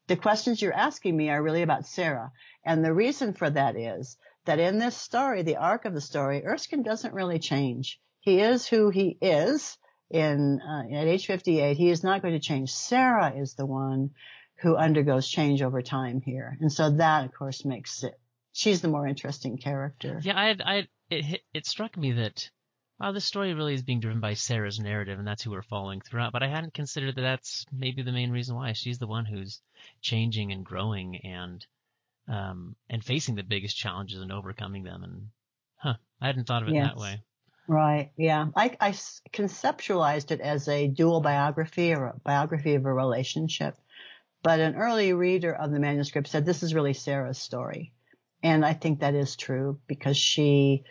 the 0.08 0.16
questions 0.18 0.64
you're 0.64 0.74
asking 0.74 1.16
me 1.16 1.30
are 1.30 1.44
really 1.44 1.62
about 1.62 1.86
Sarah. 1.86 2.32
And 2.66 2.84
the 2.84 2.94
reason 2.94 3.36
for 3.36 3.52
that 3.52 3.76
is 3.76 4.18
that 4.46 4.60
in 4.60 4.80
this 4.80 4.98
story, 4.98 5.44
the 5.44 5.58
arc 5.58 5.86
of 5.86 5.94
the 5.94 6.02
story, 6.02 6.44
Erskine 6.44 6.82
doesn't 6.82 7.14
really 7.14 7.38
change. 7.38 8.00
He 8.20 8.40
is 8.40 8.68
who 8.68 8.90
he 8.90 9.16
is 9.22 9.78
in 10.12 10.62
uh, 10.62 10.84
at 10.94 11.08
age 11.08 11.26
58. 11.26 11.78
He 11.78 11.90
is 11.90 12.04
not 12.04 12.22
going 12.22 12.34
to 12.34 12.40
change. 12.40 12.72
Sarah 12.72 13.34
is 13.36 13.54
the 13.54 13.66
one 13.66 14.12
who 14.58 14.76
undergoes 14.76 15.28
change 15.28 15.62
over 15.62 15.82
time 15.82 16.22
here, 16.22 16.58
and 16.62 16.72
so 16.72 16.92
that, 16.92 17.26
of 17.26 17.34
course, 17.34 17.66
makes 17.66 18.04
it. 18.04 18.20
She's 18.54 18.82
the 18.82 18.90
more 18.90 19.08
interesting 19.08 19.58
character. 19.58 20.20
Yeah, 20.22 20.38
I, 20.38 20.56
I, 20.64 20.88
it, 21.10 21.42
it 21.54 21.66
struck 21.66 21.98
me 21.98 22.12
that 22.14 22.50
wow, 23.02 23.12
this 23.12 23.26
story 23.26 23.54
really 23.54 23.74
is 23.74 23.82
being 23.82 24.00
driven 24.00 24.20
by 24.20 24.36
Sarah's 24.36 24.80
narrative, 24.80 25.18
and 25.18 25.28
that's 25.28 25.42
who 25.42 25.52
we're 25.52 25.64
following 25.64 26.02
throughout. 26.02 26.32
But 26.32 26.44
I 26.44 26.50
hadn't 26.50 26.76
considered 26.76 27.16
that 27.16 27.22
that's 27.22 27.66
maybe 27.72 28.04
the 28.04 28.12
main 28.12 28.30
reason 28.30 28.56
why 28.56 28.74
she's 28.74 29.00
the 29.00 29.08
one 29.08 29.26
who's 29.26 29.60
changing 30.02 30.52
and 30.52 30.64
growing 30.64 31.18
and 31.24 31.66
um, 32.28 32.76
and 32.90 33.04
facing 33.04 33.36
the 33.36 33.44
biggest 33.44 33.76
challenges 33.76 34.22
and 34.22 34.32
overcoming 34.32 34.84
them. 34.84 35.04
And 35.04 35.28
huh, 35.78 35.96
I 36.22 36.28
hadn't 36.28 36.46
thought 36.46 36.62
of 36.62 36.70
it 36.70 36.76
yes. 36.76 36.88
that 36.88 36.98
way. 36.98 37.22
Right. 37.68 38.12
Yeah. 38.18 38.48
I, 38.56 38.76
I 38.80 38.92
conceptualized 39.32 40.32
it 40.32 40.42
as 40.42 40.68
a 40.68 40.88
dual 40.88 41.22
biography 41.22 41.94
or 41.94 42.08
a 42.08 42.20
biography 42.24 42.76
of 42.76 42.86
a 42.86 42.94
relationship. 42.94 43.76
But 44.44 44.60
an 44.60 44.76
early 44.76 45.14
reader 45.14 45.54
of 45.54 45.72
the 45.72 45.80
manuscript 45.80 46.28
said 46.28 46.46
this 46.46 46.64
is 46.64 46.74
really 46.74 46.94
Sarah's 46.94 47.38
story. 47.38 47.94
And 48.44 48.66
I 48.66 48.74
think 48.74 49.00
that 49.00 49.14
is 49.14 49.36
true 49.36 49.80
because 49.88 50.18
she 50.18 50.84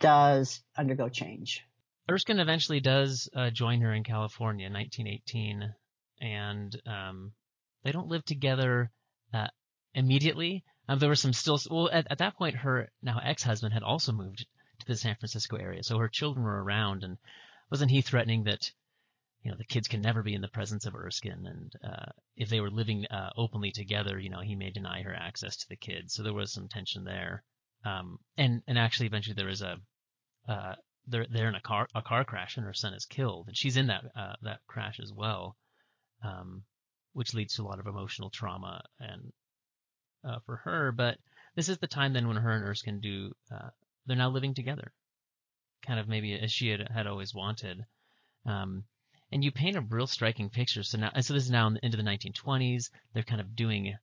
does 0.00 0.60
undergo 0.76 1.08
change. 1.08 1.64
Erskine 2.10 2.40
eventually 2.40 2.80
does 2.80 3.28
uh, 3.34 3.50
join 3.50 3.80
her 3.80 3.92
in 3.92 4.04
California 4.04 4.66
in 4.66 4.72
1918, 4.72 5.72
and 6.20 6.80
um, 6.86 7.32
they 7.84 7.92
don't 7.92 8.08
live 8.08 8.24
together 8.24 8.90
uh, 9.32 9.46
immediately. 9.94 10.64
Um, 10.88 10.98
there 10.98 11.08
were 11.08 11.14
some 11.14 11.32
still, 11.32 11.58
well, 11.70 11.88
at, 11.90 12.08
at 12.10 12.18
that 12.18 12.36
point, 12.36 12.56
her 12.56 12.90
now 13.00 13.20
ex-husband 13.22 13.72
had 13.72 13.82
also 13.84 14.12
moved 14.12 14.46
to 14.80 14.86
the 14.86 14.96
San 14.96 15.16
Francisco 15.16 15.56
area, 15.56 15.82
so 15.82 15.98
her 15.98 16.08
children 16.08 16.44
were 16.44 16.62
around, 16.62 17.04
and 17.04 17.18
wasn't 17.70 17.90
he 17.90 18.02
threatening 18.02 18.44
that, 18.44 18.70
you 19.42 19.50
know, 19.50 19.56
the 19.56 19.64
kids 19.64 19.88
can 19.88 20.00
never 20.00 20.22
be 20.22 20.34
in 20.34 20.40
the 20.40 20.48
presence 20.48 20.86
of 20.86 20.94
Erskine, 20.94 21.46
and 21.46 21.72
uh, 21.84 22.12
if 22.36 22.48
they 22.48 22.60
were 22.60 22.70
living 22.70 23.06
uh, 23.06 23.30
openly 23.36 23.70
together, 23.70 24.18
you 24.18 24.30
know, 24.30 24.40
he 24.40 24.56
may 24.56 24.70
deny 24.70 25.02
her 25.02 25.14
access 25.14 25.56
to 25.58 25.68
the 25.68 25.76
kids. 25.76 26.14
So 26.14 26.22
there 26.22 26.34
was 26.34 26.52
some 26.52 26.68
tension 26.68 27.04
there. 27.04 27.42
Um, 27.84 28.18
and 28.36 28.62
and 28.66 28.78
actually, 28.78 29.06
eventually, 29.06 29.34
there 29.34 29.48
is 29.48 29.62
a 29.62 29.76
uh, 30.46 30.74
they're 31.06 31.26
they're 31.30 31.48
in 31.48 31.54
a 31.54 31.60
car 31.62 31.88
a 31.94 32.02
car 32.02 32.24
crash, 32.24 32.56
and 32.56 32.66
her 32.66 32.74
son 32.74 32.92
is 32.92 33.06
killed, 33.06 33.48
and 33.48 33.56
she's 33.56 33.78
in 33.78 33.86
that 33.86 34.04
uh, 34.14 34.34
that 34.42 34.60
crash 34.66 35.00
as 35.00 35.12
well. 35.12 35.56
Um, 36.22 36.64
which 37.12 37.34
leads 37.34 37.54
to 37.54 37.62
a 37.62 37.64
lot 37.64 37.80
of 37.80 37.86
emotional 37.86 38.30
trauma 38.30 38.82
and 38.98 39.32
uh, 40.24 40.38
for 40.46 40.56
her. 40.56 40.92
But 40.92 41.18
this 41.56 41.68
is 41.68 41.78
the 41.78 41.86
time 41.86 42.12
then 42.12 42.28
when 42.28 42.36
her 42.36 42.52
and 42.52 42.64
Erskine 42.64 43.00
do 43.00 43.32
uh, 43.50 43.70
they're 44.10 44.16
now 44.16 44.28
living 44.28 44.54
together, 44.54 44.92
kind 45.86 46.00
of 46.00 46.08
maybe 46.08 46.34
as 46.34 46.50
she 46.50 46.68
had, 46.68 46.88
had 46.92 47.06
always 47.06 47.32
wanted. 47.32 47.86
Um, 48.44 48.82
and 49.30 49.44
you 49.44 49.52
paint 49.52 49.76
a 49.76 49.82
real 49.82 50.08
striking 50.08 50.50
picture. 50.50 50.82
So 50.82 50.98
now, 50.98 51.12
so 51.20 51.32
this 51.32 51.44
is 51.44 51.50
now 51.52 51.68
into 51.80 51.96
the 51.96 52.02
1920s. 52.02 52.90
They're 53.14 53.22
kind 53.22 53.40
of 53.40 53.54
doing 53.54 53.96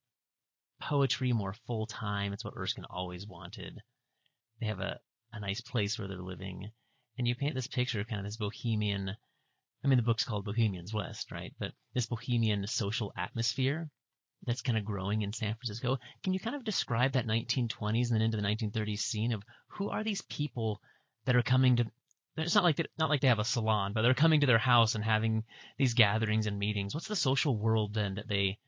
poetry 0.80 1.34
more 1.34 1.52
full 1.52 1.88
time. 1.88 2.32
It's 2.32 2.46
what 2.46 2.54
Erskine 2.56 2.86
always 2.86 3.28
wanted. 3.28 3.82
They 4.62 4.68
have 4.68 4.80
a, 4.80 5.02
a 5.34 5.42
nice 5.42 5.60
place 5.60 6.00
where 6.00 6.08
they're 6.08 6.22
living. 6.22 6.72
And 7.18 7.28
you 7.28 7.36
paint 7.36 7.54
this 7.54 7.68
picture 7.68 8.00
of 8.00 8.08
kind 8.08 8.20
of 8.20 8.26
this 8.26 8.38
bohemian, 8.38 9.14
I 9.84 9.88
mean, 9.90 9.98
the 9.98 10.04
book's 10.04 10.24
called 10.24 10.46
Bohemians 10.46 10.94
West, 10.94 11.34
right? 11.34 11.54
But 11.60 11.74
this 11.94 12.06
bohemian 12.06 12.66
social 12.66 13.12
atmosphere 13.18 13.90
that's 14.46 14.62
kind 14.62 14.78
of 14.78 14.86
growing 14.86 15.22
in 15.22 15.34
San 15.34 15.56
Francisco. 15.56 15.98
Can 16.24 16.34
you 16.34 16.40
kind 16.40 16.56
of 16.56 16.64
describe 16.64 17.14
that 17.14 17.28
1920s 17.28 18.10
and 18.10 18.16
then 18.16 18.22
into 18.22 18.38
the 18.38 18.44
1930s 18.44 19.00
scene 19.00 19.34
of 19.34 19.44
who 19.68 19.90
are 19.90 20.04
these 20.04 20.22
people 20.22 20.82
that 21.26 21.36
are 21.36 21.44
coming 21.44 21.78
to? 21.78 21.86
It's 22.38 22.56
not 22.56 22.64
like 22.64 22.76
they, 22.76 22.86
not 23.00 23.10
like 23.10 23.22
they 23.22 23.28
have 23.28 23.40
a 23.40 23.46
salon, 23.46 23.94
but 23.94 24.04
they're 24.04 24.14
coming 24.14 24.42
to 24.42 24.48
their 24.48 24.60
house 24.60 24.96
and 24.96 25.04
having 25.04 25.44
these 25.78 25.96
gatherings 25.96 26.46
and 26.46 26.60
meetings. 26.60 26.94
What's 26.94 27.08
the 27.08 27.16
social 27.16 27.58
world 27.58 27.94
then 27.94 28.16
that 28.16 28.28
they 28.28 28.60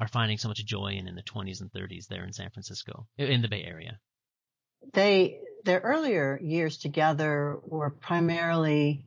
are 0.00 0.08
finding 0.08 0.38
so 0.38 0.48
much 0.48 0.64
joy 0.64 0.94
in 0.98 1.08
in 1.08 1.14
the 1.14 1.22
20s 1.22 1.60
and 1.60 1.72
30s 1.72 2.08
there 2.08 2.24
in 2.24 2.32
San 2.32 2.50
Francisco, 2.50 3.06
in 3.16 3.42
the 3.42 3.48
Bay 3.48 3.62
Area? 3.62 3.98
They 4.92 5.40
their 5.64 5.80
earlier 5.80 6.38
years 6.42 6.78
together 6.78 7.58
were 7.64 7.90
primarily 7.90 9.04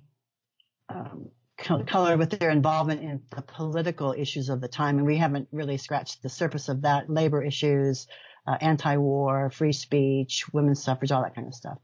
um, 0.89 1.29
color 1.61 2.17
with 2.17 2.31
their 2.31 2.49
involvement 2.49 3.01
in 3.01 3.21
the 3.35 3.41
political 3.41 4.13
issues 4.17 4.49
of 4.49 4.61
the 4.61 4.67
time. 4.67 4.97
And 4.97 5.07
we 5.07 5.17
haven't 5.17 5.47
really 5.51 5.77
scratched 5.77 6.21
the 6.21 6.29
surface 6.29 6.69
of 6.69 6.81
that. 6.81 7.09
Labor 7.09 7.43
issues, 7.43 8.07
uh, 8.47 8.57
anti-war, 8.59 9.49
free 9.49 9.73
speech, 9.73 10.51
women's 10.53 10.83
suffrage, 10.83 11.11
all 11.11 11.23
that 11.23 11.35
kind 11.35 11.47
of 11.47 11.55
stuff. 11.55 11.77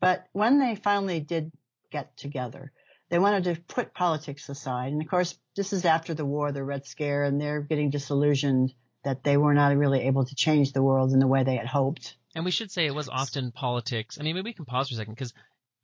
But 0.00 0.26
when 0.32 0.58
they 0.58 0.76
finally 0.76 1.20
did 1.20 1.50
get 1.90 2.16
together, 2.16 2.72
they 3.08 3.18
wanted 3.18 3.44
to 3.44 3.60
put 3.62 3.94
politics 3.94 4.48
aside. 4.48 4.92
And 4.92 5.02
of 5.02 5.08
course, 5.08 5.38
this 5.56 5.72
is 5.72 5.84
after 5.84 6.14
the 6.14 6.24
war, 6.24 6.52
the 6.52 6.64
Red 6.64 6.86
Scare, 6.86 7.24
and 7.24 7.40
they're 7.40 7.60
getting 7.60 7.90
disillusioned 7.90 8.72
that 9.04 9.22
they 9.22 9.36
were 9.36 9.54
not 9.54 9.76
really 9.76 10.02
able 10.02 10.24
to 10.24 10.34
change 10.34 10.72
the 10.72 10.82
world 10.82 11.12
in 11.12 11.18
the 11.18 11.26
way 11.26 11.44
they 11.44 11.56
had 11.56 11.66
hoped. 11.66 12.16
And 12.34 12.44
we 12.44 12.50
should 12.50 12.70
say 12.70 12.86
it 12.86 12.94
was 12.94 13.08
often 13.08 13.52
politics. 13.52 14.18
I 14.18 14.24
mean, 14.24 14.34
maybe 14.34 14.50
we 14.50 14.54
can 14.54 14.64
pause 14.64 14.88
for 14.88 14.94
a 14.94 14.96
second 14.96 15.14
because 15.14 15.34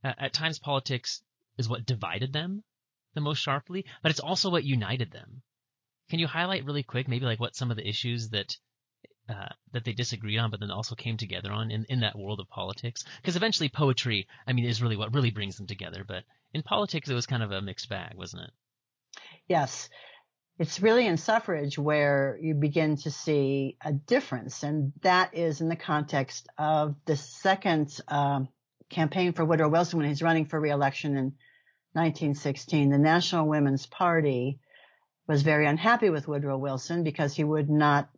at 0.02 0.32
times 0.32 0.58
politics 0.58 1.22
is 1.58 1.68
what 1.68 1.86
divided 1.86 2.32
them 2.32 2.64
the 3.14 3.20
most 3.20 3.38
sharply, 3.38 3.84
but 4.02 4.10
it's 4.10 4.20
also 4.20 4.50
what 4.50 4.64
united 4.64 5.10
them. 5.10 5.42
Can 6.08 6.18
you 6.18 6.26
highlight 6.26 6.64
really 6.64 6.82
quick, 6.82 7.08
maybe 7.08 7.24
like 7.24 7.40
what 7.40 7.54
some 7.56 7.70
of 7.70 7.76
the 7.76 7.88
issues 7.88 8.30
that 8.30 8.56
uh, 9.28 9.48
that 9.72 9.84
they 9.84 9.92
disagreed 9.92 10.40
on, 10.40 10.50
but 10.50 10.58
then 10.58 10.72
also 10.72 10.96
came 10.96 11.16
together 11.16 11.52
on 11.52 11.70
in, 11.70 11.86
in 11.88 12.00
that 12.00 12.18
world 12.18 12.40
of 12.40 12.48
politics? 12.48 13.04
Because 13.20 13.36
eventually, 13.36 13.68
poetry, 13.68 14.26
I 14.46 14.52
mean, 14.52 14.64
is 14.64 14.82
really 14.82 14.96
what 14.96 15.14
really 15.14 15.30
brings 15.30 15.56
them 15.56 15.66
together. 15.66 16.04
But 16.06 16.24
in 16.52 16.62
politics, 16.62 17.08
it 17.08 17.14
was 17.14 17.26
kind 17.26 17.42
of 17.42 17.52
a 17.52 17.62
mixed 17.62 17.88
bag, 17.88 18.14
wasn't 18.16 18.44
it? 18.44 18.50
Yes. 19.48 19.88
It's 20.58 20.80
really 20.80 21.06
in 21.06 21.16
suffrage 21.16 21.78
where 21.78 22.38
you 22.42 22.54
begin 22.54 22.96
to 22.98 23.10
see 23.10 23.78
a 23.82 23.92
difference, 23.92 24.62
and 24.62 24.92
that 25.00 25.34
is 25.34 25.60
in 25.62 25.68
the 25.70 25.76
context 25.76 26.48
of 26.58 26.96
the 27.06 27.16
second 27.16 27.98
uh, 28.08 28.40
campaign 28.90 29.32
for 29.32 29.44
Woodrow 29.44 29.70
Wilson 29.70 29.98
when 29.98 30.08
he's 30.08 30.22
running 30.22 30.44
for 30.44 30.60
reelection 30.60 31.16
in 31.16 31.32
1916, 31.92 32.90
the 32.90 32.98
National 32.98 33.48
Women's 33.48 33.86
Party 33.86 34.58
was 35.26 35.42
very 35.42 35.66
unhappy 35.66 36.10
with 36.10 36.28
Woodrow 36.28 36.56
Wilson 36.56 37.02
because 37.02 37.34
he 37.34 37.44
would 37.44 37.68
not 37.68 38.08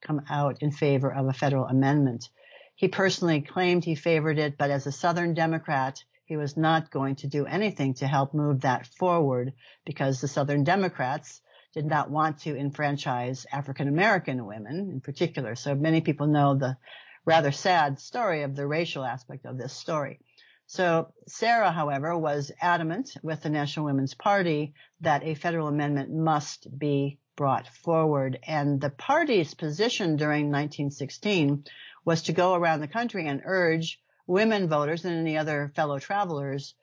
come 0.00 0.22
out 0.28 0.62
in 0.62 0.70
favor 0.70 1.12
of 1.12 1.26
a 1.26 1.32
federal 1.32 1.66
amendment. 1.66 2.28
He 2.74 2.88
personally 2.88 3.40
claimed 3.40 3.84
he 3.84 3.94
favored 3.94 4.38
it, 4.38 4.58
but 4.58 4.70
as 4.70 4.86
a 4.86 4.92
Southern 4.92 5.34
Democrat, 5.34 6.02
he 6.24 6.36
was 6.36 6.56
not 6.56 6.90
going 6.90 7.16
to 7.16 7.26
do 7.26 7.46
anything 7.46 7.94
to 7.94 8.06
help 8.06 8.34
move 8.34 8.62
that 8.62 8.86
forward 8.86 9.52
because 9.84 10.20
the 10.20 10.28
Southern 10.28 10.64
Democrats 10.64 11.42
did 11.74 11.86
not 11.86 12.10
want 12.10 12.38
to 12.40 12.56
enfranchise 12.56 13.46
African 13.52 13.88
American 13.88 14.46
women 14.46 14.90
in 14.90 15.00
particular. 15.00 15.54
So 15.54 15.74
many 15.74 16.00
people 16.00 16.26
know 16.26 16.54
the 16.54 16.76
rather 17.24 17.52
sad 17.52 18.00
story 18.00 18.42
of 18.42 18.56
the 18.56 18.66
racial 18.66 19.04
aspect 19.04 19.46
of 19.46 19.58
this 19.58 19.72
story. 19.72 20.20
So 20.66 21.12
Sarah, 21.26 21.70
however, 21.70 22.16
was 22.16 22.50
adamant 22.60 23.14
with 23.22 23.42
the 23.42 23.50
National 23.50 23.86
Women's 23.86 24.14
Party 24.14 24.74
that 25.00 25.24
a 25.24 25.34
federal 25.34 25.68
amendment 25.68 26.10
must 26.10 26.66
be 26.78 27.18
brought 27.36 27.66
forward. 27.68 28.38
And 28.46 28.80
the 28.80 28.90
party's 28.90 29.54
position 29.54 30.16
during 30.16 30.46
1916 30.46 31.64
was 32.04 32.22
to 32.22 32.32
go 32.32 32.54
around 32.54 32.80
the 32.80 32.88
country 32.88 33.26
and 33.26 33.42
urge 33.44 34.00
women 34.26 34.68
voters 34.68 35.04
and 35.04 35.14
any 35.14 35.36
other 35.36 35.72
fellow 35.74 35.98
travelers 35.98 36.74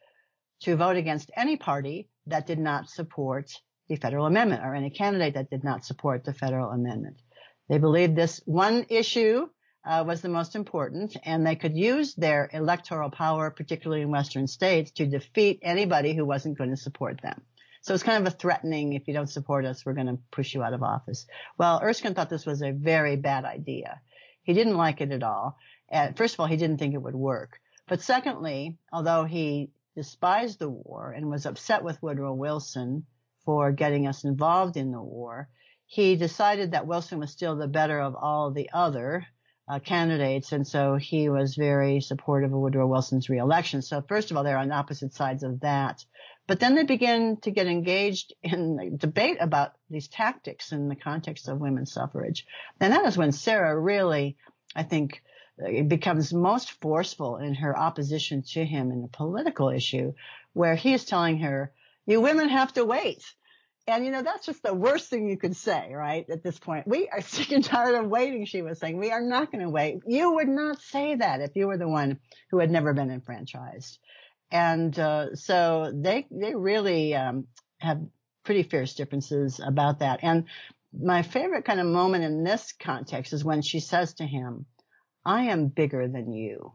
to 0.62 0.76
vote 0.76 0.98
against 0.98 1.32
any 1.36 1.58
party 1.58 2.10
that 2.28 2.48
did 2.48 2.60
not 2.60 2.90
support 2.90 3.52
the 3.88 3.96
federal 3.96 4.26
amendment 4.26 4.64
or 4.64 4.76
any 4.76 4.90
candidate 4.90 5.34
that 5.34 5.50
did 5.50 5.64
not 5.64 5.86
support 5.86 6.24
the 6.24 6.34
federal 6.34 6.70
amendment. 6.70 7.18
They 7.70 7.78
believed 7.78 8.16
this 8.16 8.42
one 8.46 8.86
issue 8.90 9.48
uh, 9.86 10.04
was 10.06 10.22
the 10.22 10.30
most 10.30 10.56
important, 10.56 11.16
and 11.24 11.46
they 11.46 11.56
could 11.56 11.76
use 11.76 12.14
their 12.16 12.50
electoral 12.54 13.10
power, 13.10 13.50
particularly 13.50 14.02
in 14.02 14.12
Western 14.12 14.48
states, 14.48 14.92
to 14.92 15.06
defeat 15.06 15.60
anybody 15.62 16.14
who 16.14 16.26
wasn't 16.26 16.58
going 16.58 16.70
to 16.70 16.78
support 16.78 17.22
them. 17.22 17.42
So 17.82 17.94
it's 17.94 18.04
kind 18.04 18.26
of 18.26 18.34
a 18.34 18.36
threatening, 18.36 18.94
if 18.94 19.08
you 19.08 19.14
don't 19.14 19.30
support 19.30 19.66
us, 19.66 19.86
we're 19.86 19.94
going 19.94 20.08
to 20.08 20.20
push 20.32 20.54
you 20.54 20.64
out 20.64 20.74
of 20.74 20.84
office. 20.84 21.26
Well, 21.58 21.80
Erskine 21.82 22.14
thought 22.14 22.30
this 22.30 22.46
was 22.46 22.62
a 22.62 22.72
very 22.72 23.16
bad 23.16 23.46
idea. 23.46 24.02
He 24.44 24.54
didn't 24.54 24.78
like 24.78 25.00
it 25.00 25.12
at 25.12 25.24
all. 25.24 25.58
And 25.88 26.18
first 26.18 26.34
of 26.34 26.42
all, 26.42 26.48
he 26.48 26.58
didn't 26.58 26.78
think 26.78 26.94
it 26.94 27.02
would 27.02 27.16
work. 27.16 27.60
But 27.88 28.02
secondly, 28.02 28.78
although 28.92 29.24
he 29.24 29.72
despised 29.96 30.60
the 30.60 30.70
war 30.70 31.14
and 31.16 31.30
was 31.30 31.46
upset 31.46 31.84
with 31.84 32.02
Woodrow 32.04 32.34
Wilson 32.34 33.06
for 33.46 33.72
getting 33.72 34.08
us 34.08 34.24
involved 34.26 34.76
in 34.78 34.92
the 34.92 35.02
war, 35.02 35.50
he 35.86 36.16
decided 36.16 36.72
that 36.72 36.86
Wilson 36.86 37.20
was 37.20 37.32
still 37.32 37.56
the 37.56 37.68
better 37.68 38.00
of 38.00 38.16
all 38.16 38.52
the 38.52 38.70
other 38.74 39.26
uh, 39.70 39.80
candidates, 39.80 40.52
and 40.52 40.68
so 40.68 40.96
he 40.96 41.30
was 41.30 41.56
very 41.56 42.02
supportive 42.02 42.52
of 42.52 42.60
Woodrow 42.60 42.88
Wilson's 42.88 43.30
reelection. 43.30 43.82
So 43.84 44.02
first 44.02 44.32
of 44.32 44.38
all, 44.38 44.44
they're 44.44 44.58
on 44.58 44.72
opposite 44.72 45.14
sides 45.14 45.44
of 45.44 45.60
that. 45.60 46.04
But 46.48 46.60
then 46.60 46.74
they 46.74 46.84
begin 46.84 47.38
to 47.42 47.52
get 47.52 47.68
engaged 47.68 48.34
in 48.42 48.98
debate 48.98 49.38
about 49.40 49.74
these 49.88 50.08
tactics 50.08 50.72
in 50.72 50.90
the 50.90 50.96
context 50.96 51.48
of 51.48 51.60
women's 51.60 51.94
suffrage. 51.94 52.48
And 52.80 52.92
that 52.92 53.06
is 53.06 53.16
when 53.16 53.32
Sarah 53.32 53.80
really, 53.80 54.36
I 54.76 54.82
think, 54.82 55.22
becomes 55.88 56.34
most 56.34 56.72
forceful 56.82 57.38
in 57.38 57.54
her 57.54 57.78
opposition 57.78 58.42
to 58.54 58.66
him 58.66 58.92
in 58.92 59.04
the 59.04 59.08
political 59.10 59.70
issue, 59.70 60.14
where 60.54 60.76
he 60.76 60.94
is 60.94 61.06
telling 61.06 61.38
her, 61.40 61.72
you 62.08 62.22
women 62.22 62.50
have 62.50 62.74
to 62.74 62.86
wait. 62.86 63.24
And 63.88 64.06
you 64.06 64.12
know, 64.12 64.22
that's 64.22 64.46
just 64.46 64.62
the 64.62 64.74
worst 64.74 65.10
thing 65.10 65.28
you 65.28 65.38
could 65.38 65.56
say, 65.56 65.94
right? 65.94 66.30
At 66.30 66.44
this 66.44 66.60
point, 66.60 66.88
we 66.88 67.10
are 67.10 67.22
sick 67.36 67.52
and 67.52 67.64
tired 67.64 67.96
of 67.96 68.10
waiting. 68.10 68.46
She 68.46 68.62
was 68.62 68.80
saying, 68.80 68.98
we 68.98 69.12
are 69.12 69.22
not 69.22 69.52
going 69.52 69.64
to 69.64 69.70
wait. 69.70 70.02
You 70.06 70.34
would 70.36 70.48
not 70.48 70.82
say 70.82 71.16
that 71.16 71.42
if 71.42 71.56
you 71.56 71.68
were 71.68 71.78
the 71.78 71.88
one 71.88 72.20
who 72.52 72.60
had 72.60 72.72
never 72.72 72.94
been 72.94 73.12
enfranchised. 73.12 74.00
And, 74.52 74.98
uh, 74.98 75.36
so 75.36 75.92
they, 75.94 76.28
they 76.32 76.56
really, 76.56 77.16
um, 77.16 77.48
have 77.80 78.02
pretty 78.44 78.64
fierce 78.64 78.96
differences 78.96 79.60
about 79.64 80.00
that. 80.00 80.20
And 80.24 80.46
my 80.92 81.22
favorite 81.22 81.66
kind 81.66 81.80
of 81.80 81.86
moment 81.86 82.24
in 82.24 82.44
this 82.44 82.74
context 82.74 83.34
is 83.34 83.44
when 83.44 83.62
she 83.62 83.80
says 83.80 84.16
to 84.16 84.26
him, 84.26 84.66
I 85.26 85.44
am 85.44 85.68
bigger 85.68 86.08
than 86.08 86.34
you. 86.34 86.72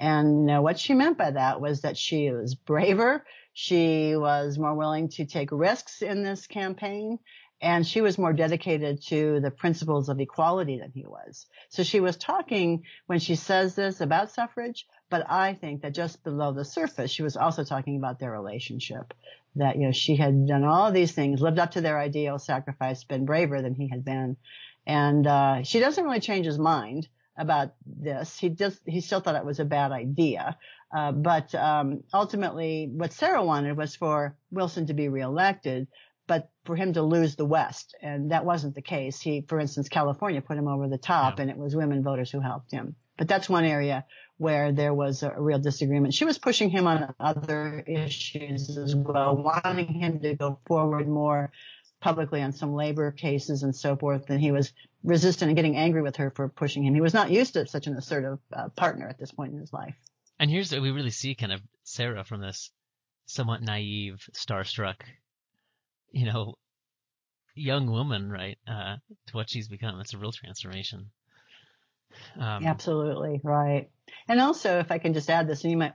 And 0.00 0.62
what 0.62 0.78
she 0.78 0.94
meant 0.94 1.18
by 1.18 1.32
that 1.32 1.60
was 1.60 1.82
that 1.82 1.96
she 1.96 2.30
was 2.30 2.54
braver. 2.54 3.24
She 3.52 4.14
was 4.14 4.58
more 4.58 4.74
willing 4.74 5.08
to 5.10 5.24
take 5.24 5.50
risks 5.50 6.02
in 6.02 6.22
this 6.22 6.46
campaign 6.46 7.18
and 7.60 7.86
she 7.86 8.00
was 8.00 8.18
more 8.18 8.32
dedicated 8.32 9.02
to 9.02 9.40
the 9.40 9.50
principles 9.50 10.08
of 10.08 10.20
equality 10.20 10.78
than 10.78 10.92
he 10.92 11.04
was. 11.04 11.46
So 11.70 11.82
she 11.82 12.00
was 12.00 12.16
talking 12.16 12.84
when 13.06 13.18
she 13.18 13.34
says 13.34 13.74
this 13.74 14.00
about 14.00 14.30
suffrage, 14.30 14.86
but 15.10 15.28
I 15.28 15.54
think 15.54 15.82
that 15.82 15.94
just 15.94 16.22
below 16.22 16.52
the 16.52 16.64
surface, 16.64 17.10
she 17.10 17.22
was 17.22 17.36
also 17.36 17.64
talking 17.64 17.96
about 17.96 18.20
their 18.20 18.30
relationship. 18.30 19.12
That, 19.56 19.76
you 19.76 19.86
know, 19.86 19.92
she 19.92 20.14
had 20.14 20.46
done 20.46 20.62
all 20.62 20.92
these 20.92 21.12
things, 21.12 21.40
lived 21.40 21.58
up 21.58 21.72
to 21.72 21.80
their 21.80 21.98
ideal, 21.98 22.38
sacrifice, 22.38 23.02
been 23.02 23.24
braver 23.24 23.60
than 23.60 23.74
he 23.74 23.88
had 23.88 24.04
been. 24.04 24.36
And, 24.86 25.26
uh, 25.26 25.62
she 25.64 25.80
doesn't 25.80 26.04
really 26.04 26.20
change 26.20 26.46
his 26.46 26.58
mind 26.58 27.08
about 27.38 27.72
this. 27.86 28.38
He 28.38 28.50
just 28.50 28.80
he 28.84 29.00
still 29.00 29.20
thought 29.20 29.36
it 29.36 29.44
was 29.44 29.60
a 29.60 29.64
bad 29.64 29.92
idea. 29.92 30.58
Uh, 30.94 31.12
but 31.12 31.54
um, 31.54 32.02
ultimately, 32.12 32.90
what 32.92 33.12
Sarah 33.12 33.44
wanted 33.44 33.76
was 33.76 33.94
for 33.94 34.36
Wilson 34.50 34.86
to 34.86 34.94
be 34.94 35.08
reelected, 35.08 35.86
but 36.26 36.50
for 36.64 36.76
him 36.76 36.94
to 36.94 37.02
lose 37.02 37.36
the 37.36 37.44
West, 37.44 37.94
and 38.02 38.32
that 38.32 38.44
wasn't 38.44 38.74
the 38.74 38.82
case. 38.82 39.20
He, 39.20 39.44
for 39.48 39.60
instance, 39.60 39.88
California 39.88 40.40
put 40.40 40.58
him 40.58 40.68
over 40.68 40.88
the 40.88 40.98
top, 40.98 41.38
yeah. 41.38 41.42
and 41.42 41.50
it 41.50 41.56
was 41.56 41.76
women 41.76 42.02
voters 42.02 42.30
who 42.30 42.40
helped 42.40 42.72
him. 42.72 42.96
But 43.16 43.28
that's 43.28 43.48
one 43.48 43.64
area 43.64 44.04
where 44.38 44.72
there 44.72 44.94
was 44.94 45.22
a, 45.22 45.34
real 45.36 45.58
disagreement. 45.58 46.14
She 46.14 46.24
was 46.24 46.38
pushing 46.38 46.70
him 46.70 46.86
on 46.86 47.14
other 47.18 47.84
issues 47.86 48.76
as 48.76 48.94
well, 48.94 49.36
wanting 49.36 49.92
him 49.92 50.20
to 50.20 50.34
go 50.34 50.58
forward 50.66 51.08
more 51.08 51.50
publicly 52.00 52.40
on 52.42 52.52
some 52.52 52.74
labor 52.74 53.10
cases 53.10 53.62
and 53.62 53.74
so 53.74 53.96
forth, 53.96 54.30
and 54.30 54.40
he 54.40 54.52
was 54.52 54.72
resistant 55.02 55.48
and 55.50 55.56
getting 55.56 55.76
angry 55.76 56.02
with 56.02 56.16
her 56.16 56.30
for 56.30 56.48
pushing 56.48 56.84
him. 56.84 56.94
He 56.94 57.00
was 57.00 57.14
not 57.14 57.30
used 57.30 57.54
to 57.54 57.66
such 57.66 57.86
an 57.86 57.96
assertive 57.96 58.38
uh, 58.52 58.68
partner 58.70 59.08
at 59.08 59.18
this 59.18 59.32
point 59.32 59.52
in 59.52 59.60
his 59.60 59.72
life. 59.72 59.94
And 60.38 60.50
here's 60.50 60.72
what 60.72 60.82
we 60.82 60.90
really 60.90 61.10
see 61.10 61.34
kind 61.34 61.52
of 61.52 61.60
Sarah 61.84 62.24
from 62.24 62.40
this 62.40 62.70
somewhat 63.26 63.62
naive, 63.62 64.28
starstruck, 64.32 64.96
you 66.10 66.26
know, 66.26 66.54
young 67.54 67.90
woman, 67.90 68.30
right, 68.30 68.58
uh, 68.66 68.96
to 69.26 69.32
what 69.32 69.50
she's 69.50 69.68
become. 69.68 70.00
It's 70.00 70.14
a 70.14 70.18
real 70.18 70.32
transformation. 70.32 71.10
Um, 72.36 72.64
Absolutely 72.64 73.40
right. 73.42 73.90
And 74.28 74.40
also, 74.40 74.78
if 74.78 74.90
I 74.90 74.98
can 74.98 75.12
just 75.12 75.28
add 75.28 75.46
this, 75.46 75.64
and 75.64 75.70
you 75.70 75.76
might 75.76 75.94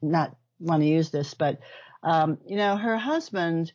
not 0.00 0.36
want 0.60 0.82
to 0.82 0.88
use 0.88 1.10
this, 1.10 1.34
but 1.34 1.58
um, 2.02 2.38
you 2.46 2.56
know, 2.56 2.76
her 2.76 2.96
husband 2.96 3.72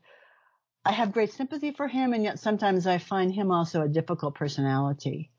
I 0.86 0.92
have 0.92 1.14
great 1.14 1.34
sympathy 1.34 1.72
for 1.72 1.88
him, 1.88 2.14
and 2.14 2.24
yet 2.24 2.38
sometimes 2.38 2.86
I 2.86 3.00
find 3.00 3.34
him 3.34 3.52
also 3.52 3.82
a 3.82 3.88
difficult 3.88 4.36
personality. 4.36 5.32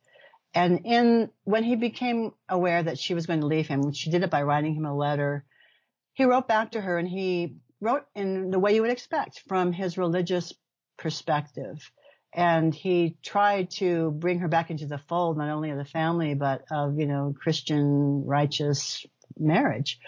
And 0.53 0.80
in 0.84 1.30
when 1.44 1.62
he 1.62 1.76
became 1.76 2.32
aware 2.49 2.82
that 2.82 2.99
she 2.99 3.14
was 3.14 3.26
going 3.26 3.40
to 3.40 3.47
leave 3.47 3.68
him, 3.68 3.92
she 3.92 4.11
did 4.11 4.24
it 4.24 4.30
by 4.30 4.42
writing 4.42 4.74
him 4.74 4.86
a 4.86 4.97
letter. 4.97 5.44
He 6.14 6.24
wrote 6.24 6.49
back 6.49 6.72
to 6.72 6.80
her, 6.80 6.99
and 6.99 7.09
he 7.09 7.59
wrote 7.80 8.07
in 8.16 8.51
the 8.51 8.59
way 8.59 8.74
you 8.74 8.82
would 8.82 8.90
expect 8.90 9.44
from 9.47 9.72
his 9.72 9.97
religious 9.97 10.53
perspective. 10.97 11.92
And 12.32 12.74
he 12.74 13.16
tried 13.22 13.70
to 13.72 14.11
bring 14.11 14.40
her 14.40 14.49
back 14.49 14.70
into 14.70 14.86
the 14.86 14.99
fold, 14.99 15.38
not 15.38 15.49
only 15.49 15.70
of 15.70 15.78
the 15.78 15.84
family, 15.84 16.34
but 16.34 16.64
of, 16.72 16.99
you 16.99 17.07
know, 17.07 17.34
Christian 17.40 18.24
righteous 18.26 19.07
marriage. 19.38 20.01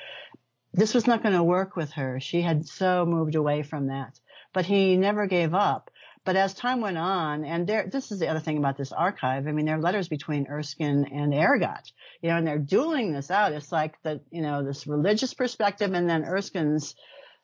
This 0.74 0.94
was 0.94 1.06
not 1.06 1.22
going 1.22 1.34
to 1.34 1.44
work 1.44 1.76
with 1.76 1.92
her. 1.92 2.18
She 2.18 2.42
had 2.42 2.66
so 2.66 3.06
moved 3.06 3.36
away 3.36 3.62
from 3.62 3.86
that 3.86 4.18
but 4.52 4.66
he 4.66 4.96
never 4.96 5.26
gave 5.26 5.54
up. 5.54 5.90
But 6.24 6.36
as 6.36 6.52
time 6.52 6.80
went 6.80 6.98
on, 6.98 7.44
and 7.44 7.66
there, 7.66 7.88
this 7.90 8.12
is 8.12 8.18
the 8.18 8.28
other 8.28 8.40
thing 8.40 8.58
about 8.58 8.76
this 8.76 8.92
archive. 8.92 9.46
I 9.46 9.52
mean, 9.52 9.64
there 9.64 9.76
are 9.76 9.80
letters 9.80 10.08
between 10.08 10.46
Erskine 10.46 11.06
and 11.10 11.32
Ehrgott, 11.32 11.90
you 12.20 12.28
know, 12.28 12.36
and 12.36 12.46
they're 12.46 12.58
dueling 12.58 13.12
this 13.12 13.30
out. 13.30 13.52
It's 13.52 13.72
like 13.72 13.94
the, 14.02 14.20
you 14.30 14.42
know, 14.42 14.62
this 14.62 14.86
religious 14.86 15.32
perspective 15.32 15.94
and 15.94 16.08
then 16.08 16.24
Erskine's 16.24 16.94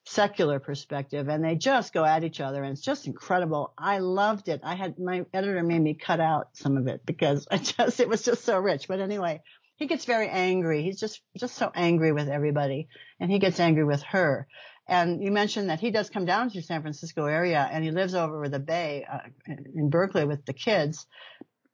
secular 0.04 0.60
perspective, 0.60 1.28
and 1.28 1.42
they 1.42 1.54
just 1.56 1.92
go 1.92 2.04
at 2.04 2.24
each 2.24 2.40
other, 2.40 2.62
and 2.62 2.72
it's 2.72 2.84
just 2.84 3.06
incredible. 3.06 3.72
I 3.78 3.98
loved 3.98 4.48
it. 4.48 4.60
I 4.62 4.74
had 4.74 4.98
my 4.98 5.24
editor 5.32 5.62
made 5.62 5.80
me 5.80 5.94
cut 5.94 6.20
out 6.20 6.48
some 6.52 6.76
of 6.76 6.86
it 6.86 7.04
because 7.06 7.46
I 7.50 7.58
just 7.58 8.00
it 8.00 8.08
was 8.08 8.22
just 8.22 8.44
so 8.44 8.58
rich. 8.58 8.86
But 8.88 9.00
anyway, 9.00 9.42
he 9.76 9.86
gets 9.86 10.04
very 10.04 10.28
angry. 10.28 10.82
He's 10.82 11.00
just 11.00 11.20
just 11.38 11.56
so 11.56 11.70
angry 11.74 12.12
with 12.12 12.28
everybody, 12.28 12.88
and 13.18 13.30
he 13.30 13.38
gets 13.38 13.60
angry 13.60 13.84
with 13.84 14.02
her. 14.02 14.46
And 14.86 15.22
you 15.22 15.30
mentioned 15.30 15.70
that 15.70 15.80
he 15.80 15.90
does 15.90 16.10
come 16.10 16.24
down 16.24 16.50
to 16.50 16.58
the 16.58 16.62
San 16.62 16.82
Francisco 16.82 17.26
area 17.26 17.68
and 17.70 17.82
he 17.82 17.90
lives 17.90 18.14
over 18.14 18.48
the 18.48 18.58
bay 18.58 19.06
uh, 19.10 19.20
in 19.46 19.88
Berkeley 19.88 20.24
with 20.24 20.44
the 20.44 20.52
kids. 20.52 21.06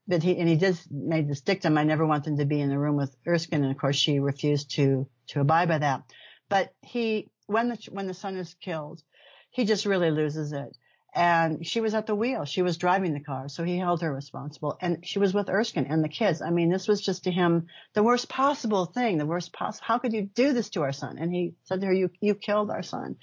But 0.07 0.23
he, 0.23 0.37
and 0.39 0.49
he 0.49 0.57
did 0.57 0.79
made 0.91 1.29
this 1.29 1.41
dictum, 1.41 1.79
I 1.79 1.85
never 1.85 2.07
want 2.07 2.25
them 2.25 2.39
to 2.39 2.45
be 2.45 2.61
in 2.61 2.69
the 2.69 2.79
room 2.79 2.97
with 2.97 3.15
Erskine. 3.27 3.63
And 3.63 3.73
of 3.73 3.79
course 3.79 3.97
she 3.97 4.21
refused 4.21 4.73
to, 4.77 5.09
to 5.29 5.41
abide 5.41 5.69
by 5.69 5.79
that. 5.79 6.03
But 6.49 6.73
he, 6.83 7.31
when 7.47 7.69
the, 7.69 7.79
when 7.91 8.07
the 8.07 8.15
son 8.15 8.37
is 8.37 8.55
killed, 8.55 9.03
he 9.51 9.65
just 9.65 9.87
really 9.87 10.11
loses 10.11 10.53
it 10.53 10.77
and 11.13 11.67
she 11.67 11.81
was 11.81 11.95
at 11.95 12.07
the 12.07 12.15
wheel. 12.15 12.45
She 12.45 12.63
was 12.63 12.77
driving 12.77 13.13
the 13.13 13.21
car, 13.21 13.49
so 13.49 13.65
he 13.65 13.79
held 13.79 14.03
her 14.03 14.13
responsible. 14.13 14.79
And 14.81 15.05
she 15.05 15.19
was 15.19 15.35
with 15.35 15.49
Erskine 15.49 15.87
and 15.87 16.05
the 16.05 16.09
kids. 16.09 16.41
I 16.41 16.51
mean, 16.51 16.71
this 16.71 16.87
was 16.87 17.01
just 17.01 17.25
to 17.25 17.33
him 17.33 17.67
the 17.95 18.03
worst 18.03 18.29
possible 18.29 18.87
thing, 18.87 19.19
the 19.19 19.27
worst 19.27 19.53
possible. 19.53 19.85
How 19.87 19.99
could 19.99 20.13
you 20.13 20.23
do 20.23 20.53
this 20.53 20.71
to 20.71 20.83
our 20.83 20.93
son? 20.93 21.19
And 21.19 21.33
he 21.33 21.55
said 21.65 21.81
to 21.81 21.87
her, 21.87 21.93
"You 21.93 22.11
you 22.21 22.35
killed 22.35 22.71
our 22.71 22.83
son." 22.83 23.17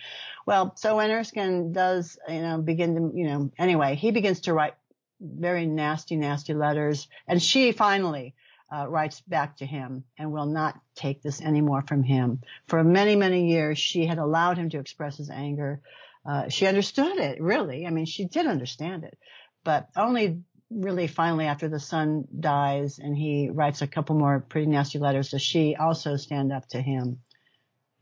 Well, 0.45 0.75
so 0.75 0.97
when 0.97 1.11
Erskine 1.11 1.71
does, 1.71 2.17
you 2.27 2.41
know, 2.41 2.57
begin 2.57 2.95
to, 2.95 3.17
you 3.17 3.27
know, 3.27 3.51
anyway, 3.57 3.95
he 3.95 4.11
begins 4.11 4.41
to 4.41 4.53
write 4.53 4.73
very 5.21 5.65
nasty, 5.65 6.17
nasty 6.17 6.53
letters, 6.53 7.07
and 7.27 7.41
she 7.41 7.71
finally. 7.71 8.35
Uh, 8.69 8.85
writes 8.85 9.21
back 9.21 9.55
to 9.55 9.65
him 9.65 10.03
and 10.17 10.29
will 10.29 10.45
not 10.45 10.77
take 10.93 11.21
this 11.21 11.39
anymore 11.39 11.81
from 11.87 12.03
him. 12.03 12.41
For 12.67 12.83
many, 12.83 13.15
many 13.15 13.49
years, 13.49 13.79
she 13.79 14.05
had 14.05 14.17
allowed 14.17 14.57
him 14.57 14.69
to 14.71 14.79
express 14.79 15.15
his 15.15 15.29
anger 15.29 15.79
uh, 16.27 16.49
she 16.49 16.67
understood 16.67 17.17
it 17.17 17.41
really. 17.41 17.87
I 17.87 17.89
mean, 17.89 18.05
she 18.05 18.25
did 18.25 18.47
understand 18.47 19.05
it, 19.05 19.17
but 19.63 19.87
only 19.95 20.41
really 20.69 21.07
finally 21.07 21.45
after 21.45 21.69
the 21.69 21.79
son 21.79 22.25
dies 22.37 22.99
and 22.99 23.15
he 23.15 23.49
writes 23.49 23.81
a 23.81 23.87
couple 23.87 24.17
more 24.17 24.41
pretty 24.41 24.67
nasty 24.67 24.99
letters 24.99 25.29
does 25.29 25.41
she 25.41 25.75
also 25.75 26.17
stand 26.17 26.51
up 26.51 26.67
to 26.67 26.81
him. 26.81 27.19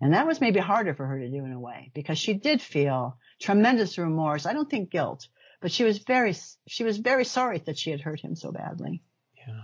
And 0.01 0.13
that 0.13 0.25
was 0.25 0.41
maybe 0.41 0.59
harder 0.59 0.93
for 0.93 1.05
her 1.05 1.19
to 1.19 1.29
do 1.29 1.45
in 1.45 1.53
a 1.53 1.59
way 1.59 1.91
because 1.93 2.17
she 2.17 2.33
did 2.33 2.61
feel 2.61 3.17
tremendous 3.39 3.97
remorse. 3.97 4.45
I 4.45 4.53
don't 4.53 4.69
think 4.69 4.89
guilt, 4.89 5.27
but 5.61 5.71
she 5.71 5.83
was 5.83 5.99
very, 5.99 6.35
she 6.67 6.83
was 6.83 6.97
very 6.97 7.23
sorry 7.23 7.61
that 7.65 7.77
she 7.77 7.91
had 7.91 8.01
hurt 8.01 8.19
him 8.19 8.35
so 8.35 8.51
badly. 8.51 9.03
Yeah. 9.37 9.61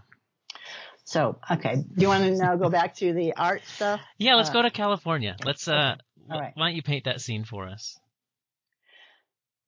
So, 1.03 1.39
okay. 1.49 1.75
Do 1.75 2.01
you 2.01 2.07
want 2.07 2.23
to 2.23 2.35
now 2.35 2.55
go 2.55 2.69
back 2.69 2.95
to 2.97 3.11
the 3.11 3.33
art 3.35 3.63
stuff? 3.65 3.99
Yeah, 4.17 4.35
let's 4.35 4.51
uh, 4.51 4.53
go 4.53 4.61
to 4.61 4.69
California. 4.69 5.35
Let's, 5.43 5.67
uh, 5.67 5.95
okay. 6.31 6.51
why 6.53 6.67
don't 6.67 6.75
you 6.75 6.83
paint 6.83 7.05
that 7.05 7.19
scene 7.19 7.43
for 7.43 7.67
us? 7.67 7.99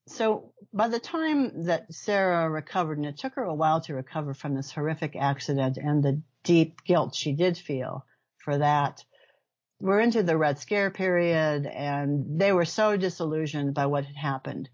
So 0.08 0.52
by 0.74 0.88
the 0.88 1.00
time 1.00 1.66
that 1.66 1.94
Sarah 1.94 2.50
recovered, 2.50 2.98
and 2.98 3.06
it 3.06 3.18
took 3.18 3.36
her 3.36 3.44
a 3.44 3.54
while 3.54 3.82
to 3.82 3.94
recover 3.94 4.34
from 4.34 4.56
this 4.56 4.72
horrific 4.72 5.16
accident 5.16 5.78
and 5.78 6.04
the 6.04 6.22
deep 6.44 6.84
guilt 6.84 7.16
she 7.16 7.34
did 7.34 7.58
feel 7.58 8.06
for 8.44 8.58
that, 8.58 9.04
we're 9.80 10.00
into 10.00 10.24
the 10.24 10.38
Red 10.38 10.60
Scare 10.60 10.92
period 10.92 11.66
and 11.66 12.40
they 12.40 12.52
were 12.52 12.66
so 12.66 12.98
disillusioned 12.98 13.74
by 13.74 13.86
what 13.86 14.06
had 14.06 14.16
happened. 14.16 14.70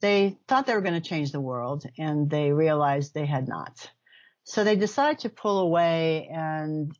They 0.00 0.38
thought 0.46 0.66
they 0.66 0.74
were 0.74 0.80
going 0.80 1.00
to 1.00 1.08
change 1.08 1.32
the 1.32 1.40
world 1.40 1.84
and 1.98 2.28
they 2.28 2.52
realized 2.52 3.14
they 3.14 3.26
had 3.26 3.48
not. 3.48 3.90
So 4.44 4.62
they 4.62 4.76
decided 4.76 5.20
to 5.20 5.28
pull 5.28 5.60
away 5.60 6.28
and 6.32 6.96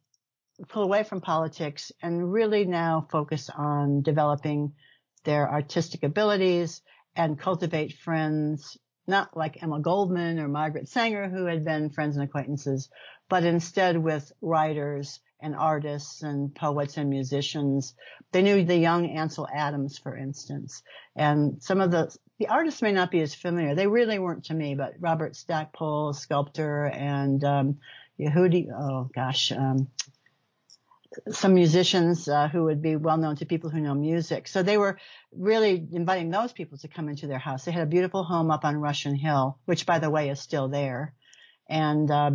pull 0.69 0.83
away 0.83 1.05
from 1.05 1.21
politics 1.21 1.93
and 2.03 2.33
really 2.33 2.65
now 2.65 3.07
focus 3.11 3.51
on 3.55 4.03
developing 4.03 4.73
their 5.25 5.51
artistic 5.51 6.03
abilities 6.03 6.81
and 7.17 7.39
cultivate 7.39 7.95
friends, 7.95 8.77
not 9.07 9.37
like 9.37 9.63
Emma 9.63 9.81
Goldman 9.81 10.39
or 10.39 10.49
Margaret 10.49 10.89
Sanger, 10.89 11.29
who 11.29 11.47
had 11.47 11.65
been 11.65 11.91
friends 11.91 12.17
and 12.17 12.25
acquaintances, 12.25 12.89
but 13.29 13.45
instead 13.45 13.97
with 13.97 14.33
writers 14.41 15.21
and 15.41 15.55
artists 15.55 16.23
and 16.23 16.55
poets 16.55 16.97
and 16.97 17.11
musicians. 17.11 17.95
They 18.33 18.43
knew 18.43 18.65
the 18.65 18.77
young 18.77 19.11
Ansel 19.11 19.49
Adams, 19.53 19.99
for 19.99 20.17
instance, 20.17 20.83
and 21.15 21.63
some 21.63 21.81
of 21.81 21.91
the 21.91 22.15
the 22.39 22.49
artists 22.49 22.83
may 22.83 22.93
not 22.93 23.11
be 23.11 23.23
as 23.23 23.35
familiar. 23.35 23.75
They 23.75 23.87
really 23.87 24.19
weren't 24.19 24.45
to 24.47 24.55
me, 24.55 24.75
but 24.75 24.95
Robert 25.01 25.37
Stackpole, 25.37 26.13
sculptor, 26.13 26.85
and 26.85 27.43
um, 27.45 27.79
Yehudi, 28.21 28.69
oh 28.71 29.09
gosh, 29.15 29.53
um, 29.53 29.89
some 31.31 31.55
musicians 31.55 32.29
uh, 32.29 32.49
who 32.49 32.65
would 32.65 32.83
be 32.83 32.97
well 32.97 33.17
known 33.17 33.37
to 33.37 33.47
people 33.47 33.71
who 33.71 33.81
know 33.81 33.95
music. 33.95 34.49
So 34.49 34.63
they 34.63 34.79
were 34.79 34.99
really 35.33 35.87
inviting 35.93 36.31
those 36.31 36.53
people 36.53 36.79
to 36.79 36.89
come 36.89 37.09
into 37.09 37.27
their 37.27 37.39
house. 37.39 37.65
They 37.65 37.73
had 37.73 37.83
a 37.83 37.87
beautiful 37.87 38.25
home 38.25 38.51
up 38.51 38.65
on 38.65 38.77
Russian 38.77 39.15
Hill, 39.15 39.59
which 39.65 39.87
by 39.87 39.99
the 39.99 40.11
way 40.11 40.31
is 40.31 40.41
still 40.41 40.69
there. 40.69 41.15
And, 41.69 42.11
uh, 42.11 42.31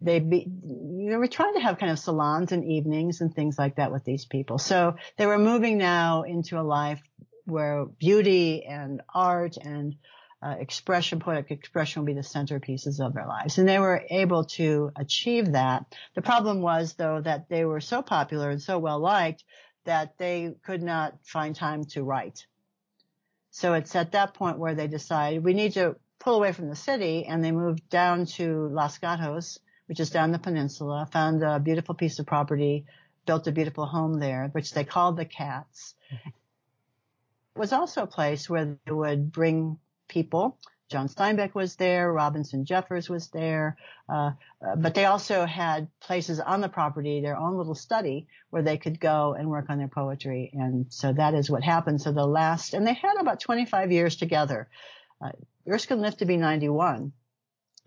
they 0.00 0.20
be, 0.20 0.46
they 0.46 1.16
were 1.16 1.26
trying 1.26 1.54
to 1.54 1.60
have 1.60 1.78
kind 1.78 1.90
of 1.90 1.98
salons 1.98 2.52
and 2.52 2.64
evenings 2.64 3.22
and 3.22 3.34
things 3.34 3.58
like 3.58 3.76
that 3.76 3.90
with 3.92 4.04
these 4.04 4.26
people. 4.26 4.58
So 4.58 4.96
they 5.16 5.26
were 5.26 5.38
moving 5.38 5.78
now 5.78 6.22
into 6.22 6.60
a 6.60 6.62
life 6.62 7.02
where 7.46 7.86
beauty 7.86 8.64
and 8.64 9.00
art 9.14 9.56
and 9.56 9.96
uh, 10.42 10.54
expression, 10.58 11.18
poetic 11.18 11.50
expression 11.50 12.02
will 12.02 12.06
be 12.06 12.14
the 12.14 12.20
centerpieces 12.20 13.00
of 13.00 13.14
their 13.14 13.26
lives. 13.26 13.58
And 13.58 13.68
they 13.68 13.78
were 13.78 14.04
able 14.10 14.44
to 14.44 14.92
achieve 14.96 15.52
that. 15.52 15.86
The 16.14 16.22
problem 16.22 16.60
was 16.60 16.94
though 16.94 17.20
that 17.20 17.48
they 17.48 17.64
were 17.64 17.80
so 17.80 18.02
popular 18.02 18.50
and 18.50 18.62
so 18.62 18.78
well 18.78 18.98
liked 18.98 19.44
that 19.84 20.18
they 20.18 20.54
could 20.64 20.82
not 20.82 21.14
find 21.24 21.54
time 21.54 21.84
to 21.84 22.02
write. 22.02 22.46
So 23.50 23.74
it's 23.74 23.96
at 23.96 24.12
that 24.12 24.34
point 24.34 24.58
where 24.58 24.74
they 24.74 24.88
decided 24.88 25.42
we 25.42 25.54
need 25.54 25.72
to 25.74 25.96
pull 26.18 26.36
away 26.36 26.52
from 26.52 26.68
the 26.68 26.76
city 26.76 27.24
and 27.24 27.42
they 27.42 27.52
moved 27.52 27.88
down 27.88 28.26
to 28.26 28.68
Los 28.68 28.98
Gatos, 28.98 29.58
which 29.86 30.00
is 30.00 30.10
down 30.10 30.32
the 30.32 30.38
peninsula, 30.38 31.08
found 31.10 31.42
a 31.42 31.58
beautiful 31.58 31.94
piece 31.94 32.18
of 32.18 32.26
property, 32.26 32.84
built 33.24 33.46
a 33.46 33.52
beautiful 33.52 33.86
home 33.86 34.18
there, 34.18 34.48
which 34.52 34.72
they 34.72 34.84
called 34.84 35.16
the 35.16 35.24
Cats. 35.24 35.94
Mm-hmm. 36.12 36.28
It 36.28 37.58
was 37.58 37.72
also 37.72 38.02
a 38.02 38.06
place 38.06 38.50
where 38.50 38.76
they 38.84 38.92
would 38.92 39.32
bring 39.32 39.78
people. 40.08 40.58
John 40.88 41.08
Steinbeck 41.08 41.54
was 41.54 41.74
there, 41.74 42.12
Robinson 42.12 42.64
Jeffers 42.64 43.10
was 43.10 43.28
there, 43.28 43.76
uh, 44.08 44.30
uh, 44.64 44.76
but 44.76 44.94
they 44.94 45.04
also 45.04 45.44
had 45.44 45.88
places 46.00 46.38
on 46.38 46.60
the 46.60 46.68
property, 46.68 47.20
their 47.20 47.36
own 47.36 47.56
little 47.56 47.74
study 47.74 48.28
where 48.50 48.62
they 48.62 48.78
could 48.78 49.00
go 49.00 49.34
and 49.34 49.50
work 49.50 49.68
on 49.68 49.78
their 49.78 49.88
poetry. 49.88 50.50
And 50.54 50.86
so 50.90 51.12
that 51.12 51.34
is 51.34 51.50
what 51.50 51.64
happened. 51.64 52.00
So 52.00 52.12
the 52.12 52.26
last, 52.26 52.72
and 52.72 52.86
they 52.86 52.94
had 52.94 53.16
about 53.18 53.40
25 53.40 53.90
years 53.90 54.14
together. 54.14 54.68
Uh, 55.20 55.32
Erskine 55.68 56.00
lived 56.00 56.20
to 56.20 56.24
be 56.24 56.36
91. 56.36 57.12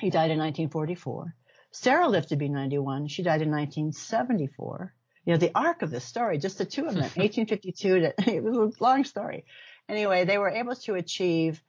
He 0.01 0.09
died 0.09 0.31
in 0.31 0.39
1944. 0.39 1.35
Sarah 1.71 2.09
lived 2.09 2.29
to 2.29 2.35
be 2.35 2.49
91. 2.49 3.07
She 3.07 3.23
died 3.23 3.41
in 3.41 3.51
1974. 3.51 4.93
You 5.25 5.33
know, 5.33 5.37
the 5.37 5.51
arc 5.55 5.83
of 5.83 5.91
the 5.91 6.01
story, 6.01 6.37
just 6.37 6.57
the 6.57 6.65
two 6.65 6.85
of 6.85 6.95
them, 6.95 7.03
1852 7.15 7.99
to, 7.99 8.13
it 8.35 8.43
was 8.43 8.75
a 8.77 8.83
long 8.83 9.05
story. 9.05 9.45
Anyway, 9.87 10.25
they 10.25 10.37
were 10.37 10.49
able 10.49 10.75
to 10.75 10.95
achieve 10.95 11.61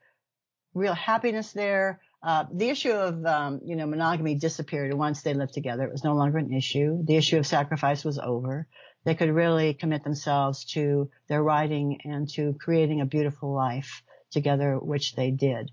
real 0.74 0.94
happiness 0.94 1.52
there. 1.52 2.00
Uh, 2.22 2.44
the 2.52 2.68
issue 2.68 2.92
of, 2.92 3.24
um, 3.24 3.60
you 3.64 3.76
know, 3.76 3.86
monogamy 3.86 4.34
disappeared 4.34 4.92
once 4.92 5.22
they 5.22 5.34
lived 5.34 5.54
together. 5.54 5.84
It 5.84 5.92
was 5.92 6.04
no 6.04 6.14
longer 6.14 6.38
an 6.38 6.52
issue. 6.52 7.02
The 7.02 7.16
issue 7.16 7.38
of 7.38 7.46
sacrifice 7.46 8.04
was 8.04 8.18
over. 8.18 8.66
They 9.04 9.14
could 9.14 9.30
really 9.30 9.72
commit 9.72 10.04
themselves 10.04 10.64
to 10.72 11.10
their 11.28 11.42
writing 11.42 12.00
and 12.04 12.28
to 12.30 12.54
creating 12.60 13.00
a 13.00 13.06
beautiful 13.06 13.54
life 13.54 14.02
together, 14.30 14.78
which 14.78 15.14
they 15.14 15.30
did. 15.30 15.70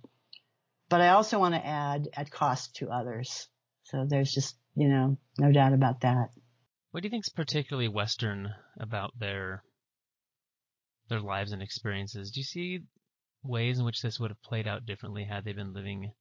But 0.89 1.01
I 1.01 1.09
also 1.09 1.37
want 1.37 1.53
to 1.53 1.65
add 1.65 2.07
at 2.13 2.31
cost 2.31 2.77
to 2.77 2.89
others. 2.89 3.49
So 3.83 4.05
there's 4.07 4.33
just, 4.33 4.55
you 4.75 4.87
know, 4.87 5.17
no 5.37 5.51
doubt 5.51 5.73
about 5.73 6.01
that. 6.01 6.29
What 6.91 7.01
do 7.01 7.07
you 7.07 7.09
think 7.09 7.25
is 7.25 7.29
particularly 7.29 7.89
Western 7.89 8.53
about 8.79 9.11
their 9.19 9.63
their 11.09 11.19
lives 11.19 11.51
and 11.51 11.61
experiences? 11.61 12.31
Do 12.31 12.39
you 12.39 12.43
see 12.45 12.79
ways 13.47 13.79
in 13.79 13.85
which 13.85 14.01
this 14.01 14.19
would 14.19 14.31
have 14.31 14.41
played 14.41 14.67
out 14.67 14.85
differently 14.85 15.23
had 15.23 15.45
they 15.45 15.53
been 15.53 15.73
living 15.73 16.11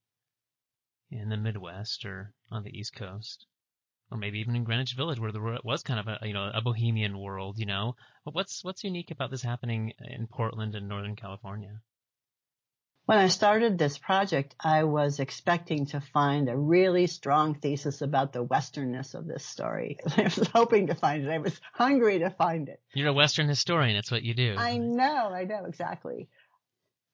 in 1.10 1.28
the 1.28 1.36
Midwest 1.36 2.04
or 2.04 2.32
on 2.50 2.62
the 2.62 2.76
East 2.76 2.94
Coast, 2.94 3.46
or 4.10 4.18
maybe 4.18 4.40
even 4.40 4.56
in 4.56 4.64
Greenwich 4.64 4.94
Village, 4.94 5.20
where 5.20 5.32
there 5.32 5.58
was 5.64 5.82
kind 5.82 6.00
of 6.00 6.08
a 6.08 6.26
you 6.26 6.34
know 6.34 6.50
a 6.52 6.60
bohemian 6.60 7.18
world. 7.18 7.58
You 7.58 7.66
know, 7.66 7.96
but 8.24 8.34
what's 8.34 8.64
what's 8.64 8.84
unique 8.84 9.10
about 9.10 9.30
this 9.30 9.42
happening 9.42 9.92
in 10.00 10.26
Portland 10.26 10.74
and 10.74 10.88
Northern 10.88 11.16
California? 11.16 11.80
When 13.06 13.18
I 13.18 13.28
started 13.28 13.78
this 13.78 13.98
project, 13.98 14.56
I 14.58 14.82
was 14.82 15.20
expecting 15.20 15.86
to 15.86 16.00
find 16.00 16.48
a 16.48 16.56
really 16.56 17.06
strong 17.06 17.54
thesis 17.54 18.02
about 18.02 18.32
the 18.32 18.42
westernness 18.42 19.14
of 19.14 19.28
this 19.28 19.44
story. 19.44 19.98
I 20.16 20.22
was 20.24 20.48
hoping 20.52 20.88
to 20.88 20.96
find 20.96 21.24
it. 21.24 21.30
I 21.30 21.38
was 21.38 21.60
hungry 21.72 22.18
to 22.18 22.30
find 22.30 22.68
it. 22.68 22.80
You're 22.94 23.10
a 23.10 23.12
Western 23.12 23.48
historian. 23.48 23.94
It's 23.94 24.10
what 24.10 24.24
you 24.24 24.34
do. 24.34 24.56
I 24.58 24.78
know. 24.78 25.30
I 25.32 25.44
know 25.44 25.66
exactly 25.66 26.28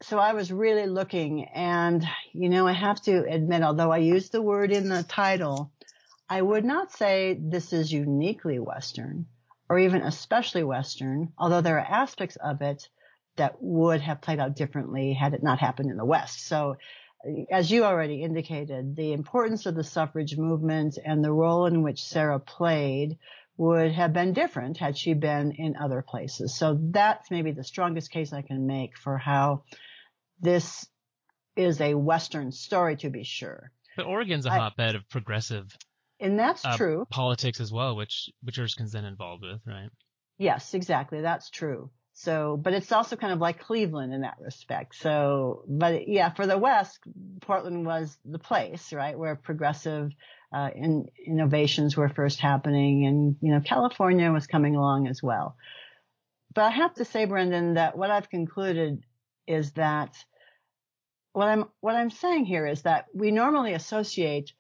so 0.03 0.19
I 0.19 0.33
was 0.33 0.53
really 0.53 0.87
looking 0.87 1.45
and, 1.45 2.05
you 2.33 2.49
know, 2.49 2.67
I 2.67 2.73
have 2.73 3.01
to 3.03 3.25
admit, 3.29 3.63
although 3.63 3.93
I 3.93 3.99
used 3.99 4.33
the 4.33 4.43
word 4.43 4.73
in 4.73 4.89
the 4.89 5.03
title, 5.03 5.73
I 6.29 6.43
would 6.43 6.65
not 6.65 6.93
say 6.93 7.39
this 7.41 7.73
is 7.73 7.93
uniquely 7.93 8.59
Western 8.59 9.27
or 9.69 9.79
even 9.79 10.03
especially 10.03 10.65
Western, 10.65 11.33
although 11.39 11.61
there 11.61 11.79
are 11.79 12.03
aspects 12.03 12.37
of 12.37 12.63
it 12.63 12.89
that 13.37 13.63
would 13.63 14.01
have 14.01 14.21
played 14.21 14.41
out 14.41 14.57
differently 14.57 15.13
had 15.13 15.35
it 15.35 15.43
not 15.43 15.61
happened 15.61 15.91
in 15.91 15.97
the 15.97 16.05
West. 16.05 16.47
So 16.47 16.77
as 17.51 17.71
you 17.71 17.85
already 17.85 18.23
indicated, 18.23 18.97
the 18.97 19.13
importance 19.13 19.67
of 19.67 19.75
the 19.75 19.85
suffrage 19.85 20.37
movement 20.37 20.99
and 21.03 21.25
the 21.25 21.33
role 21.33 21.67
in 21.67 21.83
which 21.83 22.03
Sarah 22.03 22.41
played 22.41 23.19
would 23.57 23.93
have 23.93 24.13
been 24.13 24.33
different 24.33 24.79
had 24.79 24.99
she 24.99 25.15
been 25.15 25.53
in 25.53 25.77
other 25.77 26.03
places. 26.03 26.55
So 26.55 26.79
that's 26.81 27.31
maybe 27.31 27.53
the 27.53 27.65
strongest 27.65 28.11
case 28.11 28.33
I 28.33 28.43
can 28.43 28.67
make 28.67 28.99
for 28.99 29.19
how 29.19 29.63
this 30.43 30.87
is 31.57 31.81
a 31.81 31.95
Western 31.95 32.53
story 32.53 32.97
to 32.97 33.11
be 33.11 33.25
sure. 33.25 33.71
But 33.97 34.07
Oregon's 34.07 34.47
a 34.47 34.51
I, 34.53 34.59
hotbed 34.59 34.95
of 34.97 35.09
progressive. 35.09 35.75
And 36.21 36.39
that's 36.39 36.65
uh, 36.65 36.77
true. 36.77 37.07
Politics 37.11 37.61
as 37.61 37.73
well, 37.73 37.97
which 37.97 38.31
which 38.43 38.59
Erskine's 38.59 38.93
then 38.93 39.05
involved 39.05 39.43
with, 39.43 39.61
right? 39.67 39.89
Yes, 40.39 40.75
exactly. 40.75 41.21
That's 41.21 41.51
true. 41.51 41.91
So, 42.15 42.59
but 42.63 42.75
it's 42.75 42.93
also 42.93 43.17
kind 43.17 43.33
of 43.33 43.39
like 43.39 43.61
Cleveland 43.61 44.13
in 44.13 44.21
that 44.21 44.37
respect. 44.39 44.95
So, 44.97 45.65
but 45.67 46.09
yeah, 46.09 46.31
for 46.31 46.47
the 46.47 46.59
West, 46.59 46.99
Portland 47.41 47.87
was 47.87 48.17
the 48.25 48.39
place, 48.39 48.93
right, 48.93 49.19
where 49.19 49.35
progressive 49.35 50.11
uh, 50.55 50.71
in, 50.75 51.07
innovations 51.27 51.97
were 51.97 52.11
first 52.11 52.39
happening, 52.39 53.07
and 53.07 53.37
you 53.41 53.53
know, 53.53 53.61
California 53.61 54.31
was 54.31 54.47
coming 54.47 54.77
along 54.77 55.09
as 55.09 55.23
well. 55.23 55.57
But 56.55 56.65
I 56.65 56.71
have 56.71 56.95
to 56.95 57.07
say, 57.07 57.25
Brendan, 57.25 57.75
that 57.75 57.97
what 57.97 58.11
I've 58.11 58.29
concluded 58.29 59.03
is 59.47 59.73
that 59.73 60.15
what 61.33 61.49
I'm 61.49 61.65
what 61.81 61.95
I'm 61.95 62.11
saying 62.11 62.45
here 62.45 62.67
is 62.67 62.83
that 62.83 63.07
we 63.15 63.31
normally 63.31 63.73
associate 63.73 64.53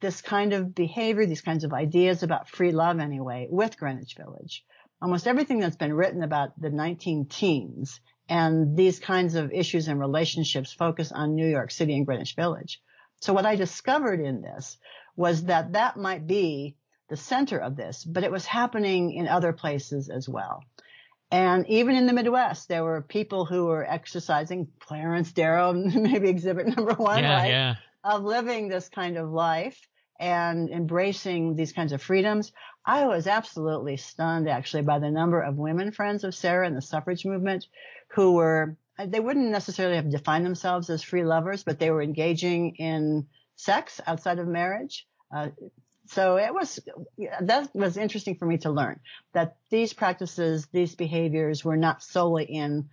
this 0.00 0.20
kind 0.20 0.52
of 0.52 0.74
behavior, 0.74 1.24
these 1.24 1.40
kinds 1.40 1.64
of 1.64 1.72
ideas 1.72 2.22
about 2.22 2.48
free 2.48 2.72
love 2.72 2.98
anyway, 3.00 3.46
with 3.50 3.78
Greenwich 3.78 4.14
Village. 4.16 4.64
Almost 5.00 5.26
everything 5.26 5.60
that's 5.60 5.76
been 5.76 5.94
written 5.94 6.22
about 6.22 6.60
the 6.60 6.70
19 6.70 7.26
teens 7.26 8.00
and 8.28 8.76
these 8.76 8.98
kinds 8.98 9.34
of 9.34 9.52
issues 9.52 9.88
and 9.88 10.00
relationships 10.00 10.72
focus 10.72 11.12
on 11.12 11.34
New 11.34 11.48
York 11.48 11.70
City 11.70 11.96
and 11.96 12.06
Greenwich 12.06 12.34
Village. 12.34 12.82
So 13.20 13.32
what 13.32 13.46
I 13.46 13.56
discovered 13.56 14.20
in 14.20 14.42
this 14.42 14.78
was 15.16 15.44
that 15.44 15.72
that 15.72 15.96
might 15.96 16.26
be 16.26 16.76
the 17.08 17.16
center 17.16 17.58
of 17.58 17.76
this, 17.76 18.04
but 18.04 18.24
it 18.24 18.32
was 18.32 18.44
happening 18.44 19.12
in 19.12 19.28
other 19.28 19.52
places 19.52 20.08
as 20.08 20.28
well. 20.28 20.62
And 21.30 21.66
even 21.68 21.96
in 21.96 22.06
the 22.06 22.12
Midwest, 22.12 22.68
there 22.68 22.84
were 22.84 23.02
people 23.02 23.44
who 23.44 23.66
were 23.66 23.84
exercising 23.84 24.68
Clarence 24.78 25.32
Darrow, 25.32 25.72
maybe 25.74 26.28
exhibit 26.28 26.66
number 26.68 26.94
one, 26.94 27.22
yeah, 27.22 27.36
right? 27.36 27.50
Yeah. 27.50 27.74
Of 28.04 28.22
living 28.22 28.68
this 28.68 28.88
kind 28.88 29.16
of 29.16 29.30
life 29.30 29.80
and 30.20 30.70
embracing 30.70 31.56
these 31.56 31.72
kinds 31.72 31.92
of 31.92 32.02
freedoms. 32.02 32.52
I 32.84 33.06
was 33.06 33.26
absolutely 33.26 33.96
stunned 33.96 34.48
actually 34.48 34.82
by 34.82 35.00
the 35.00 35.10
number 35.10 35.40
of 35.40 35.56
women 35.56 35.90
friends 35.90 36.22
of 36.24 36.34
Sarah 36.34 36.66
in 36.66 36.74
the 36.74 36.82
suffrage 36.82 37.24
movement 37.24 37.66
who 38.14 38.32
were, 38.34 38.76
they 39.04 39.20
wouldn't 39.20 39.50
necessarily 39.50 39.96
have 39.96 40.10
defined 40.10 40.46
themselves 40.46 40.88
as 40.88 41.02
free 41.02 41.24
lovers, 41.24 41.64
but 41.64 41.78
they 41.78 41.90
were 41.90 42.02
engaging 42.02 42.76
in 42.76 43.26
sex 43.56 44.00
outside 44.06 44.38
of 44.38 44.46
marriage. 44.46 45.06
Uh, 45.34 45.48
so 46.08 46.36
it 46.36 46.52
was, 46.52 46.80
that 47.40 47.70
was 47.74 47.96
interesting 47.96 48.36
for 48.36 48.46
me 48.46 48.58
to 48.58 48.70
learn 48.70 49.00
that 49.32 49.56
these 49.70 49.92
practices, 49.92 50.66
these 50.72 50.94
behaviors 50.94 51.64
were 51.64 51.76
not 51.76 52.02
solely 52.02 52.44
in 52.44 52.88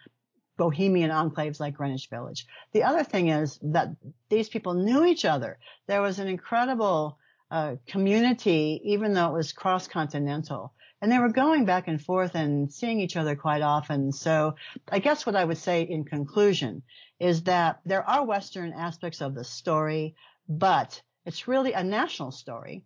bohemian 0.58 1.10
enclaves 1.10 1.60
like 1.60 1.76
Greenwich 1.76 2.10
Village. 2.10 2.46
The 2.74 2.84
other 2.84 3.04
thing 3.04 3.30
is 3.30 3.60
that 3.64 3.90
these 4.30 4.50
people 4.50 4.74
knew 4.74 5.06
each 5.06 5.26
other. 5.26 5.58
There 5.88 6.02
was 6.02 6.20
an 6.20 6.28
incredible 6.28 7.18
uh, 7.50 7.76
community, 7.88 8.82
even 8.84 9.14
though 9.14 9.30
it 9.30 9.34
was 9.34 9.54
cross 9.54 9.88
continental. 9.88 10.74
And 11.02 11.12
they 11.12 11.20
were 11.20 11.30
going 11.30 11.66
back 11.66 11.88
and 11.88 12.02
forth 12.02 12.34
and 12.34 12.72
seeing 12.72 13.02
each 13.02 13.18
other 13.18 13.36
quite 13.36 13.62
often. 13.62 14.12
So 14.12 14.56
I 14.90 15.00
guess 15.00 15.26
what 15.26 15.36
I 15.36 15.44
would 15.44 15.58
say 15.58 15.82
in 15.82 16.06
conclusion 16.06 16.84
is 17.20 17.44
that 17.44 17.82
there 17.86 18.08
are 18.10 18.26
Western 18.26 18.74
aspects 18.74 19.22
of 19.22 19.36
the 19.36 19.44
story, 19.44 20.16
but 20.48 21.02
it's 21.26 21.48
really 21.48 21.74
a 21.74 21.84
national 21.84 22.32
story. 22.32 22.84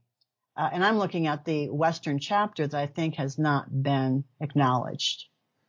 Uh, 0.57 0.69
and 0.73 0.83
I'm 0.83 0.97
looking 0.97 1.27
at 1.27 1.45
the 1.45 1.69
Western 1.69 2.19
chapter 2.19 2.65
that 2.65 2.79
I 2.79 2.87
think 2.87 3.15
has 3.15 3.37
not 3.37 3.65
been 3.69 4.23
acknowledged. 4.41 5.25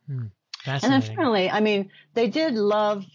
Hmm. 0.07 0.27
And 0.65 0.81
then 0.81 1.01
finally, 1.01 1.49
I 1.49 1.61
mean, 1.61 1.89
they 2.13 2.27
did 2.27 2.55
love 2.55 3.05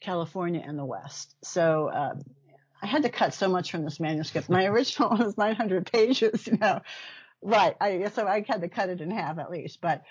California 0.00 0.62
and 0.64 0.78
the 0.78 0.84
West. 0.84 1.36
So, 1.44 1.88
uh, 1.88 2.14
I 2.80 2.86
had 2.86 3.02
to 3.02 3.08
cut 3.08 3.34
so 3.34 3.48
much 3.48 3.70
from 3.70 3.84
this 3.84 4.00
manuscript. 4.00 4.48
My 4.48 4.64
original 4.66 5.10
was 5.10 5.36
900 5.36 5.90
pages, 5.90 6.46
you 6.46 6.56
know. 6.58 6.80
Right. 7.42 7.76
I, 7.80 8.08
so 8.08 8.26
I 8.26 8.44
had 8.46 8.62
to 8.62 8.68
cut 8.68 8.88
it 8.88 9.00
in 9.00 9.10
half 9.10 9.38
at 9.38 9.50
least, 9.50 9.80
but 9.80 10.02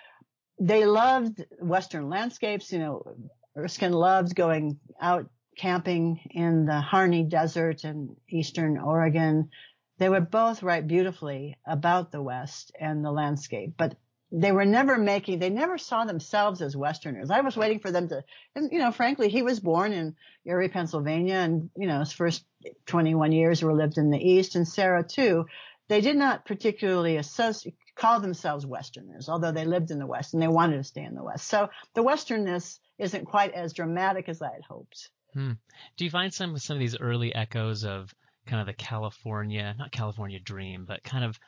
they 0.60 0.86
loved 0.86 1.46
Western 1.60 2.10
landscapes. 2.10 2.72
You 2.72 2.80
know, 2.80 3.18
Erskine 3.58 3.94
loved 3.94 4.36
going 4.36 4.80
out 5.02 5.30
camping 5.58 6.20
in 6.32 6.66
the 6.66 6.80
Harney 6.80 7.24
Desert 7.24 7.84
in 7.84 8.16
Eastern 8.30 8.78
Oregon. 8.78 9.50
They 9.98 10.10
would 10.10 10.30
both 10.30 10.64
write 10.64 10.88
beautifully 10.88 11.58
about 11.66 12.12
the 12.12 12.22
West 12.22 12.72
and 12.80 13.04
the 13.04 13.12
landscape, 13.12 13.74
but 13.78 13.98
they 14.32 14.52
were 14.52 14.66
never 14.66 14.98
making, 14.98 15.40
they 15.40 15.50
never 15.50 15.78
saw 15.78 16.04
themselves 16.04 16.62
as 16.62 16.76
Westerners. 16.76 17.32
I 17.32 17.42
was 17.42 17.56
waiting 17.56 17.80
for 17.80 17.92
them 17.92 18.10
to, 18.10 18.24
and 18.56 18.72
you 18.72 18.80
know, 18.80 18.92
frankly, 18.92 19.30
he 19.30 19.42
was 19.42 19.60
born 19.60 19.94
in 19.94 20.16
Erie, 20.46 20.70
Pennsylvania, 20.70 21.36
and 21.36 21.70
you 21.76 21.88
know, 21.88 22.00
his 22.00 22.12
first 22.12 22.44
21 22.88 23.32
years 23.32 23.64
were 23.64 23.74
lived 23.74 23.98
in 23.98 24.10
the 24.10 24.20
East, 24.20 24.56
and 24.56 24.68
Sarah 24.68 25.04
too. 25.04 25.46
They 25.88 26.02
did 26.02 26.18
not 26.18 26.46
particularly 26.46 27.16
associate, 27.16 27.76
call 27.96 28.20
themselves 28.20 28.66
Westerners, 28.66 29.30
although 29.30 29.54
they 29.54 29.64
lived 29.64 29.90
in 29.90 30.00
the 30.00 30.06
West 30.06 30.34
and 30.34 30.44
they 30.44 30.48
wanted 30.50 30.78
to 30.78 30.84
stay 30.84 31.04
in 31.04 31.16
the 31.16 31.24
West. 31.24 31.48
So 31.48 31.70
the 31.94 32.04
Westernness 32.04 32.80
isn't 33.00 33.26
quite 33.26 33.54
as 33.54 33.72
dramatic 33.72 34.28
as 34.28 34.42
I 34.42 34.52
had 34.52 34.64
hoped. 34.68 35.10
Hmm. 35.34 35.54
Do 35.96 36.04
you 36.04 36.12
find 36.12 36.34
some 36.34 36.58
some 36.58 36.76
of 36.76 36.80
these 36.82 36.98
early 36.98 37.34
echoes 37.34 37.86
of 37.86 38.14
kind 38.48 38.62
of 38.62 38.68
the 38.68 38.74
California, 38.74 39.76
not 39.78 39.92
California 39.92 40.40
dream, 40.40 40.86
but 40.86 41.04
kind 41.04 41.24
of 41.24 41.40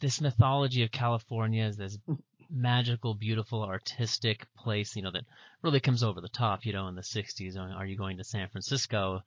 this 0.00 0.20
mythology 0.20 0.82
of 0.82 0.90
California 0.90 1.64
as 1.64 1.76
this 1.76 1.98
hmm. 2.06 2.14
magical, 2.50 3.14
beautiful, 3.14 3.62
artistic 3.62 4.46
place, 4.56 4.96
you 4.96 5.02
know, 5.02 5.10
that 5.12 5.24
really 5.62 5.80
comes 5.80 6.02
over 6.02 6.20
the 6.20 6.28
top, 6.28 6.66
you 6.66 6.72
know, 6.72 6.88
in 6.88 6.94
the 6.94 7.02
60s. 7.02 7.56
Are 7.56 7.86
you 7.86 7.96
going 7.96 8.16
to 8.16 8.24
San 8.24 8.48
Francisco 8.48 9.22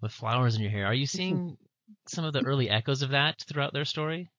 with 0.00 0.12
flowers 0.12 0.56
in 0.56 0.62
your 0.62 0.70
hair? 0.70 0.86
Are 0.86 0.94
you 0.94 1.06
seeing 1.06 1.36
hmm. 1.36 1.54
some 2.06 2.24
of 2.24 2.32
the 2.32 2.44
early 2.44 2.68
echoes 2.68 3.02
of 3.02 3.10
that 3.10 3.42
throughout 3.48 3.72
their 3.72 3.84
story? 3.84 4.30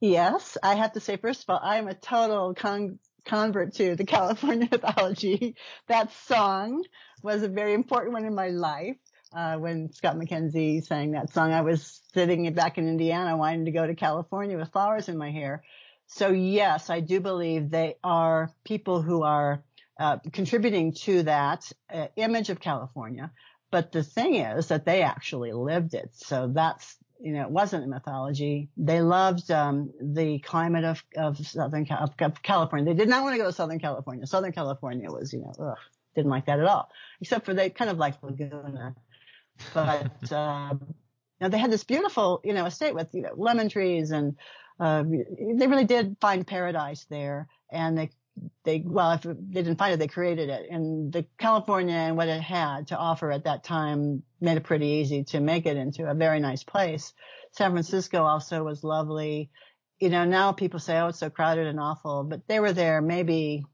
Yes, 0.00 0.58
I 0.62 0.74
have 0.74 0.92
to 0.92 1.00
say, 1.00 1.16
first 1.16 1.44
of 1.44 1.50
all, 1.50 1.60
I 1.62 1.76
am 1.76 1.88
a 1.88 1.94
total 1.94 2.54
con- 2.54 2.98
convert 3.24 3.74
to 3.74 3.96
the 3.96 4.04
California 4.16 4.68
mythology. 4.70 5.56
That 5.88 6.12
song 6.26 6.84
was 7.22 7.42
a 7.42 7.48
very 7.48 7.72
important 7.72 8.12
one 8.12 8.24
in 8.24 8.34
my 8.34 8.48
life. 8.48 8.96
Uh, 9.34 9.56
when 9.56 9.92
Scott 9.92 10.16
McKenzie 10.16 10.84
sang 10.84 11.12
that 11.12 11.32
song, 11.32 11.52
I 11.52 11.62
was 11.62 12.00
sitting 12.12 12.52
back 12.54 12.78
in 12.78 12.88
Indiana 12.88 13.36
wanting 13.36 13.64
to 13.64 13.72
go 13.72 13.84
to 13.84 13.94
California 13.96 14.56
with 14.56 14.70
flowers 14.70 15.08
in 15.08 15.18
my 15.18 15.32
hair. 15.32 15.64
So 16.06 16.30
yes, 16.30 16.88
I 16.88 17.00
do 17.00 17.18
believe 17.18 17.68
they 17.68 17.96
are 18.04 18.52
people 18.62 19.02
who 19.02 19.24
are 19.24 19.64
uh, 19.98 20.18
contributing 20.32 20.92
to 20.92 21.24
that 21.24 21.70
uh, 21.92 22.06
image 22.14 22.48
of 22.50 22.60
California. 22.60 23.32
But 23.72 23.90
the 23.90 24.04
thing 24.04 24.36
is 24.36 24.68
that 24.68 24.84
they 24.84 25.02
actually 25.02 25.52
lived 25.52 25.94
it. 25.94 26.10
So 26.12 26.52
that's, 26.54 26.96
you 27.20 27.32
know, 27.32 27.42
it 27.42 27.50
wasn't 27.50 27.84
a 27.84 27.88
mythology. 27.88 28.68
They 28.76 29.00
loved, 29.00 29.50
um, 29.50 29.90
the 30.00 30.38
climate 30.38 30.84
of, 30.84 31.02
of 31.16 31.44
Southern 31.44 31.88
of 31.90 32.16
California. 32.42 32.94
They 32.94 32.96
did 32.96 33.08
not 33.08 33.24
want 33.24 33.34
to 33.34 33.38
go 33.38 33.46
to 33.46 33.52
Southern 33.52 33.80
California. 33.80 34.28
Southern 34.28 34.52
California 34.52 35.10
was, 35.10 35.32
you 35.32 35.40
know, 35.40 35.52
ugh, 35.58 35.78
didn't 36.14 36.30
like 36.30 36.46
that 36.46 36.60
at 36.60 36.66
all, 36.66 36.88
except 37.20 37.46
for 37.46 37.54
they 37.54 37.70
kind 37.70 37.90
of 37.90 37.98
liked 37.98 38.22
Laguna. 38.22 38.94
But, 39.72 40.12
you 40.22 40.36
know, 41.40 41.48
they 41.48 41.58
had 41.58 41.70
this 41.70 41.84
beautiful, 41.84 42.40
you 42.44 42.52
know, 42.52 42.66
estate 42.66 42.94
with, 42.94 43.08
you 43.12 43.22
know, 43.22 43.32
lemon 43.36 43.68
trees 43.68 44.10
and, 44.10 44.36
uh, 44.80 45.04
they 45.04 45.66
really 45.66 45.84
did 45.84 46.16
find 46.20 46.46
paradise 46.46 47.06
there. 47.08 47.48
And 47.70 47.96
they 47.96 48.10
they 48.64 48.82
well 48.84 49.12
if 49.12 49.22
they 49.22 49.62
didn't 49.62 49.76
find 49.78 49.94
it 49.94 49.98
they 49.98 50.08
created 50.08 50.48
it. 50.48 50.68
And 50.70 51.12
the 51.12 51.24
california 51.38 51.94
and 51.94 52.16
what 52.16 52.28
it 52.28 52.40
had 52.40 52.88
to 52.88 52.96
offer 52.96 53.30
at 53.30 53.44
that 53.44 53.64
time 53.64 54.22
made 54.40 54.56
it 54.56 54.64
pretty 54.64 54.86
easy 54.86 55.24
to 55.24 55.40
make 55.40 55.66
it 55.66 55.76
into 55.76 56.08
a 56.08 56.14
very 56.14 56.40
nice 56.40 56.64
place. 56.64 57.12
San 57.52 57.70
francisco 57.70 58.24
also 58.24 58.64
was 58.64 58.82
lovely. 58.82 59.50
You 60.00 60.10
know 60.10 60.24
now 60.24 60.52
people 60.52 60.80
say 60.80 60.98
oh 60.98 61.08
it's 61.08 61.18
so 61.18 61.30
crowded 61.30 61.66
and 61.66 61.78
awful 61.78 62.24
but 62.24 62.46
they 62.48 62.60
were 62.60 62.72
there 62.72 63.00
maybe 63.00 63.64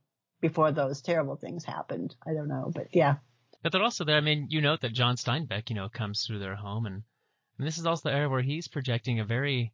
before 0.40 0.72
those 0.72 1.00
terrible 1.00 1.36
things 1.36 1.64
happened. 1.64 2.14
I 2.26 2.34
don't 2.34 2.48
know 2.48 2.70
but 2.74 2.88
yeah 2.92 3.16
but 3.62 3.72
they're 3.72 3.82
also 3.82 4.04
there 4.04 4.16
i 4.16 4.20
mean 4.20 4.46
you 4.50 4.60
note 4.60 4.80
that 4.80 4.92
john 4.92 5.16
steinbeck 5.16 5.70
you 5.70 5.76
know 5.76 5.88
comes 5.88 6.24
through 6.24 6.38
their 6.38 6.56
home 6.56 6.86
and, 6.86 7.02
and 7.58 7.66
this 7.66 7.78
is 7.78 7.86
also 7.86 8.08
the 8.08 8.14
area 8.14 8.28
where 8.28 8.42
he's 8.42 8.68
projecting 8.68 9.20
a 9.20 9.24
very 9.24 9.72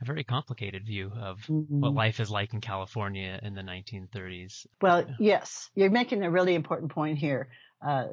a 0.00 0.04
very 0.04 0.24
complicated 0.24 0.86
view 0.86 1.10
of 1.20 1.38
mm-hmm. 1.40 1.80
what 1.80 1.92
life 1.92 2.20
is 2.20 2.30
like 2.30 2.54
in 2.54 2.60
California 2.60 3.38
in 3.42 3.54
the 3.54 3.62
1930s. 3.62 4.66
Well, 4.80 5.04
yes, 5.18 5.70
you're 5.74 5.90
making 5.90 6.22
a 6.22 6.30
really 6.30 6.54
important 6.54 6.92
point 6.92 7.18
here. 7.18 7.48
Uh, 7.84 8.04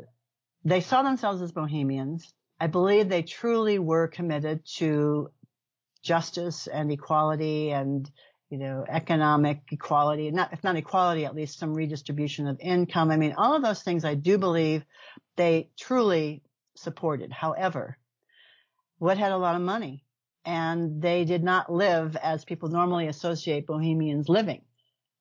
they 0.63 0.81
saw 0.81 1.03
themselves 1.03 1.41
as 1.41 1.51
bohemians. 1.51 2.33
I 2.59 2.67
believe 2.67 3.09
they 3.09 3.21
truly 3.21 3.77
were 3.77 4.07
committed 4.07 4.65
to 4.77 5.29
justice 6.01 6.67
and 6.67 6.91
equality 6.91 7.71
and 7.71 8.09
you 8.55 8.61
know 8.61 8.85
economic 8.87 9.59
equality 9.69 10.31
not 10.31 10.53
if 10.53 10.63
not 10.63 10.77
equality 10.77 11.25
at 11.25 11.35
least 11.35 11.59
some 11.59 11.73
redistribution 11.73 12.47
of 12.47 12.57
income 12.61 13.11
i 13.11 13.17
mean 13.17 13.33
all 13.37 13.53
of 13.53 13.61
those 13.61 13.83
things 13.83 14.05
i 14.05 14.15
do 14.15 14.37
believe 14.37 14.85
they 15.35 15.69
truly 15.77 16.41
supported 16.75 17.33
however 17.33 17.97
what 18.97 19.17
had 19.17 19.33
a 19.33 19.37
lot 19.37 19.57
of 19.57 19.61
money 19.61 20.05
and 20.45 21.01
they 21.01 21.25
did 21.25 21.43
not 21.43 21.73
live 21.73 22.15
as 22.15 22.45
people 22.45 22.69
normally 22.69 23.07
associate 23.07 23.65
Bohemians 23.65 24.29
living. 24.29 24.61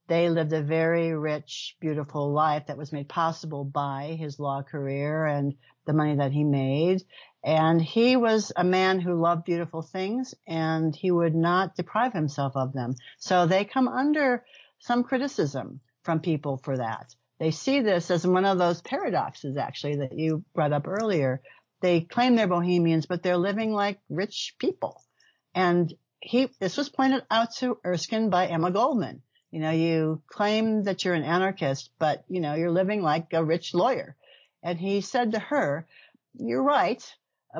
They 0.07 0.29
lived 0.29 0.53
a 0.53 0.63
very 0.63 1.15
rich, 1.15 1.77
beautiful 1.81 2.31
life 2.31 2.67
that 2.67 2.77
was 2.77 2.93
made 2.93 3.09
possible 3.09 3.65
by 3.65 4.17
his 4.21 4.39
law 4.39 4.63
career 4.63 5.25
and 5.25 5.55
the 5.87 5.95
money 5.95 6.17
that 6.17 6.33
he 6.33 6.45
made. 6.45 7.03
And 7.45 7.81
he 7.81 8.17
was 8.17 8.53
a 8.57 8.65
man 8.65 9.01
who 9.01 9.21
loved 9.21 9.45
beautiful 9.45 9.83
things 9.83 10.35
and 10.47 10.97
he 10.97 11.11
would 11.11 11.35
not 11.35 11.77
deprive 11.77 12.15
himself 12.15 12.57
of 12.57 12.73
them. 12.73 12.95
So 13.19 13.47
they 13.47 13.67
come 13.67 13.87
under 13.87 14.43
some 14.79 15.05
criticism 15.05 15.81
from 16.05 16.21
people 16.21 16.57
for 16.57 16.79
that. 16.79 17.15
They 17.39 17.51
see 17.51 17.81
this 17.81 18.11
as 18.11 18.27
one 18.27 18.47
of 18.47 18.57
those 18.57 18.81
paradoxes 18.81 19.59
actually 19.59 19.97
that 19.97 20.19
you 20.19 20.43
brought 20.55 20.73
up 20.73 20.89
earlier. 20.89 21.43
They 21.83 22.01
claim 22.01 22.35
they're 22.35 22.49
bohemians, 22.49 23.05
but 23.05 23.23
they're 23.23 23.37
living 23.37 23.75
like 23.75 24.01
rich 24.09 24.55
people. 24.59 25.03
And 25.55 25.93
he, 26.21 26.49
this 26.61 26.79
was 26.79 26.89
pointed 26.89 27.25
out 27.31 27.55
to 27.57 27.79
Erskine 27.85 28.31
by 28.31 28.47
Emma 28.47 28.71
Goldman. 28.71 29.21
You 29.51 29.61
know, 29.61 29.71
you 29.71 30.23
claim 30.29 30.85
that 30.85 31.05
you're 31.05 31.13
an 31.13 31.25
anarchist, 31.25 31.91
but 31.99 32.25
you 32.29 32.41
know, 32.41 32.55
you're 32.55 32.71
living 32.71 33.03
like 33.03 33.35
a 33.35 33.45
rich 33.45 33.75
lawyer. 33.75 34.17
And 34.63 34.79
he 34.79 35.03
said 35.03 35.33
to 35.33 35.39
her, 35.39 35.87
you're 36.39 36.63
right, 36.63 37.05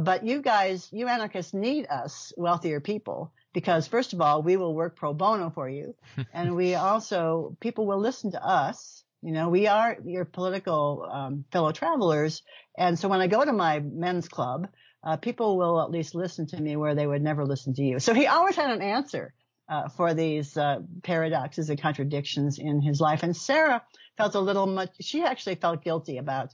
but 0.01 0.25
you 0.27 0.43
guys, 0.43 0.89
you 0.93 1.09
anarchists 1.09 1.55
need 1.55 1.87
us 1.87 2.33
wealthier 2.37 2.81
people 2.81 3.33
because 3.53 3.87
first 3.87 4.13
of 4.13 4.21
all, 4.21 4.43
we 4.43 4.57
will 4.57 4.75
work 4.75 4.97
pro 4.97 5.15
bono 5.15 5.51
for 5.51 5.69
you. 5.69 5.95
and 6.33 6.57
we 6.57 6.75
also, 6.75 7.57
people 7.61 7.87
will 7.87 8.01
listen 8.01 8.33
to 8.33 8.45
us. 8.45 9.05
You 9.23 9.33
know, 9.33 9.49
we 9.49 9.69
are 9.69 9.97
your 10.05 10.25
political 10.25 11.09
um, 11.11 11.45
fellow 11.51 11.73
travelers. 11.73 12.43
And 12.77 12.99
so 12.99 13.09
when 13.09 13.21
I 13.21 13.27
go 13.27 13.45
to 13.45 13.53
my 13.53 13.81
men's 13.81 14.29
club, 14.29 14.69
uh, 15.03 15.17
people 15.17 15.57
will 15.57 15.81
at 15.81 15.91
least 15.91 16.15
listen 16.15 16.47
to 16.49 16.61
me 16.61 16.77
where 16.77 16.95
they 16.95 17.07
would 17.07 17.23
never 17.23 17.47
listen 17.47 17.75
to 17.75 17.83
you. 17.83 18.01
So 18.01 18.13
he 18.15 18.27
always 18.27 18.57
had 18.57 18.71
an 18.71 18.83
answer 18.83 19.35
uh, 19.69 19.89
for 19.89 20.15
these 20.15 20.57
uh, 20.57 20.81
paradoxes 21.03 21.71
and 21.71 21.81
contradictions 21.81 22.59
in 22.59 22.83
his 22.83 23.01
life. 23.01 23.23
And 23.23 23.37
Sarah 23.37 23.83
felt 24.17 24.35
a 24.35 24.41
little 24.41 24.67
much. 24.67 24.91
She 25.01 25.23
actually 25.23 25.57
felt 25.57 25.85
guilty 25.85 26.19
about 26.19 26.51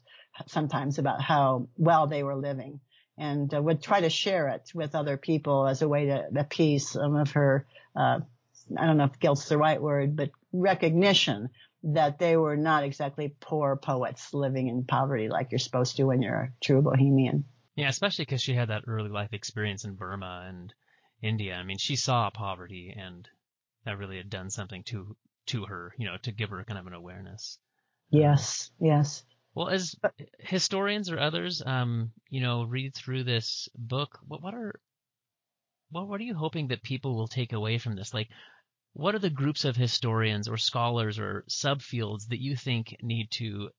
sometimes 0.47 0.99
about 0.99 1.21
how 1.21 1.69
well 1.77 2.07
they 2.07 2.23
were 2.23 2.37
living, 2.37 2.81
and 3.21 3.53
uh, 3.53 3.63
would 3.63 3.83
try 3.83 4.01
to 4.01 4.09
share 4.11 4.49
it 4.49 4.73
with 4.75 4.95
other 4.95 5.19
people 5.19 5.67
as 5.67 5.83
a 5.83 5.89
way 5.89 6.07
to 6.07 6.27
appease 6.35 6.89
some 6.89 7.17
of 7.17 7.31
her. 7.33 7.67
Uh, 7.95 8.21
I 8.77 8.87
don't 8.87 8.97
know 8.97 9.05
if 9.05 9.21
guilt's 9.21 9.49
the 9.49 9.59
right 9.59 9.81
word, 9.81 10.17
but 10.17 10.31
recognition 10.53 11.51
that 11.83 12.19
they 12.19 12.37
were 12.37 12.57
not 12.57 12.83
exactly 12.83 13.35
poor 13.41 13.77
poets 13.77 14.33
living 14.33 14.69
in 14.69 14.85
poverty 14.85 15.29
like 15.29 15.53
you're 15.53 15.59
supposed 15.59 15.97
to 15.97 16.05
when 16.05 16.23
you're 16.23 16.35
a 16.35 16.53
true 16.65 16.81
bohemian. 16.81 17.45
Yeah, 17.77 17.89
especially 17.89 18.25
because 18.25 18.43
she 18.43 18.55
had 18.55 18.71
that 18.71 18.85
early 18.87 19.11
life 19.11 19.33
experience 19.33 19.85
in 19.85 19.97
Burma 19.97 20.47
and 20.49 20.73
India. 21.23 21.55
I 21.55 21.63
mean, 21.63 21.79
she 21.79 21.97
saw 21.97 22.31
poverty, 22.31 22.95
and 22.97 23.29
that 23.85 23.99
really 23.99 24.17
had 24.17 24.31
done 24.31 24.51
something 24.51 24.83
to 24.85 25.17
to 25.47 25.67
her, 25.67 25.95
you 25.99 26.07
know, 26.07 26.17
to 26.23 26.33
give 26.33 26.51
her 26.51 26.65
kind 26.65 26.79
of 26.79 26.87
an 26.87 26.95
awareness. 26.95 27.59
Yes, 28.11 28.71
yes. 28.81 29.25
Well, 29.55 29.69
as 29.69 29.97
historians 30.39 31.11
or 31.11 31.19
others, 31.19 31.63
um, 31.65 32.13
you 32.29 32.41
know, 32.41 32.65
read 32.65 32.95
through 32.95 33.25
this 33.25 33.69
book, 33.75 34.19
what 34.27 34.43
what 34.43 34.55
are 34.55 34.81
well, 35.93 36.07
what 36.07 36.21
are 36.21 36.25
you 36.25 36.35
hoping 36.35 36.69
that 36.69 36.83
people 36.83 37.17
will 37.17 37.27
take 37.27 37.53
away 37.53 37.79
from 37.79 37.97
this? 37.97 38.15
Like, 38.15 38.29
what 38.93 39.15
are 39.15 39.21
the 39.21 39.31
groups 39.31 39.65
of 39.65 39.77
historians 39.77 40.47
or 40.47 40.57
scholars 40.57 41.19
or 41.19 41.45
subfields 41.49 42.29
that 42.29 42.41
you 42.41 42.57
think 42.57 42.97
need 43.03 43.31
to 43.33 43.71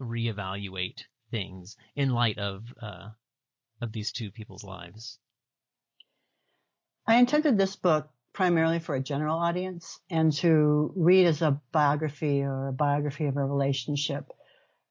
reevaluate 0.00 1.02
things 1.30 1.76
in 1.94 2.10
light 2.10 2.38
of 2.38 2.64
uh, 2.80 3.10
of 3.80 3.92
these 3.92 4.12
two 4.12 4.30
people's 4.30 4.64
lives? 4.64 5.18
I 7.06 7.16
intended 7.16 7.56
this 7.56 7.76
book 7.76 8.10
primarily 8.32 8.78
for 8.78 8.94
a 8.94 9.02
general 9.02 9.38
audience 9.38 9.98
and 10.10 10.32
to 10.32 10.92
read 10.94 11.26
as 11.26 11.42
a 11.42 11.60
biography 11.72 12.42
or 12.42 12.68
a 12.68 12.72
biography 12.72 13.26
of 13.26 13.36
a 13.36 13.44
relationship. 13.44 14.30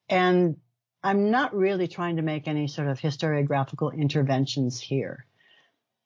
And 0.10 0.58
I'm 1.04 1.32
not 1.32 1.56
really 1.56 1.88
trying 1.88 2.18
to 2.18 2.22
make 2.22 2.48
any 2.48 2.68
sort 2.68 2.88
of 2.88 3.00
historiographical 3.00 3.98
interventions 3.98 4.80
here. 4.80 5.26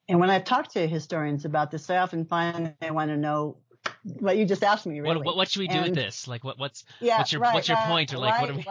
And 0.08 0.20
when 0.20 0.30
I 0.30 0.40
talk 0.40 0.74
to 0.74 0.88
historians 0.88 1.46
about 1.46 1.72
this, 1.72 1.90
I 1.90 1.98
often 1.98 2.26
find 2.26 2.74
they 2.82 2.92
want 2.92 3.10
to 3.12 3.18
know 3.18 3.58
what 4.04 4.38
you 4.38 4.46
just 4.46 4.64
asked 4.64 4.86
me. 4.86 5.00
Really. 5.00 5.16
What, 5.16 5.26
what, 5.26 5.38
what 5.38 5.50
should 5.50 5.62
we 5.62 5.68
do 5.68 5.76
and, 5.76 5.86
with 5.86 5.96
this? 5.96 6.28
Like, 6.28 6.44
what, 6.44 6.60
what's 6.60 6.84
yeah, 7.00 7.20
what's 7.20 7.32
your 7.32 7.42
right, 7.42 7.54
what's 7.54 7.68
your 7.68 7.78
uh, 7.78 7.88
point? 7.88 8.14
Or 8.14 8.18
like, 8.18 8.34
right, 8.34 8.42
what 8.42 8.50
are 8.52 8.56
we? 8.56 8.66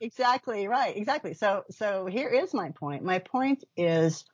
Exactly 0.00 0.68
right, 0.68 0.96
exactly. 0.96 1.34
So 1.34 1.64
so 1.70 2.06
here 2.06 2.28
is 2.28 2.54
my 2.54 2.70
point. 2.70 3.02
My 3.02 3.18
point 3.18 3.64
is 3.76 4.24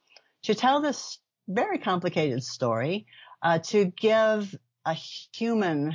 to 0.43 0.55
tell 0.55 0.81
this 0.81 1.19
very 1.49 1.79
complicated 1.79 2.43
story, 2.43 3.07
uh, 3.43 3.61
to 3.61 3.87
give 3.87 4.55
a 4.85 4.95
human 4.95 5.95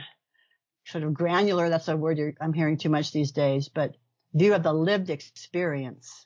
sort 0.85 1.03
of 1.03 1.13
granular. 1.13 1.69
That's 1.69 1.87
a 1.87 1.97
word 1.97 2.19
I'm 2.41 2.53
hearing 2.53 2.77
too 2.77 2.89
much 2.89 3.11
these 3.11 3.31
days, 3.31 3.69
but 3.69 3.95
view 4.33 4.53
of 4.53 4.63
the 4.63 4.73
lived 4.73 5.09
experience, 5.09 6.25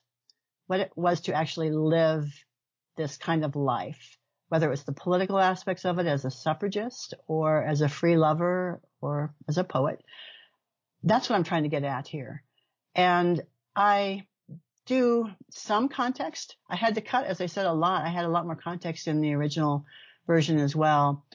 what 0.67 0.79
it 0.79 0.91
was 0.95 1.21
to 1.21 1.33
actually 1.33 1.71
live 1.71 2.25
this 2.97 3.17
kind 3.17 3.43
of 3.43 3.55
life, 3.55 4.17
whether 4.49 4.67
it 4.67 4.71
was 4.71 4.83
the 4.83 4.91
political 4.91 5.39
aspects 5.39 5.85
of 5.85 5.99
it 5.99 6.05
as 6.05 6.25
a 6.25 6.31
suffragist 6.31 7.13
or 7.27 7.63
as 7.63 7.81
a 7.81 7.89
free 7.89 8.17
lover 8.17 8.81
or 9.01 9.33
as 9.47 9.57
a 9.57 9.63
poet. 9.63 10.03
That's 11.03 11.29
what 11.29 11.35
I'm 11.35 11.43
trying 11.43 11.63
to 11.63 11.69
get 11.69 11.83
at 11.83 12.07
here. 12.07 12.43
And 12.95 13.41
I 13.75 14.27
do 14.85 15.29
some 15.49 15.89
context. 15.89 16.55
I 16.69 16.75
had 16.75 16.95
to 16.95 17.01
cut, 17.01 17.25
as 17.25 17.41
I 17.41 17.47
said, 17.47 17.65
a 17.65 17.73
lot. 17.73 18.05
I 18.05 18.09
had 18.09 18.25
a 18.25 18.29
lot 18.29 18.45
more 18.45 18.55
context 18.55 19.07
in 19.07 19.21
the 19.21 19.33
original 19.33 19.85
version 20.27 20.59
as 20.59 20.75
well. 20.75 21.25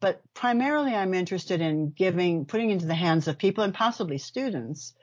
But 0.00 0.22
primarily 0.34 0.94
I'm 0.94 1.14
interested 1.14 1.60
in 1.60 1.90
giving, 1.90 2.44
putting 2.44 2.70
into 2.70 2.86
the 2.86 2.94
hands 2.94 3.28
of 3.28 3.38
people 3.38 3.64
and 3.64 3.72
possibly 3.72 4.18
students 4.18 4.94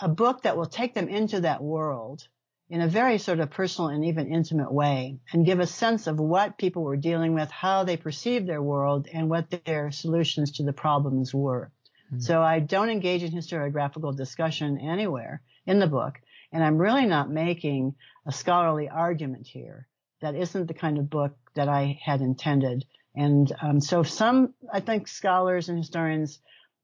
a 0.00 0.08
book 0.08 0.42
that 0.42 0.56
will 0.56 0.66
take 0.66 0.94
them 0.94 1.08
into 1.08 1.40
that 1.40 1.62
world 1.62 2.26
in 2.68 2.80
a 2.80 2.88
very 2.88 3.18
sort 3.18 3.40
of 3.40 3.50
personal 3.50 3.90
and 3.90 4.04
even 4.04 4.32
intimate 4.32 4.72
way 4.72 5.18
and 5.32 5.44
give 5.44 5.58
a 5.58 5.66
sense 5.66 6.06
of 6.06 6.20
what 6.20 6.56
people 6.56 6.82
were 6.82 6.96
dealing 6.96 7.34
with, 7.34 7.50
how 7.50 7.82
they 7.82 7.96
perceived 7.96 8.46
their 8.46 8.62
world 8.62 9.08
and 9.12 9.28
what 9.28 9.50
their 9.64 9.90
solutions 9.90 10.52
to 10.52 10.62
the 10.62 10.72
problems 10.72 11.34
were. 11.34 11.72
Mm-hmm. 12.06 12.20
So 12.20 12.40
I 12.40 12.60
don't 12.60 12.90
engage 12.90 13.24
in 13.24 13.32
historiographical 13.32 14.16
discussion 14.16 14.78
anywhere 14.78 15.42
in 15.66 15.80
the 15.80 15.88
book. 15.88 16.20
And 16.52 16.62
I'm 16.62 16.78
really 16.78 17.06
not 17.06 17.30
making 17.30 17.94
a 18.24 18.32
scholarly 18.32 18.88
argument 18.88 19.46
here. 19.46 19.88
That 20.20 20.34
isn't 20.34 20.66
the 20.66 20.74
kind 20.74 20.98
of 20.98 21.10
book 21.10 21.32
that 21.54 21.68
I 21.68 21.98
had 22.04 22.20
intended. 22.20 22.84
And 23.16 23.52
um, 23.60 23.80
so 23.80 24.04
some, 24.04 24.54
I 24.72 24.80
think, 24.80 25.08
scholars 25.08 25.68
and 25.68 25.78
historians 25.78 26.38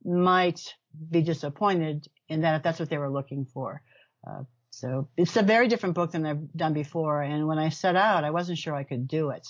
might 0.05 0.75
be 1.11 1.23
disappointed 1.23 2.09
in 2.29 2.43
that 2.43 2.57
if 2.57 2.63
that's 2.63 2.81
what 2.81 2.91
they 2.91 2.99
were 2.99 3.11
looking 3.11 3.45
for. 3.45 3.83
Uh, 4.27 4.43
so 4.71 5.09
it's 5.17 5.37
a 5.37 5.43
very 5.43 5.69
different 5.69 5.95
book 5.95 6.13
than 6.13 6.27
I've 6.27 6.53
done 6.53 6.75
before. 6.75 7.23
And 7.23 7.47
when 7.47 7.59
I 7.59 7.71
set 7.71 7.97
out, 7.97 8.25
I 8.25 8.31
wasn't 8.31 8.59
sure 8.59 8.75
I 8.75 8.85
could 8.85 9.09
do 9.09 9.31
it 9.31 9.47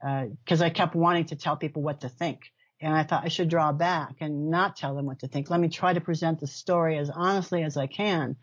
because 0.00 0.60
uh, 0.60 0.64
I 0.64 0.70
kept 0.70 0.94
wanting 0.94 1.26
to 1.26 1.36
tell 1.36 1.56
people 1.56 1.82
what 1.82 2.02
to 2.02 2.08
think. 2.08 2.40
And 2.80 2.94
I 2.94 3.02
thought 3.02 3.24
I 3.24 3.28
should 3.28 3.48
draw 3.48 3.72
back 3.72 4.16
and 4.20 4.50
not 4.50 4.76
tell 4.76 4.94
them 4.94 5.06
what 5.06 5.20
to 5.20 5.28
think. 5.28 5.50
Let 5.50 5.60
me 5.60 5.68
try 5.68 5.92
to 5.94 6.00
present 6.00 6.38
the 6.38 6.46
story 6.46 6.98
as 6.98 7.10
honestly 7.10 7.62
as 7.62 7.76
I 7.76 7.86
can. 7.86 8.36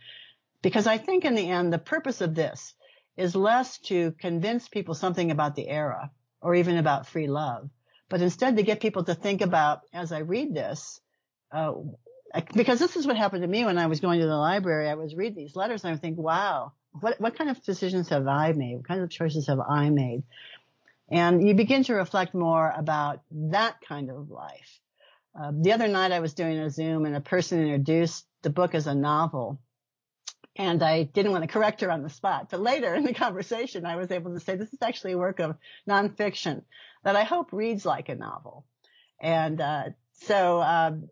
Because 0.61 0.87
I 0.87 0.97
think 0.97 1.25
in 1.25 1.35
the 1.35 1.49
end, 1.49 1.71
the 1.71 1.77
purpose 1.77 2.21
of 2.21 2.35
this 2.35 2.73
is 3.15 3.35
less 3.35 3.77
to 3.77 4.11
convince 4.13 4.67
people 4.67 4.93
something 4.93 5.31
about 5.31 5.55
the 5.55 5.69
era 5.69 6.11
or 6.41 6.55
even 6.55 6.77
about 6.77 7.07
free 7.07 7.27
love, 7.27 7.69
but 8.09 8.21
instead 8.21 8.57
to 8.57 8.63
get 8.63 8.81
people 8.81 9.03
to 9.03 9.15
think 9.15 9.41
about, 9.41 9.81
as 9.93 10.11
I 10.11 10.19
read 10.19 10.53
this, 10.53 10.99
uh, 11.51 11.73
because 12.53 12.79
this 12.79 12.95
is 12.95 13.07
what 13.07 13.17
happened 13.17 13.43
to 13.43 13.47
me 13.47 13.65
when 13.65 13.77
I 13.77 13.87
was 13.87 13.99
going 13.99 14.19
to 14.19 14.25
the 14.25 14.35
library. 14.35 14.89
I 14.89 14.95
was 14.95 15.15
reading 15.15 15.37
these 15.37 15.55
letters 15.55 15.83
and 15.83 15.89
I 15.89 15.93
would 15.93 16.01
think, 16.01 16.17
wow, 16.17 16.73
what, 16.91 17.19
what 17.19 17.37
kind 17.37 17.49
of 17.49 17.63
decisions 17.63 18.09
have 18.09 18.27
I 18.27 18.51
made? 18.53 18.77
What 18.77 18.87
kind 18.87 19.01
of 19.01 19.09
choices 19.09 19.47
have 19.47 19.59
I 19.59 19.89
made? 19.89 20.23
And 21.09 21.47
you 21.47 21.53
begin 21.53 21.83
to 21.83 21.93
reflect 21.93 22.33
more 22.33 22.73
about 22.75 23.21
that 23.31 23.75
kind 23.87 24.09
of 24.09 24.29
life. 24.29 24.79
Uh, 25.39 25.51
the 25.53 25.73
other 25.73 25.87
night 25.87 26.11
I 26.11 26.19
was 26.19 26.33
doing 26.33 26.57
a 26.57 26.69
Zoom 26.69 27.05
and 27.05 27.15
a 27.15 27.21
person 27.21 27.61
introduced 27.61 28.25
the 28.41 28.49
book 28.49 28.73
as 28.73 28.87
a 28.87 28.95
novel. 28.95 29.59
And 30.55 30.81
I 30.81 31.03
didn't 31.03 31.33
want 31.33 31.43
to 31.43 31.49
correct 31.49 31.81
her 31.81 31.91
on 31.91 32.01
the 32.01 32.09
spot. 32.09 32.47
But 32.49 32.61
later 32.61 32.95
in 32.95 33.03
the 33.03 33.13
conversation, 33.13 33.85
I 33.85 33.97
was 33.97 34.11
able 34.11 34.33
to 34.33 34.39
say, 34.39 34.55
this 34.55 34.73
is 34.73 34.81
actually 34.81 35.11
a 35.11 35.17
work 35.17 35.39
of 35.39 35.57
nonfiction 35.87 36.63
that 37.03 37.17
I 37.17 37.23
hope 37.23 37.51
reads 37.51 37.85
like 37.85 38.07
a 38.09 38.15
novel. 38.15 38.65
And, 39.19 39.59
uh, 39.59 39.83
so, 40.13 40.61
um, 40.61 41.09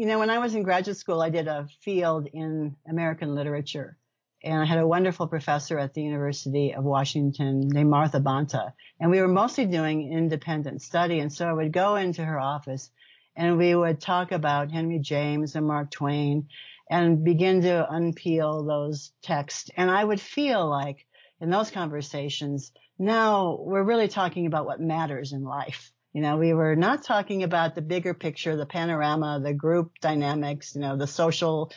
you 0.00 0.06
know, 0.06 0.18
when 0.18 0.30
I 0.30 0.38
was 0.38 0.54
in 0.54 0.62
graduate 0.62 0.96
school, 0.96 1.20
I 1.20 1.28
did 1.28 1.46
a 1.46 1.68
field 1.82 2.26
in 2.32 2.74
American 2.88 3.34
literature. 3.34 3.98
And 4.42 4.62
I 4.62 4.64
had 4.64 4.78
a 4.78 4.86
wonderful 4.86 5.26
professor 5.26 5.78
at 5.78 5.92
the 5.92 6.00
University 6.00 6.72
of 6.72 6.84
Washington 6.84 7.68
named 7.68 7.90
Martha 7.90 8.18
Bonta. 8.18 8.72
And 8.98 9.10
we 9.10 9.20
were 9.20 9.28
mostly 9.28 9.66
doing 9.66 10.10
independent 10.10 10.80
study. 10.80 11.18
And 11.18 11.30
so 11.30 11.46
I 11.46 11.52
would 11.52 11.70
go 11.70 11.96
into 11.96 12.24
her 12.24 12.40
office 12.40 12.90
and 13.36 13.58
we 13.58 13.74
would 13.74 14.00
talk 14.00 14.32
about 14.32 14.70
Henry 14.70 15.00
James 15.00 15.54
and 15.54 15.66
Mark 15.66 15.90
Twain 15.90 16.48
and 16.90 17.22
begin 17.22 17.60
to 17.60 17.86
unpeel 17.92 18.66
those 18.66 19.12
texts. 19.20 19.68
And 19.76 19.90
I 19.90 20.02
would 20.02 20.18
feel 20.18 20.66
like 20.66 21.04
in 21.42 21.50
those 21.50 21.70
conversations, 21.70 22.72
now 22.98 23.58
we're 23.60 23.82
really 23.82 24.08
talking 24.08 24.46
about 24.46 24.64
what 24.64 24.80
matters 24.80 25.34
in 25.34 25.44
life. 25.44 25.92
You 26.12 26.22
know, 26.22 26.36
we 26.36 26.52
were 26.52 26.74
not 26.74 27.04
talking 27.04 27.44
about 27.44 27.74
the 27.74 27.82
bigger 27.82 28.14
picture, 28.14 28.56
the 28.56 28.66
panorama, 28.66 29.40
the 29.42 29.54
group 29.54 29.92
dynamics, 30.00 30.74
you 30.74 30.80
know, 30.80 30.96
the 30.96 31.06
social 31.06 31.72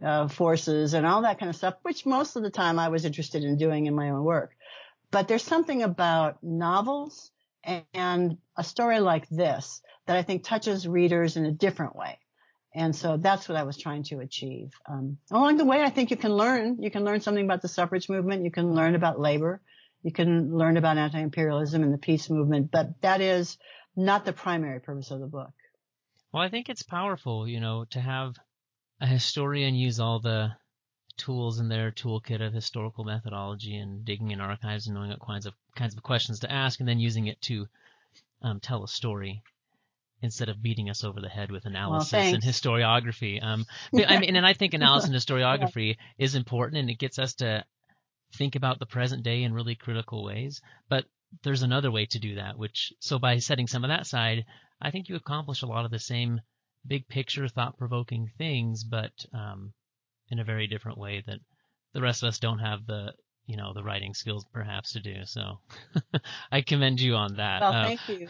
uh, 0.00 0.28
forces 0.28 0.94
and 0.94 1.04
all 1.04 1.22
that 1.22 1.38
kind 1.38 1.50
of 1.50 1.56
stuff, 1.56 1.74
which 1.82 2.06
most 2.06 2.36
of 2.36 2.42
the 2.42 2.50
time 2.50 2.78
I 2.78 2.88
was 2.88 3.04
interested 3.04 3.42
in 3.42 3.56
doing 3.56 3.86
in 3.86 3.94
my 3.94 4.10
own 4.10 4.22
work. 4.22 4.52
But 5.10 5.28
there's 5.28 5.42
something 5.42 5.82
about 5.82 6.42
novels 6.42 7.30
and, 7.64 7.84
and 7.92 8.38
a 8.56 8.64
story 8.64 9.00
like 9.00 9.28
this 9.28 9.82
that 10.06 10.16
I 10.16 10.22
think 10.22 10.44
touches 10.44 10.86
readers 10.86 11.36
in 11.36 11.44
a 11.44 11.52
different 11.52 11.96
way. 11.96 12.18
And 12.74 12.96
so 12.96 13.18
that's 13.18 13.48
what 13.48 13.58
I 13.58 13.64
was 13.64 13.76
trying 13.76 14.04
to 14.04 14.20
achieve. 14.20 14.72
Um, 14.88 15.18
along 15.30 15.58
the 15.58 15.64
way, 15.64 15.82
I 15.82 15.90
think 15.90 16.10
you 16.10 16.16
can 16.16 16.32
learn. 16.32 16.82
You 16.82 16.90
can 16.90 17.04
learn 17.04 17.20
something 17.20 17.44
about 17.44 17.60
the 17.60 17.68
suffrage 17.68 18.08
movement. 18.08 18.44
You 18.44 18.50
can 18.50 18.74
learn 18.74 18.94
about 18.94 19.20
labor. 19.20 19.60
You 20.02 20.12
can 20.12 20.56
learn 20.56 20.76
about 20.76 20.98
anti-imperialism 20.98 21.82
and 21.82 21.92
the 21.92 21.98
peace 21.98 22.28
movement, 22.28 22.70
but 22.70 23.00
that 23.02 23.20
is 23.20 23.58
not 23.96 24.24
the 24.24 24.32
primary 24.32 24.80
purpose 24.80 25.10
of 25.10 25.20
the 25.20 25.26
book. 25.26 25.52
Well, 26.32 26.42
I 26.42 26.48
think 26.48 26.68
it's 26.68 26.82
powerful, 26.82 27.46
you 27.46 27.60
know, 27.60 27.84
to 27.90 28.00
have 28.00 28.36
a 29.00 29.06
historian 29.06 29.74
use 29.74 30.00
all 30.00 30.20
the 30.20 30.52
tools 31.18 31.60
in 31.60 31.68
their 31.68 31.90
toolkit 31.90 32.44
of 32.44 32.52
historical 32.52 33.04
methodology 33.04 33.76
and 33.76 34.04
digging 34.04 34.30
in 34.30 34.40
archives 34.40 34.86
and 34.86 34.94
knowing 34.94 35.10
what 35.10 35.26
kinds 35.26 35.46
of 35.46 35.54
kinds 35.76 35.94
of 35.94 36.02
questions 36.02 36.40
to 36.40 36.50
ask, 36.50 36.80
and 36.80 36.88
then 36.88 36.98
using 36.98 37.26
it 37.26 37.40
to 37.42 37.66
um, 38.40 38.60
tell 38.60 38.82
a 38.82 38.88
story 38.88 39.42
instead 40.22 40.48
of 40.48 40.62
beating 40.62 40.88
us 40.88 41.04
over 41.04 41.20
the 41.20 41.28
head 41.28 41.50
with 41.50 41.66
analysis 41.66 42.12
well, 42.12 42.34
and 42.34 42.42
historiography. 42.42 43.42
Um, 43.42 43.66
I 43.94 44.18
mean, 44.18 44.36
and 44.36 44.46
I 44.46 44.54
think 44.54 44.72
analysis 44.74 45.10
and 45.10 45.16
historiography 45.18 45.96
yeah. 45.96 46.24
is 46.24 46.34
important, 46.34 46.78
and 46.78 46.90
it 46.90 46.98
gets 46.98 47.18
us 47.18 47.34
to 47.34 47.64
think 48.34 48.56
about 48.56 48.78
the 48.78 48.86
present 48.86 49.22
day 49.22 49.42
in 49.42 49.54
really 49.54 49.74
critical 49.74 50.24
ways. 50.24 50.60
But 50.88 51.04
there's 51.42 51.62
another 51.62 51.90
way 51.90 52.06
to 52.06 52.18
do 52.18 52.36
that, 52.36 52.58
which, 52.58 52.92
so 53.00 53.18
by 53.18 53.38
setting 53.38 53.66
some 53.66 53.84
of 53.84 53.88
that 53.88 54.06
side, 54.06 54.44
I 54.80 54.90
think 54.90 55.08
you 55.08 55.16
accomplish 55.16 55.62
a 55.62 55.66
lot 55.66 55.84
of 55.84 55.90
the 55.90 55.98
same 55.98 56.40
big 56.86 57.08
picture, 57.08 57.48
thought 57.48 57.78
provoking 57.78 58.30
things, 58.38 58.84
but 58.84 59.12
um, 59.32 59.72
in 60.28 60.38
a 60.38 60.44
very 60.44 60.66
different 60.66 60.98
way 60.98 61.22
that 61.26 61.38
the 61.92 62.02
rest 62.02 62.22
of 62.22 62.28
us 62.28 62.38
don't 62.38 62.58
have 62.58 62.86
the, 62.86 63.12
you 63.46 63.56
know, 63.56 63.72
the 63.74 63.82
writing 63.82 64.14
skills 64.14 64.44
perhaps 64.52 64.92
to 64.92 65.00
do. 65.00 65.24
So 65.24 65.58
I 66.52 66.62
commend 66.62 67.00
you 67.00 67.14
on 67.14 67.36
that. 67.36 67.60
Well, 67.60 67.72
uh, 67.72 67.84
thank 67.84 68.08
you. 68.08 68.28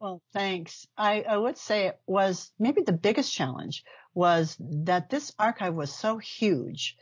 Well, 0.00 0.22
thanks. 0.32 0.86
I, 0.96 1.22
I 1.22 1.36
would 1.36 1.56
say 1.56 1.86
it 1.86 1.98
was 2.06 2.50
maybe 2.58 2.82
the 2.82 2.92
biggest 2.92 3.32
challenge 3.32 3.82
was 4.14 4.56
that 4.60 5.10
this 5.10 5.32
archive 5.38 5.74
was 5.74 5.94
so 5.94 6.18
huge. 6.18 6.96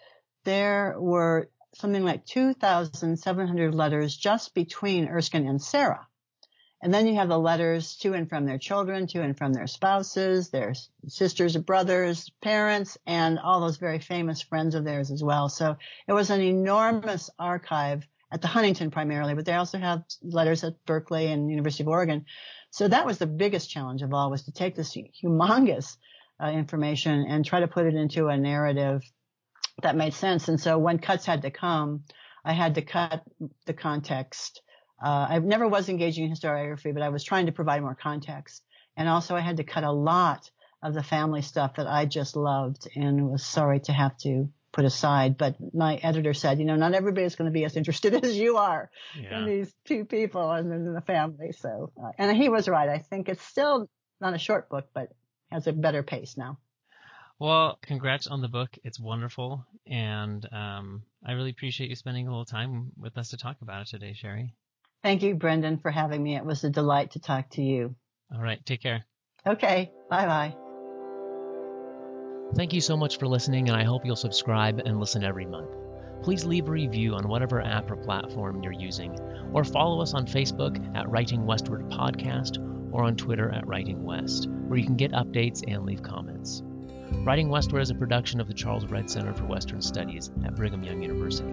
There 0.44 0.96
were 0.98 1.50
something 1.76 2.04
like 2.04 2.24
2,700 2.26 3.74
letters 3.74 4.16
just 4.16 4.54
between 4.54 5.08
Erskine 5.08 5.46
and 5.46 5.60
Sarah. 5.60 6.06
And 6.82 6.92
then 6.92 7.06
you 7.06 7.14
have 7.14 7.28
the 7.28 7.38
letters 7.38 7.96
to 7.98 8.12
and 8.12 8.28
from 8.28 8.44
their 8.44 8.58
children, 8.58 9.06
to 9.08 9.22
and 9.22 9.36
from 9.36 9.54
their 9.54 9.66
spouses, 9.66 10.50
their 10.50 10.74
sisters, 11.08 11.56
brothers, 11.56 12.30
parents, 12.42 12.98
and 13.06 13.38
all 13.38 13.60
those 13.60 13.78
very 13.78 14.00
famous 14.00 14.42
friends 14.42 14.74
of 14.74 14.84
theirs 14.84 15.10
as 15.10 15.22
well. 15.22 15.48
So 15.48 15.76
it 16.06 16.12
was 16.12 16.28
an 16.28 16.42
enormous 16.42 17.30
archive 17.38 18.06
at 18.30 18.42
the 18.42 18.48
Huntington 18.48 18.90
primarily, 18.90 19.34
but 19.34 19.46
they 19.46 19.54
also 19.54 19.78
have 19.78 20.04
letters 20.22 20.62
at 20.62 20.84
Berkeley 20.84 21.28
and 21.28 21.48
University 21.48 21.84
of 21.84 21.88
Oregon. 21.88 22.26
So 22.70 22.88
that 22.88 23.06
was 23.06 23.16
the 23.16 23.26
biggest 23.26 23.70
challenge 23.70 24.02
of 24.02 24.12
all 24.12 24.30
was 24.30 24.42
to 24.42 24.52
take 24.52 24.74
this 24.74 24.94
humongous 24.94 25.96
uh, 26.42 26.48
information 26.48 27.24
and 27.26 27.44
try 27.44 27.60
to 27.60 27.68
put 27.68 27.86
it 27.86 27.94
into 27.94 28.28
a 28.28 28.36
narrative 28.36 29.02
that 29.82 29.96
made 29.96 30.14
sense. 30.14 30.48
And 30.48 30.60
so 30.60 30.78
when 30.78 30.98
cuts 30.98 31.26
had 31.26 31.42
to 31.42 31.50
come, 31.50 32.04
I 32.44 32.52
had 32.52 32.74
to 32.76 32.82
cut 32.82 33.22
the 33.66 33.72
context. 33.72 34.62
Uh, 35.02 35.26
I 35.30 35.38
never 35.38 35.66
was 35.66 35.88
engaging 35.88 36.24
in 36.24 36.32
historiography, 36.32 36.94
but 36.94 37.02
I 37.02 37.08
was 37.08 37.24
trying 37.24 37.46
to 37.46 37.52
provide 37.52 37.82
more 37.82 37.94
context. 37.94 38.62
And 38.96 39.08
also 39.08 39.34
I 39.34 39.40
had 39.40 39.56
to 39.56 39.64
cut 39.64 39.84
a 39.84 39.92
lot 39.92 40.50
of 40.82 40.94
the 40.94 41.02
family 41.02 41.42
stuff 41.42 41.76
that 41.76 41.86
I 41.86 42.04
just 42.04 42.36
loved 42.36 42.88
and 42.94 43.30
was 43.30 43.44
sorry 43.44 43.80
to 43.80 43.92
have 43.92 44.16
to 44.18 44.48
put 44.70 44.84
aside. 44.84 45.38
But 45.38 45.56
my 45.72 45.96
editor 45.96 46.34
said, 46.34 46.58
you 46.58 46.66
know, 46.66 46.76
not 46.76 46.94
everybody's 46.94 47.36
going 47.36 47.50
to 47.50 47.54
be 47.54 47.64
as 47.64 47.76
interested 47.76 48.14
as 48.24 48.36
you 48.36 48.58
are 48.58 48.90
yeah. 49.18 49.38
in 49.38 49.46
these 49.46 49.74
two 49.86 50.04
people 50.04 50.50
and 50.50 50.72
in 50.72 50.92
the 50.92 51.00
family. 51.00 51.52
So, 51.52 51.90
uh, 52.00 52.10
and 52.18 52.36
he 52.36 52.48
was 52.48 52.68
right. 52.68 52.88
I 52.88 52.98
think 52.98 53.28
it's 53.28 53.42
still 53.42 53.88
not 54.20 54.34
a 54.34 54.38
short 54.38 54.68
book, 54.68 54.88
but 54.92 55.08
has 55.50 55.66
a 55.66 55.72
better 55.72 56.02
pace 56.02 56.36
now. 56.36 56.58
Well, 57.38 57.78
congrats 57.82 58.26
on 58.26 58.40
the 58.40 58.48
book. 58.48 58.70
It's 58.84 59.00
wonderful. 59.00 59.66
And 59.86 60.46
um, 60.52 61.02
I 61.26 61.32
really 61.32 61.50
appreciate 61.50 61.90
you 61.90 61.96
spending 61.96 62.26
a 62.26 62.30
little 62.30 62.44
time 62.44 62.92
with 62.96 63.18
us 63.18 63.30
to 63.30 63.36
talk 63.36 63.56
about 63.60 63.82
it 63.82 63.88
today, 63.88 64.14
Sherry. 64.14 64.54
Thank 65.02 65.22
you, 65.22 65.34
Brendan, 65.34 65.78
for 65.78 65.90
having 65.90 66.22
me. 66.22 66.36
It 66.36 66.44
was 66.44 66.64
a 66.64 66.70
delight 66.70 67.12
to 67.12 67.20
talk 67.20 67.50
to 67.50 67.62
you. 67.62 67.94
All 68.34 68.40
right. 68.40 68.64
Take 68.64 68.82
care. 68.82 69.04
Okay. 69.46 69.90
Bye 70.08 70.26
bye. 70.26 70.56
Thank 72.56 72.72
you 72.72 72.80
so 72.80 72.96
much 72.96 73.18
for 73.18 73.26
listening, 73.26 73.68
and 73.68 73.76
I 73.76 73.84
hope 73.84 74.06
you'll 74.06 74.16
subscribe 74.16 74.80
and 74.84 75.00
listen 75.00 75.24
every 75.24 75.44
month. 75.44 75.70
Please 76.22 76.44
leave 76.44 76.68
a 76.68 76.70
review 76.70 77.14
on 77.14 77.28
whatever 77.28 77.60
app 77.60 77.90
or 77.90 77.96
platform 77.96 78.62
you're 78.62 78.72
using, 78.72 79.18
or 79.52 79.64
follow 79.64 80.00
us 80.00 80.14
on 80.14 80.26
Facebook 80.26 80.96
at 80.96 81.10
Writing 81.10 81.44
Westward 81.44 81.90
Podcast 81.90 82.58
or 82.92 83.04
on 83.04 83.16
Twitter 83.16 83.50
at 83.50 83.66
Writing 83.66 84.04
West, 84.04 84.48
where 84.48 84.78
you 84.78 84.86
can 84.86 84.96
get 84.96 85.12
updates 85.12 85.64
and 85.66 85.84
leave 85.84 86.02
comments. 86.02 86.62
Writing 87.22 87.48
Westward 87.48 87.82
is 87.82 87.90
a 87.90 87.94
production 87.94 88.40
of 88.40 88.48
the 88.48 88.54
Charles 88.54 88.84
Redd 88.86 89.08
Center 89.08 89.32
for 89.32 89.44
Western 89.44 89.80
Studies 89.80 90.30
at 90.44 90.54
Brigham 90.56 90.82
Young 90.82 91.02
University. 91.02 91.48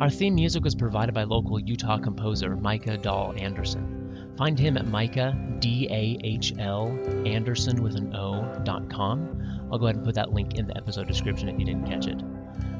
Our 0.00 0.10
theme 0.10 0.34
music 0.34 0.64
was 0.64 0.74
provided 0.74 1.14
by 1.14 1.24
local 1.24 1.60
Utah 1.60 1.98
composer 1.98 2.56
Micah 2.56 2.98
Dahl 2.98 3.32
Anderson. 3.36 4.34
Find 4.36 4.58
him 4.58 4.76
at 4.76 4.86
Micah, 4.86 5.36
D 5.60 5.86
A 5.90 6.18
H 6.24 6.54
L, 6.58 6.88
Anderson 7.24 7.82
with 7.82 7.94
an 7.94 8.14
O, 8.16 8.60
dot 8.64 8.90
com 8.90 9.68
I'll 9.70 9.78
go 9.78 9.86
ahead 9.86 9.96
and 9.96 10.04
put 10.04 10.16
that 10.16 10.32
link 10.32 10.54
in 10.54 10.66
the 10.66 10.76
episode 10.76 11.06
description 11.06 11.48
if 11.48 11.58
you 11.58 11.64
didn't 11.64 11.86
catch 11.86 12.06
it. 12.06 12.20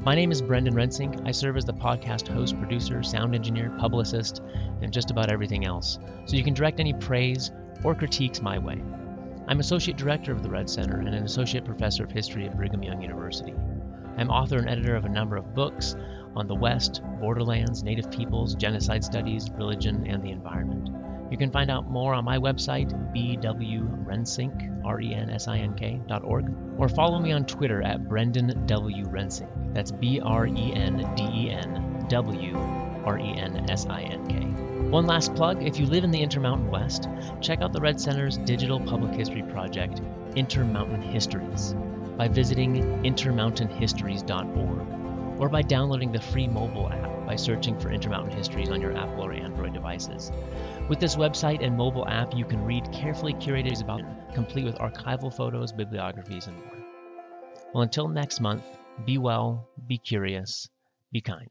My 0.03 0.13
name 0.13 0.31
is 0.31 0.41
Brendan 0.41 0.73
Rensink. 0.75 1.25
I 1.25 1.31
serve 1.31 1.57
as 1.57 1.65
the 1.65 1.73
podcast 1.73 2.27
host, 2.27 2.57
producer, 2.59 3.01
sound 3.03 3.33
engineer, 3.33 3.73
publicist, 3.79 4.41
and 4.81 4.91
just 4.91 5.09
about 5.09 5.31
everything 5.31 5.65
else, 5.65 5.97
so 6.25 6.35
you 6.35 6.43
can 6.43 6.53
direct 6.53 6.79
any 6.79 6.93
praise 6.93 7.51
or 7.83 7.95
critiques 7.95 8.41
my 8.41 8.59
way. 8.59 8.81
I'm 9.53 9.59
Associate 9.59 9.95
Director 9.95 10.31
of 10.31 10.41
the 10.41 10.49
Redd 10.49 10.67
Center 10.67 10.97
and 10.97 11.09
an 11.09 11.25
Associate 11.25 11.63
Professor 11.63 12.05
of 12.05 12.11
History 12.11 12.47
at 12.47 12.57
Brigham 12.57 12.81
Young 12.81 13.03
University. 13.03 13.53
I'm 14.17 14.31
author 14.31 14.57
and 14.57 14.67
editor 14.67 14.95
of 14.95 15.05
a 15.05 15.09
number 15.09 15.35
of 15.35 15.53
books 15.53 15.95
on 16.35 16.47
the 16.47 16.55
West, 16.55 17.03
borderlands, 17.19 17.83
Native 17.83 18.09
peoples, 18.09 18.55
genocide 18.55 19.03
studies, 19.03 19.51
religion, 19.51 20.07
and 20.07 20.23
the 20.23 20.31
environment. 20.31 20.89
You 21.29 21.37
can 21.37 21.51
find 21.51 21.69
out 21.69 21.87
more 21.87 22.15
on 22.15 22.25
my 22.25 22.39
website, 22.39 22.89
bwrensink, 23.13 24.83
R-E-N-S-I-N-K, 24.83 26.01
dot 26.07 26.23
org, 26.23 26.51
or 26.79 26.89
follow 26.89 27.19
me 27.19 27.31
on 27.31 27.45
Twitter 27.45 27.83
at 27.83 28.09
Brendan 28.09 28.65
W. 28.65 29.05
Rensink. 29.05 29.75
That's 29.75 29.91
B-R-E-N-D-E-N 29.91 30.55
W 32.09 32.57
R-E-N-S-I-N-K. 33.05 34.62
One 34.93 35.07
last 35.07 35.33
plug, 35.33 35.63
if 35.63 35.79
you 35.79 35.87
live 35.87 36.03
in 36.03 36.11
the 36.11 36.21
Intermountain 36.21 36.69
West, 36.69 37.09
check 37.41 37.63
out 37.63 37.73
the 37.73 37.81
Redd 37.81 37.99
Center's 37.99 38.37
digital 38.37 38.79
public 38.79 39.15
history 39.15 39.41
project, 39.41 40.03
Intermountain 40.35 41.01
Histories, 41.01 41.73
by 42.15 42.27
visiting 42.27 42.75
intermountainhistories.org, 43.01 45.41
or 45.41 45.49
by 45.49 45.63
downloading 45.63 46.11
the 46.11 46.21
free 46.21 46.47
mobile 46.47 46.93
app 46.93 47.25
by 47.25 47.35
searching 47.35 47.79
for 47.79 47.89
Intermountain 47.89 48.37
Histories 48.37 48.69
on 48.69 48.81
your 48.81 48.95
Apple 48.95 49.25
or 49.25 49.33
Android 49.33 49.73
devices. 49.73 50.31
With 50.87 50.99
this 50.99 51.15
website 51.15 51.65
and 51.65 51.75
mobile 51.75 52.07
app, 52.07 52.35
you 52.35 52.45
can 52.45 52.63
read 52.63 52.91
carefully 52.91 53.33
curated 53.33 53.81
about 53.81 54.03
complete 54.35 54.65
with 54.65 54.75
archival 54.75 55.35
photos, 55.35 55.71
bibliographies, 55.71 56.45
and 56.45 56.55
more. 56.55 56.85
Well, 57.73 57.81
until 57.81 58.09
next 58.09 58.41
month, 58.41 58.63
be 59.03 59.17
well, 59.17 59.67
be 59.87 59.97
curious, 59.97 60.69
be 61.11 61.21
kind. 61.21 61.49